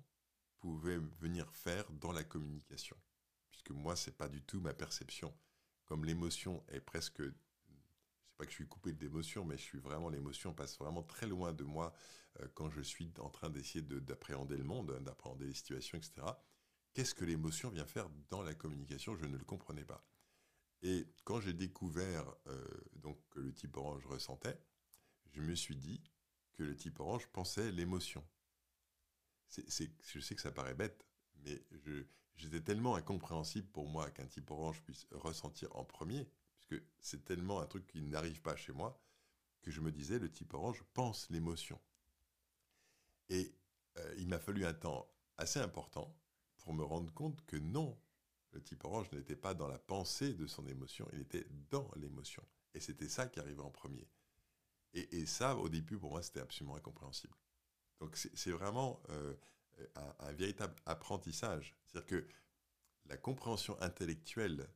pouvait 0.60 0.98
venir 0.98 1.50
faire 1.52 1.90
dans 1.92 2.12
la 2.12 2.24
communication. 2.24 2.96
Puisque 3.48 3.70
moi, 3.70 3.96
c'est 3.96 4.16
pas 4.16 4.28
du 4.28 4.42
tout 4.42 4.60
ma 4.60 4.74
perception. 4.74 5.34
Comme 5.86 6.04
l'émotion 6.04 6.62
est 6.68 6.80
presque 6.80 7.22
pas 8.36 8.44
que 8.44 8.50
je 8.50 8.56
suis 8.56 8.68
coupé 8.68 8.92
d'émotion, 8.92 9.46
mais 9.46 9.56
je 9.56 9.62
suis 9.62 9.78
vraiment, 9.78 10.10
l'émotion 10.10 10.52
passe 10.52 10.78
vraiment 10.78 11.02
très 11.02 11.26
loin 11.26 11.54
de 11.54 11.64
moi 11.64 11.94
euh, 12.40 12.48
quand 12.52 12.68
je 12.68 12.82
suis 12.82 13.10
en 13.18 13.30
train 13.30 13.48
d'essayer 13.48 13.80
d'appréhender 13.80 14.58
le 14.58 14.64
monde, 14.64 14.92
d'appréhender 15.00 15.46
les 15.46 15.54
situations, 15.54 15.96
etc. 15.96 16.26
Qu'est-ce 16.92 17.14
que 17.14 17.24
l'émotion 17.24 17.70
vient 17.70 17.86
faire 17.86 18.10
dans 18.28 18.42
la 18.42 18.54
communication? 18.54 19.16
Je 19.16 19.24
ne 19.24 19.38
le 19.38 19.44
comprenais 19.44 19.86
pas. 19.86 20.04
Et 20.86 21.04
quand 21.24 21.40
j'ai 21.40 21.52
découvert 21.52 22.32
euh, 22.46 22.64
donc, 22.94 23.18
que 23.30 23.40
le 23.40 23.52
type 23.52 23.76
orange 23.76 24.06
ressentait, 24.06 24.56
je 25.32 25.40
me 25.40 25.56
suis 25.56 25.74
dit 25.74 26.00
que 26.52 26.62
le 26.62 26.76
type 26.76 27.00
orange 27.00 27.26
pensait 27.26 27.72
l'émotion. 27.72 28.24
Je 29.48 30.20
sais 30.20 30.34
que 30.36 30.40
ça 30.40 30.52
paraît 30.52 30.74
bête, 30.74 31.04
mais 31.42 31.60
j'étais 32.36 32.60
tellement 32.60 32.94
incompréhensible 32.94 33.66
pour 33.66 33.88
moi 33.88 34.12
qu'un 34.12 34.28
type 34.28 34.48
orange 34.52 34.80
puisse 34.84 35.08
ressentir 35.10 35.74
en 35.74 35.84
premier, 35.84 36.24
parce 36.54 36.66
que 36.66 36.86
c'est 37.00 37.24
tellement 37.24 37.60
un 37.60 37.66
truc 37.66 37.88
qui 37.88 38.00
n'arrive 38.02 38.40
pas 38.40 38.54
chez 38.54 38.72
moi, 38.72 39.02
que 39.62 39.72
je 39.72 39.80
me 39.80 39.90
disais, 39.90 40.20
le 40.20 40.30
type 40.30 40.54
orange 40.54 40.84
pense 40.94 41.28
l'émotion. 41.30 41.80
Et 43.28 43.56
euh, 43.98 44.14
il 44.18 44.28
m'a 44.28 44.38
fallu 44.38 44.64
un 44.64 44.74
temps 44.74 45.12
assez 45.36 45.58
important 45.58 46.16
pour 46.58 46.74
me 46.74 46.84
rendre 46.84 47.12
compte 47.12 47.44
que 47.44 47.56
non, 47.56 47.98
le 48.56 48.62
type 48.62 48.84
orange 48.84 49.10
n'était 49.12 49.36
pas 49.36 49.54
dans 49.54 49.68
la 49.68 49.78
pensée 49.78 50.32
de 50.32 50.46
son 50.46 50.66
émotion, 50.66 51.06
il 51.12 51.20
était 51.20 51.46
dans 51.70 51.90
l'émotion. 51.96 52.42
Et 52.74 52.80
c'était 52.80 53.08
ça 53.08 53.26
qui 53.26 53.38
arrivait 53.38 53.62
en 53.62 53.70
premier. 53.70 54.08
Et, 54.94 55.26
ça, 55.26 55.56
au 55.56 55.68
début, 55.68 55.98
pour 55.98 56.10
moi, 56.10 56.22
c'était 56.22 56.40
absolument 56.40 56.76
incompréhensible. 56.76 57.36
Donc 58.00 58.16
c'est 58.16 58.50
vraiment 58.50 59.02
euh, 59.10 59.34
un, 60.20 60.32
véritable 60.32 60.74
apprentissage. 60.86 61.76
C'est-à-dire 61.84 62.06
que 62.06 62.28
la 63.04 63.18
compréhension 63.18 63.80
intellectuelle 63.82 64.66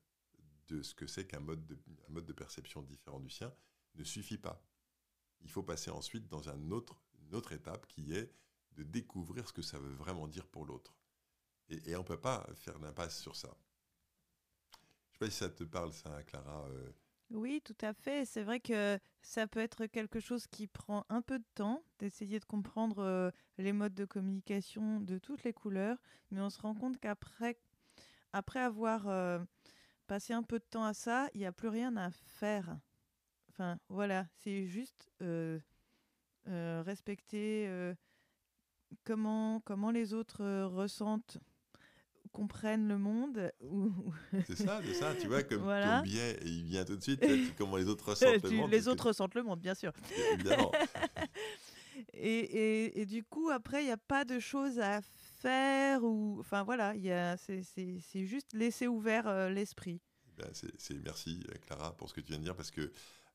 de 0.68 0.82
ce 0.82 0.94
que 0.94 1.06
c'est 1.06 1.26
qu'un 1.26 1.40
mode, 1.40 1.66
de 1.66 2.32
perception 2.32 2.82
différent 2.82 3.18
du 3.18 3.30
sien 3.30 3.52
ne 3.94 4.04
suffit 4.04 4.38
pas. 4.38 4.62
Il 5.40 5.50
faut 5.50 5.62
passer 5.62 5.90
ensuite 5.90 6.28
dans 6.28 6.50
une 6.50 6.72
autre 6.72 7.52
étape 7.52 7.86
qui 7.86 8.12
est 8.12 8.30
de 8.72 8.82
découvrir 8.82 9.48
ce 9.48 9.54
que 9.54 9.62
ça 9.62 9.78
veut 9.78 9.94
vraiment 9.94 10.28
dire 10.28 10.46
pour 10.46 10.66
l'autre. 10.66 10.94
Et, 11.70 11.94
on 11.96 12.00
ne 12.00 12.04
peut 12.04 12.20
pas 12.20 12.46
faire 12.54 12.78
l'impasse 12.78 13.20
sur 13.20 13.36
ça. 13.36 13.56
Sais 15.20 15.26
pas 15.26 15.30
si 15.32 15.36
ça 15.36 15.50
te 15.50 15.64
parle, 15.64 15.92
ça, 15.92 16.22
Clara. 16.22 16.64
Euh. 16.70 16.92
Oui, 17.32 17.60
tout 17.62 17.76
à 17.82 17.92
fait. 17.92 18.24
C'est 18.24 18.42
vrai 18.42 18.58
que 18.58 18.98
ça 19.20 19.46
peut 19.46 19.60
être 19.60 19.84
quelque 19.84 20.18
chose 20.18 20.46
qui 20.46 20.66
prend 20.66 21.04
un 21.10 21.20
peu 21.20 21.38
de 21.38 21.44
temps 21.54 21.84
d'essayer 21.98 22.40
de 22.40 22.46
comprendre 22.46 23.00
euh, 23.00 23.30
les 23.58 23.74
modes 23.74 23.92
de 23.92 24.06
communication 24.06 24.98
de 24.98 25.18
toutes 25.18 25.44
les 25.44 25.52
couleurs, 25.52 25.98
mais 26.30 26.40
on 26.40 26.48
se 26.48 26.58
rend 26.62 26.74
compte 26.74 26.98
qu'après 26.98 27.58
après 28.32 28.60
avoir 28.60 29.08
euh, 29.08 29.40
passé 30.06 30.32
un 30.32 30.42
peu 30.42 30.58
de 30.58 30.64
temps 30.64 30.84
à 30.84 30.94
ça, 30.94 31.28
il 31.34 31.40
n'y 31.40 31.46
a 31.46 31.52
plus 31.52 31.68
rien 31.68 31.94
à 31.98 32.10
faire. 32.10 32.78
Enfin, 33.50 33.78
voilà, 33.90 34.26
c'est 34.36 34.66
juste 34.68 35.12
respecter 36.46 37.92
comment, 39.04 39.60
comment 39.66 39.90
les 39.90 40.14
autres 40.14 40.64
ressentent 40.64 41.38
comprennent 42.32 42.88
le 42.88 42.98
monde. 42.98 43.52
C'est 44.46 44.56
ça, 44.56 44.80
c'est 44.84 44.94
ça, 44.94 45.14
tu 45.14 45.26
vois, 45.26 45.42
comme 45.42 45.62
ton 45.62 46.02
biais, 46.02 46.38
il 46.44 46.64
vient 46.64 46.84
tout 46.84 46.96
de 46.96 47.02
suite, 47.02 47.24
comment 47.56 47.76
les 47.76 47.88
autres 47.88 48.08
ressentent 48.08 48.42
le 48.44 48.50
monde. 48.50 48.70
Les 48.70 48.88
autres 48.88 49.06
ressentent 49.06 49.34
le 49.34 49.42
monde, 49.42 49.60
bien 49.60 49.74
sûr. 49.74 49.92
Évidemment. 50.32 50.72
et, 52.14 53.00
et, 53.00 53.06
du 53.06 53.24
coup, 53.24 53.50
après, 53.50 53.82
il 53.82 53.86
n'y 53.86 53.92
a 53.92 53.96
pas 53.96 54.24
de 54.24 54.38
choses 54.38 54.78
à 54.78 55.00
faire, 55.02 56.04
ou 56.04 56.38
enfin 56.40 56.62
voilà, 56.62 56.94
c'est 57.36 58.26
juste 58.26 58.52
laisser 58.52 58.86
ouvert 58.86 59.26
euh, 59.26 59.48
l'esprit. 59.48 60.00
Ben, 60.36 60.48
c'est 60.52 60.94
Merci 61.04 61.44
Clara 61.66 61.96
pour 61.96 62.08
ce 62.08 62.14
que 62.14 62.20
tu 62.20 62.28
viens 62.28 62.38
de 62.38 62.44
dire, 62.44 62.56
parce 62.56 62.70
que 62.70 62.92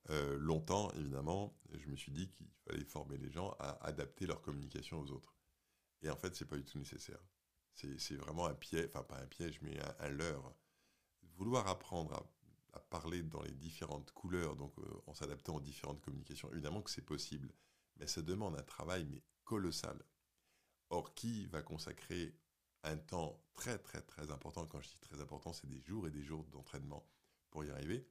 euh, 0.10 0.38
longtemps, 0.38 0.92
évidemment, 0.92 1.58
je 1.74 1.88
me 1.90 1.96
suis 1.96 2.12
dit 2.12 2.30
qu'il 2.30 2.48
fallait 2.68 2.84
former 2.84 3.18
les 3.18 3.32
gens 3.32 3.56
à 3.60 3.86
adapter 3.86 4.26
leur 4.26 4.42
communication 4.42 5.00
aux 5.00 5.12
autres. 5.12 5.36
Et 6.02 6.10
en 6.10 6.16
fait, 6.16 6.36
c'est 6.36 6.46
pas 6.46 6.58
du 6.58 6.64
tout 6.64 6.78
nécessaire. 6.78 7.20
C'est 7.76 8.16
vraiment 8.16 8.46
un 8.46 8.54
piège, 8.54 8.88
enfin 8.88 9.04
pas 9.04 9.18
un 9.20 9.28
piège, 9.28 9.60
mais 9.62 9.78
un, 10.00 10.10
leurre. 10.10 10.54
Vouloir 11.38 11.68
apprendre 11.68 12.26
à, 12.74 12.80
parler 12.80 13.24
dans 13.24 13.42
les 13.42 13.54
différentes 13.54 14.12
couleurs, 14.12 14.56
donc 14.56 14.78
euh, 14.80 15.02
en 15.08 15.14
s'adaptant 15.14 15.56
aux 15.56 15.62
différentes 15.62 16.02
communications, 16.02 16.52
évidemment 16.52 16.82
que 16.82 16.90
c'est 16.90 17.02
possible, 17.02 17.54
mais 17.98 18.08
ça 18.08 18.22
demande 18.22 18.58
un 18.58 18.64
travail 18.64 19.06
mais 19.06 19.22
colossal. 19.44 20.02
Or, 20.90 21.14
qui 21.14 21.46
va 21.48 21.62
consacrer 21.62 22.36
un 22.84 22.98
temps 22.98 23.42
très 23.54 23.78
très 23.80 24.02
très 24.02 24.30
important, 24.32 24.66
quand 24.68 24.82
je 24.82 24.90
dis 24.90 25.00
très 25.00 25.20
important, 25.20 25.52
c'est 25.52 25.68
des 25.68 25.82
jours 25.82 26.08
et 26.08 26.12
des 26.12 26.24
jours 26.24 26.46
d'entraînement 26.46 27.06
pour 27.50 27.66
y 27.66 27.70
arriver, 27.70 28.08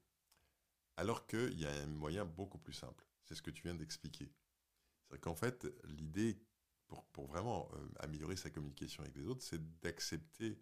alors 0.96 1.26
qu'il 1.26 1.58
y 1.58 1.66
a 1.66 1.72
un 1.72 1.86
moyen 1.86 2.24
beaucoup 2.24 2.58
plus 2.58 2.72
simple. 2.72 3.06
C'est 3.22 3.34
ce 3.34 3.42
que 3.42 3.50
tu 3.50 3.62
viens 3.62 3.74
d'expliquer. 3.74 4.30
C'est 5.10 5.20
qu'en 5.20 5.34
fait, 5.34 5.66
l'idée 5.84 6.38
pour, 7.12 7.26
vraiment 7.26 7.68
euh, 7.74 7.88
améliorer 8.00 8.36
sa 8.36 8.50
communication 8.50 9.02
avec 9.02 9.16
les 9.16 9.26
autres, 9.26 9.42
c'est 9.42 9.80
d'accepter, 9.80 10.58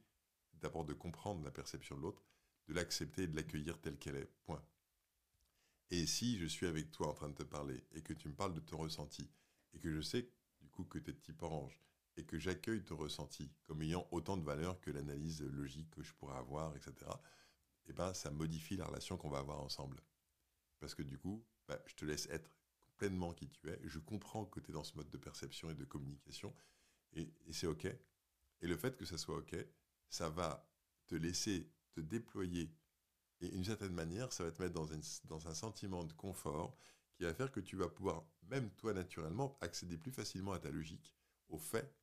d'abord 0.55 0.85
de 0.85 0.95
comprendre 0.95 1.45
la 1.45 1.51
perception 1.51 1.97
de 1.97 2.03
l'autre, 2.03 2.23
de 2.69 2.75
l'accepter 2.75 3.25
et 3.25 3.27
de 3.27 3.37
l'accueillir 3.37 3.81
telle 3.81 3.99
qu'elle 3.99 4.17
est. 4.17 4.31
Point. 4.45 4.63
Et 5.91 6.07
si 6.07 6.39
je 6.39 6.47
suis 6.47 6.67
avec 6.67 6.91
toi 6.91 7.09
en 7.09 7.15
train 7.15 7.29
de 7.29 7.35
te 7.35 7.43
parler 7.43 7.85
et 7.93 8.03
que 8.03 8.13
tu 8.15 8.29
me 8.29 8.35
parles 8.35 8.55
de 8.55 8.61
ton 8.61 8.79
ressenti 8.79 9.31
et 9.75 9.79
que 9.79 9.93
je 9.93 10.01
sais 10.01 10.29
du 10.61 10.69
coup 10.71 10.85
que 10.85 10.99
tu 10.99 11.11
es 11.11 11.15
type 11.15 11.43
orange 11.43 11.79
et 12.17 12.25
que 12.25 12.39
j'accueille 12.39 12.83
ton 12.83 12.97
ressenti 12.97 13.51
comme 13.65 13.83
ayant 13.83 14.07
autant 14.11 14.37
de 14.37 14.45
valeur 14.45 14.81
que 14.81 14.91
l'analyse 14.91 15.43
logique 15.43 15.91
que 15.91 16.03
je 16.03 16.13
pourrais 16.15 16.37
avoir, 16.37 16.75
etc., 16.77 16.95
eh 17.87 17.93
ben, 17.93 18.15
ça 18.15 18.31
modifie 18.31 18.77
la 18.77 18.87
relation 18.87 19.17
qu'on 19.17 19.29
va 19.29 19.39
avoir 19.39 19.61
ensemble. 19.61 20.01
Parce 20.79 20.95
que 20.95 21.03
du 21.03 21.19
coup, 21.19 21.45
bah, 21.67 21.81
je 21.87 21.95
te 21.95 22.05
laisse 22.05 22.29
être 22.31 22.51
pleinement 22.97 23.33
qui 23.33 23.49
tu 23.49 23.69
es. 23.69 23.81
Je 23.85 23.99
comprends 23.99 24.45
que 24.45 24.61
tu 24.61 24.71
es 24.71 24.75
dans 24.75 24.85
ce 24.85 24.97
mode 24.97 25.11
de 25.11 25.17
perception 25.17 25.71
et 25.71 25.75
de 25.75 25.85
communication. 25.85 26.55
Et, 27.15 27.33
c'est 27.51 27.67
OK. 27.67 27.87
Et 27.87 28.67
le 28.67 28.77
fait 28.77 28.97
que 28.97 29.05
ça 29.05 29.19
soit 29.19 29.37
OK, 29.37 29.57
ça 30.09 30.29
va 30.29 30.69
te 31.07 31.15
laisser 31.15 31.71
te 31.93 32.01
déployer. 32.01 32.71
Et 33.41 33.49
d'une 33.49 33.65
certaine 33.65 33.93
manière, 33.93 34.33
ça 34.33 34.45
va 34.45 34.53
te 34.53 34.63
mettre 34.63 34.75
dans, 34.75 34.89
dans 35.25 35.49
un 35.49 35.55
sentiment 35.55 36.05
de 36.05 36.13
confort 36.13 36.77
qui 37.15 37.25
va 37.25 37.35
faire 37.35 37.51
que 37.51 37.61
tu 37.61 37.77
vas 37.77 37.89
pouvoir, 37.89 38.25
même 38.45 38.71
toi 38.77 38.95
naturellement, 38.95 39.59
accéder 39.61 39.99
plus 39.99 40.13
facilement 40.13 40.53
à 40.53 40.59
ta 40.59 40.71
logique, 40.71 41.15
au 41.49 41.59
fait. 41.59 41.95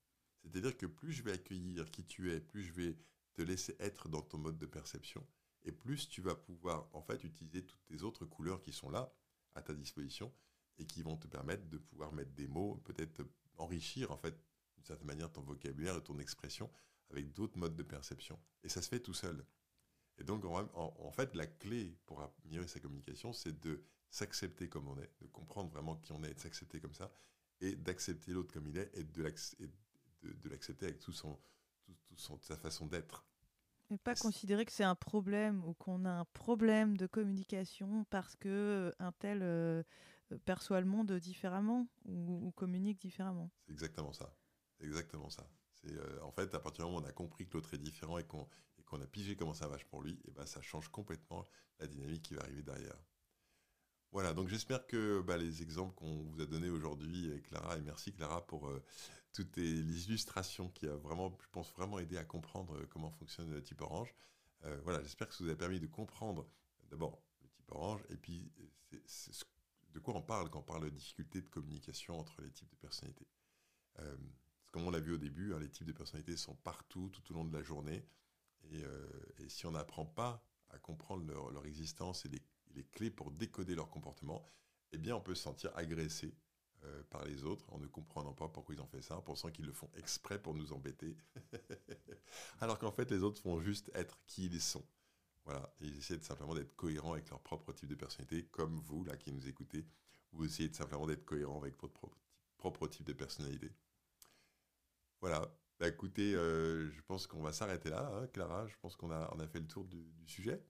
C'est-à-dire 0.41 0.77
que 0.77 0.85
plus 0.85 1.11
je 1.11 1.23
vais 1.23 1.31
accueillir 1.31 1.89
qui 1.91 2.05
tu 2.05 2.31
es, 2.31 2.39
plus 2.39 2.63
je 2.63 2.73
vais 2.73 2.97
te 3.33 3.41
laisser 3.41 3.75
être 3.79 4.09
dans 4.09 4.21
ton 4.21 4.37
mode 4.37 4.57
de 4.57 4.65
perception, 4.65 5.25
et 5.63 5.71
plus 5.71 6.09
tu 6.09 6.21
vas 6.21 6.35
pouvoir 6.35 6.89
en 6.93 7.01
fait 7.01 7.23
utiliser 7.23 7.65
toutes 7.65 7.83
tes 7.85 8.03
autres 8.03 8.25
couleurs 8.25 8.61
qui 8.61 8.73
sont 8.73 8.89
là 8.89 9.13
à 9.55 9.61
ta 9.61 9.73
disposition 9.73 10.33
et 10.79 10.85
qui 10.85 11.03
vont 11.03 11.17
te 11.17 11.27
permettre 11.27 11.67
de 11.69 11.77
pouvoir 11.77 12.11
mettre 12.11 12.31
des 12.31 12.47
mots, 12.47 12.81
peut-être 12.85 13.23
enrichir 13.57 14.11
en 14.11 14.17
fait 14.17 14.35
d'une 14.75 14.85
certaine 14.85 15.07
manière 15.07 15.31
ton 15.31 15.41
vocabulaire 15.41 15.97
et 15.97 16.03
ton 16.03 16.17
expression 16.19 16.69
avec 17.11 17.33
d'autres 17.33 17.57
modes 17.57 17.75
de 17.75 17.83
perception. 17.83 18.39
Et 18.63 18.69
ça 18.69 18.81
se 18.81 18.89
fait 18.89 18.99
tout 18.99 19.13
seul. 19.13 19.45
Et 20.17 20.23
donc 20.23 20.43
en, 20.45 21.11
fait 21.11 21.35
la 21.35 21.47
clé 21.47 21.97
pour 22.05 22.21
améliorer 22.21 22.67
sa 22.67 22.79
communication, 22.79 23.33
c'est 23.33 23.57
de 23.59 23.83
s'accepter 24.09 24.67
comme 24.67 24.87
on 24.87 24.97
est, 24.97 25.09
de 25.21 25.27
comprendre 25.27 25.69
vraiment 25.69 25.95
qui 25.95 26.11
on 26.11 26.23
est 26.23 26.31
et 26.31 26.33
de 26.33 26.39
s'accepter 26.39 26.79
comme 26.79 26.93
ça, 26.93 27.11
et 27.61 27.75
d'accepter 27.75 28.31
l'autre 28.31 28.53
comme 28.53 28.67
il 28.67 28.77
est 28.77 28.91
et 28.95 29.03
de 29.03 30.49
l'accepter 30.49 30.87
avec 30.87 30.99
tout 30.99 31.13
son, 31.13 31.39
tout, 31.85 32.37
sa 32.41 32.57
façon 32.57 32.85
d'être. 32.85 33.25
Et 33.91 33.97
pas 33.97 34.15
considérer 34.15 34.65
que 34.65 34.71
c'est 34.71 34.83
un 34.83 34.95
problème 34.95 35.63
ou 35.65 35.73
qu'on 35.73 36.05
a 36.05 36.11
un 36.11 36.25
problème 36.25 36.95
de 36.95 37.07
communication 37.07 38.05
parce 38.11 38.35
que 38.35 38.49
euh, 38.49 38.91
un 38.99 39.11
tel 39.13 39.39
euh, 39.41 39.81
perçoit 40.35 40.79
le 40.79 40.87
monde 40.87 41.11
différemment 41.13 41.87
ou, 42.05 42.51
communique 42.55 42.99
différemment. 42.99 43.51
C'est 43.65 43.71
exactement 43.71 44.13
ça. 44.13 44.33
exactement 44.79 45.29
ça. 45.29 45.47
C'est 45.73 45.93
euh, 45.93 46.23
en 46.23 46.31
fait 46.31 46.53
à 46.53 46.59
partir 46.59 46.85
du 46.85 46.91
moment 46.91 47.01
où 47.01 47.05
on 47.05 47.09
a 47.09 47.13
compris 47.13 47.47
que 47.47 47.53
l'autre 47.53 47.73
est 47.73 47.79
différent 47.79 48.17
et 48.17 48.23
qu'on 48.23 49.01
a 49.01 49.07
pigé 49.07 49.35
comment 49.35 49.53
ça 49.53 49.67
marche 49.67 49.85
pour 49.85 50.01
lui, 50.01 50.19
et 50.25 50.31
ben 50.31 50.45
ça 50.45 50.61
change 50.61 50.89
complètement 50.89 51.45
la 51.79 51.87
dynamique 51.87 52.23
qui 52.23 52.33
va 52.33 52.41
arriver 52.41 52.63
derrière. 52.63 52.97
Voilà, 54.11 54.33
donc 54.33 54.47
j'espère 54.47 54.87
que 54.87 55.21
bah, 55.21 55.37
les 55.37 55.61
exemples 55.61 55.93
qu'on 55.93 56.23
vous 56.23 56.41
a 56.41 56.45
donnés 56.47 56.69
aujourd'hui, 56.69 57.31
Clara, 57.43 57.77
et 57.77 57.81
merci 57.81 58.11
Clara 58.11 58.45
pour 58.47 58.67
euh, 58.67 58.83
toutes 59.33 59.55
les 59.57 60.07
illustrations 60.07 60.69
qui 60.69 60.87
a 60.87 60.95
vraiment, 60.95 61.37
je 61.39 61.47
pense, 61.51 61.71
vraiment 61.73 61.99
aidé 61.99 62.17
à 62.17 62.25
comprendre 62.25 62.75
euh, 62.75 62.87
comment 62.89 63.11
fonctionne 63.11 63.51
le 63.51 63.61
type 63.61 63.81
orange. 63.81 64.13
voilà, 64.83 65.01
j'espère 65.03 65.29
que 65.29 65.35
ça 65.35 65.43
vous 65.43 65.49
a 65.51 65.55
permis 65.55 65.79
de 65.79 65.87
comprendre 65.87 66.47
d'abord 66.89 67.21
le 67.43 67.49
type 67.49 67.71
orange, 67.71 68.01
et 68.09 68.17
puis 68.17 68.51
de 69.93 69.99
quoi 69.99 70.15
on 70.15 70.21
parle 70.21 70.49
quand 70.49 70.59
on 70.59 70.63
parle 70.63 70.85
de 70.85 70.89
difficultés 70.89 71.41
de 71.41 71.49
communication 71.49 72.19
entre 72.19 72.41
les 72.41 72.51
types 72.51 72.69
de 72.69 72.77
personnalités? 72.77 73.27
Euh, 73.99 74.15
comme 74.71 74.83
on 74.83 74.91
l'a 74.91 74.99
vu 74.99 75.13
au 75.13 75.17
début, 75.17 75.53
hein, 75.53 75.59
les 75.59 75.69
types 75.69 75.87
de 75.87 75.93
personnalités 75.93 76.37
sont 76.37 76.55
partout, 76.55 77.09
tout 77.09 77.31
au 77.31 77.35
long 77.35 77.45
de 77.45 77.55
la 77.55 77.63
journée. 77.63 78.05
Et, 78.71 78.83
euh, 78.83 79.07
si 79.47 79.65
on 79.65 79.71
n'apprend 79.71 80.05
pas 80.05 80.45
à 80.69 80.77
comprendre 80.77 81.25
leur, 81.25 81.65
existence 81.65 82.25
et 82.25 82.29
les, 82.29 82.83
clés 82.91 83.09
pour 83.09 83.31
décoder 83.31 83.75
leur 83.75 83.89
comportement, 83.89 84.45
eh 84.91 84.97
bien, 84.97 85.15
on 85.15 85.21
peut 85.21 85.35
se 85.35 85.43
sentir 85.43 85.71
agressé 85.75 86.33
euh, 86.85 87.03
par 87.09 87.25
les 87.25 87.43
autres 87.43 87.65
en 87.73 87.79
ne 87.79 87.87
comprenant 87.87 88.33
pas 88.33 88.47
pourquoi 88.47 88.75
ils 88.75 88.81
ont 88.81 88.87
fait 88.87 89.01
ça, 89.01 89.17
en 89.17 89.21
pensant 89.21 89.51
qu'ils 89.51 89.65
le 89.65 89.73
font 89.73 89.89
exprès 89.95 90.41
pour 90.41 90.53
nous 90.53 90.71
embêter. 90.71 91.17
Alors 92.61 92.79
qu'en 92.79 92.91
fait, 92.91 93.09
les 93.11 93.21
autres 93.23 93.41
font 93.41 93.59
juste 93.59 93.91
être 93.95 94.17
qui 94.27 94.45
ils 94.45 94.61
sont. 94.61 94.85
Voilà, 95.45 95.73
ils 95.81 95.97
essaient 95.97 96.19
simplement 96.21 96.53
d'être 96.53 96.75
cohérents 96.75 97.13
avec 97.13 97.29
leur 97.29 97.39
propre 97.39 97.73
type 97.73 97.89
de 97.89 97.95
personnalité, 97.95 98.43
comme 98.51 98.79
vous, 98.81 99.03
là, 99.03 99.17
qui 99.17 99.31
nous 99.31 99.47
écoutez, 99.47 99.85
vous 100.31 100.45
essayez 100.45 100.71
simplement 100.71 101.07
d'être 101.07 101.25
cohérent 101.25 101.59
avec 101.59 101.79
votre 101.81 101.93
propre, 102.57 102.87
type 102.87 103.05
de 103.05 103.13
personnalité. 103.13 103.71
Voilà, 105.21 105.41
bah, 105.79 105.87
écoutez, 105.87 106.35
euh, 106.35 106.91
je 106.91 107.01
pense 107.01 107.25
qu'on 107.25 107.41
va 107.41 107.51
s'arrêter 107.51 107.89
là, 107.89 108.11
hein, 108.13 108.27
Clara, 108.27 108.67
je 108.67 108.75
pense 108.81 108.95
qu'on 108.95 109.11
a, 109.11 109.29
on 109.35 109.39
a 109.39 109.47
fait 109.47 109.59
le 109.59 109.67
tour 109.67 109.85
du, 109.85 110.05
sujet. 110.27 110.61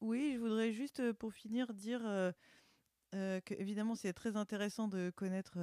Oui, 0.00 0.32
je 0.34 0.38
voudrais 0.38 0.72
juste, 0.72 1.00
euh, 1.00 1.14
pour 1.14 1.32
finir, 1.32 1.72
dire 1.72 2.02
euh, 2.04 2.32
que, 3.12 3.54
évidemment, 3.54 3.94
c'est 3.94 4.12
très 4.12 4.36
intéressant 4.36 4.88
de 4.88 5.10
connaître... 5.10 5.58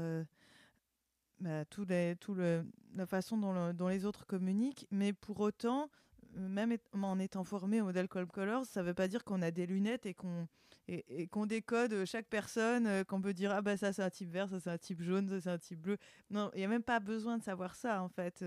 Bah, 1.40 1.66
tout, 1.66 1.86
la 1.86 3.06
façon 3.06 3.38
dont, 3.38 3.74
dont, 3.74 3.88
les 3.90 4.06
autres 4.06 4.26
communiquent, 4.26 4.88
mais 4.92 5.12
pour 5.12 5.42
autant, 5.42 5.90
même 6.36 6.78
en 6.94 7.20
étant 7.20 7.44
formé 7.44 7.82
au 7.82 7.86
modèle 7.86 8.08
Colm 8.08 8.28
Colors, 8.28 8.66
ça 8.66 8.82
ne 8.82 8.88
veut 8.88 8.94
pas 8.94 9.08
dire 9.08 9.24
qu'on 9.24 9.42
a 9.42 9.52
des 9.52 9.66
lunettes 9.66 10.06
et 10.06 10.14
qu'on 10.14 11.46
décode 11.46 12.06
chaque 12.06 12.28
personne, 12.28 13.06
qu'on 13.06 13.22
peut 13.22 13.34
dire 13.34 13.52
ah 13.52 13.62
bah 13.62 13.78
ça 13.78 13.94
c'est 13.94 14.04
un 14.04 14.10
type 14.10 14.30
vert, 14.30 14.50
ça 14.50 14.60
c'est 14.60 14.70
un 14.70 14.78
type 14.78 15.02
jaune, 15.02 15.30
ça 15.30 15.42
c'est 15.42 15.50
un 15.50 15.58
type 15.58 15.82
bleu. 15.82 15.98
Non, 16.30 16.50
il 16.54 16.60
n'y 16.60 16.66
a 16.66 16.68
même 16.68 16.84
pas 16.84 17.00
besoin 17.00 17.38
de 17.38 17.44
savoir 17.44 17.76
ça 17.76 18.02
en 18.02 18.10
fait. 18.10 18.44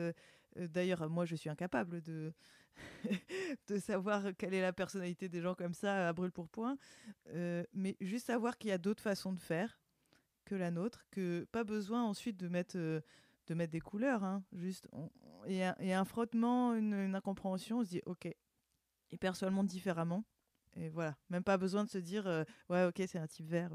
D'ailleurs, 0.57 1.09
moi 1.11 1.24
je 1.24 1.37
suis 1.37 1.51
incapable 1.51 2.03
de 3.68 3.78
savoir 3.78 4.22
quelle 4.39 4.55
est 4.55 4.62
la 4.62 4.72
personnalité 4.72 5.28
des 5.28 5.41
gens 5.41 5.55
comme 5.55 5.74
ça 5.74 6.09
à 6.09 6.12
brûle 6.12 6.32
pour 6.32 6.49
point, 6.49 6.76
mais 7.74 7.97
juste 8.01 8.26
savoir 8.26 8.59
qu'il 8.59 8.70
y 8.70 8.72
a 8.72 8.78
d'autres 8.78 9.03
façons 9.03 9.32
de 9.32 9.41
faire 9.41 9.80
que 10.45 10.55
la 10.55 10.70
nôtre, 10.70 11.05
que 11.11 11.45
pas 11.51 11.64
besoin 11.64 12.05
ensuite 12.05 12.37
de 12.37 12.49
mettre 12.49 13.03
de 13.47 13.55
mettre 13.55 13.72
des 13.72 13.80
couleurs, 13.80 14.24
hein, 14.24 14.43
juste 14.53 14.89
et, 15.47 15.64
un, 15.64 15.74
et 15.80 15.94
un 15.94 16.05
frottement, 16.05 16.74
une, 16.74 17.14
incompréhension, 17.14 17.78
on 17.78 17.84
se 17.84 17.90
dit 17.90 18.03
ok, 18.07 18.28
il 19.11 19.18
perçoit 19.18 19.49
le 19.49 19.55
monde 19.55 19.66
différemment. 19.66 20.24
Et 20.78 20.90
voilà, 20.90 21.16
même 21.30 21.42
pas 21.42 21.57
besoin 21.57 21.84
de 21.84 21.88
se 21.88 21.97
dire 21.97 22.26
euh, 22.26 22.44
ouais 22.68 22.84
ok 22.84 23.03
c'est 23.09 23.18
un 23.18 23.26
type 23.26 23.47
vert. 23.47 23.70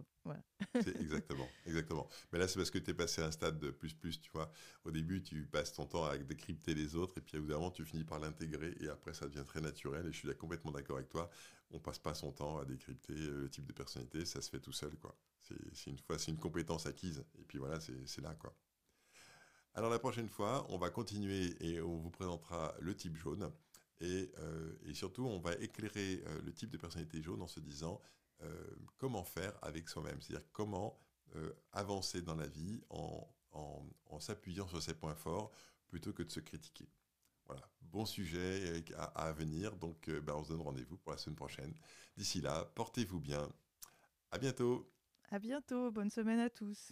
Exactement, 0.76 1.48
exactement. 1.66 2.08
Mais 2.32 2.38
là 2.38 2.48
c'est 2.48 2.58
parce 2.60 2.70
que 2.70 2.78
tu 2.78 2.92
es 2.92 2.94
passé 2.94 3.24
à 3.24 3.26
un 3.26 3.32
stade 3.32 3.58
de 3.58 3.72
plus 3.72 3.94
plus, 3.96 4.22
tu 4.22 4.30
vois. 4.32 4.52
Au 4.84 4.92
début 4.92 5.24
tu 5.24 5.48
passes 5.48 5.74
ton 5.74 5.88
temps 5.88 6.06
à 6.06 6.16
décrypter 6.20 6.76
les 6.76 6.96
autres 6.96 7.18
et 7.18 7.22
puis 7.22 7.40
au 7.40 7.70
tu 7.72 7.86
finis 7.86 8.04
par 8.04 8.20
l'intégrer 8.20 8.76
et 8.80 8.88
après 8.88 9.14
ça 9.14 9.28
devient 9.28 9.46
très 9.48 9.62
naturel 9.62 10.06
et 10.06 10.12
je 10.12 10.18
suis 10.18 10.36
complètement 10.36 10.72
d'accord 10.72 10.98
avec 10.98 11.10
toi. 11.10 11.28
On 11.72 11.80
passe 11.80 11.98
pas 11.98 12.14
son 12.14 12.32
temps 12.32 12.60
à 12.60 12.66
décrypter 12.66 13.14
euh, 13.14 13.42
le 13.42 13.50
type 13.50 13.66
de 13.66 13.74
personnalité, 13.74 14.24
ça 14.26 14.40
se 14.40 14.52
fait 14.52 14.60
tout 14.60 14.74
seul 14.74 14.96
quoi. 14.98 15.18
C'est 15.40 15.90
une 15.90 15.98
fois 15.98 16.20
c'est 16.20 16.30
une 16.30 16.38
compétence 16.38 16.86
acquise 16.86 17.24
et 17.40 17.44
puis 17.44 17.58
voilà 17.58 17.80
c'est 17.80 18.22
là 18.22 18.36
quoi. 18.36 18.56
Alors 19.74 19.90
la 19.90 20.00
prochaine 20.00 20.28
fois, 20.28 20.66
on 20.70 20.78
va 20.78 20.90
continuer 20.90 21.56
et 21.62 21.82
on 21.82 21.98
vous 21.98 22.10
présentera 22.10 22.76
le 22.80 22.96
type 22.96 23.16
jaune. 23.16 23.52
Et, 24.02 24.32
euh, 24.40 24.94
surtout, 24.94 25.26
on 25.26 25.40
va 25.40 25.54
éclairer 25.56 26.24
euh, 26.26 26.42
le 26.42 26.52
type 26.52 26.72
de 26.72 26.78
personnalité 26.78 27.22
jaune 27.22 27.42
en 27.42 27.48
se 27.48 27.60
disant 27.60 28.02
euh, 28.42 28.76
comment 28.98 29.24
faire 29.24 29.58
avec 29.62 29.88
soi-même. 29.88 30.20
C'est-à-dire 30.22 30.46
comment 30.52 30.98
avancer 31.72 32.22
dans 32.22 32.36
la 32.36 32.48
vie 32.48 32.82
en, 32.90 33.26
s'appuyant 34.20 34.68
sur 34.68 34.84
ses 34.84 34.94
points 34.94 35.16
forts 35.16 35.50
plutôt 35.88 36.12
que 36.12 36.24
de 36.24 36.30
se 36.30 36.42
critiquer. 36.42 36.90
Voilà, 37.46 37.62
bon 37.80 38.06
sujet 38.06 38.84
à, 38.98 39.32
venir. 39.32 39.78
Donc, 39.78 40.10
ben, 40.10 40.34
on 40.34 40.44
se 40.44 40.50
donne 40.50 40.60
rendez-vous 40.60 40.98
pour 40.98 41.14
la 41.14 41.18
semaine 41.18 41.38
prochaine. 41.38 41.74
D'ici 42.18 42.42
là, 42.42 42.66
portez-vous 42.76 43.22
bien. 43.22 43.50
À 44.30 44.40
bientôt. 44.40 44.92
À 45.30 45.40
bientôt. 45.40 45.90
Bonne 45.90 46.10
semaine 46.10 46.40
à 46.40 46.50
tous. 46.50 46.92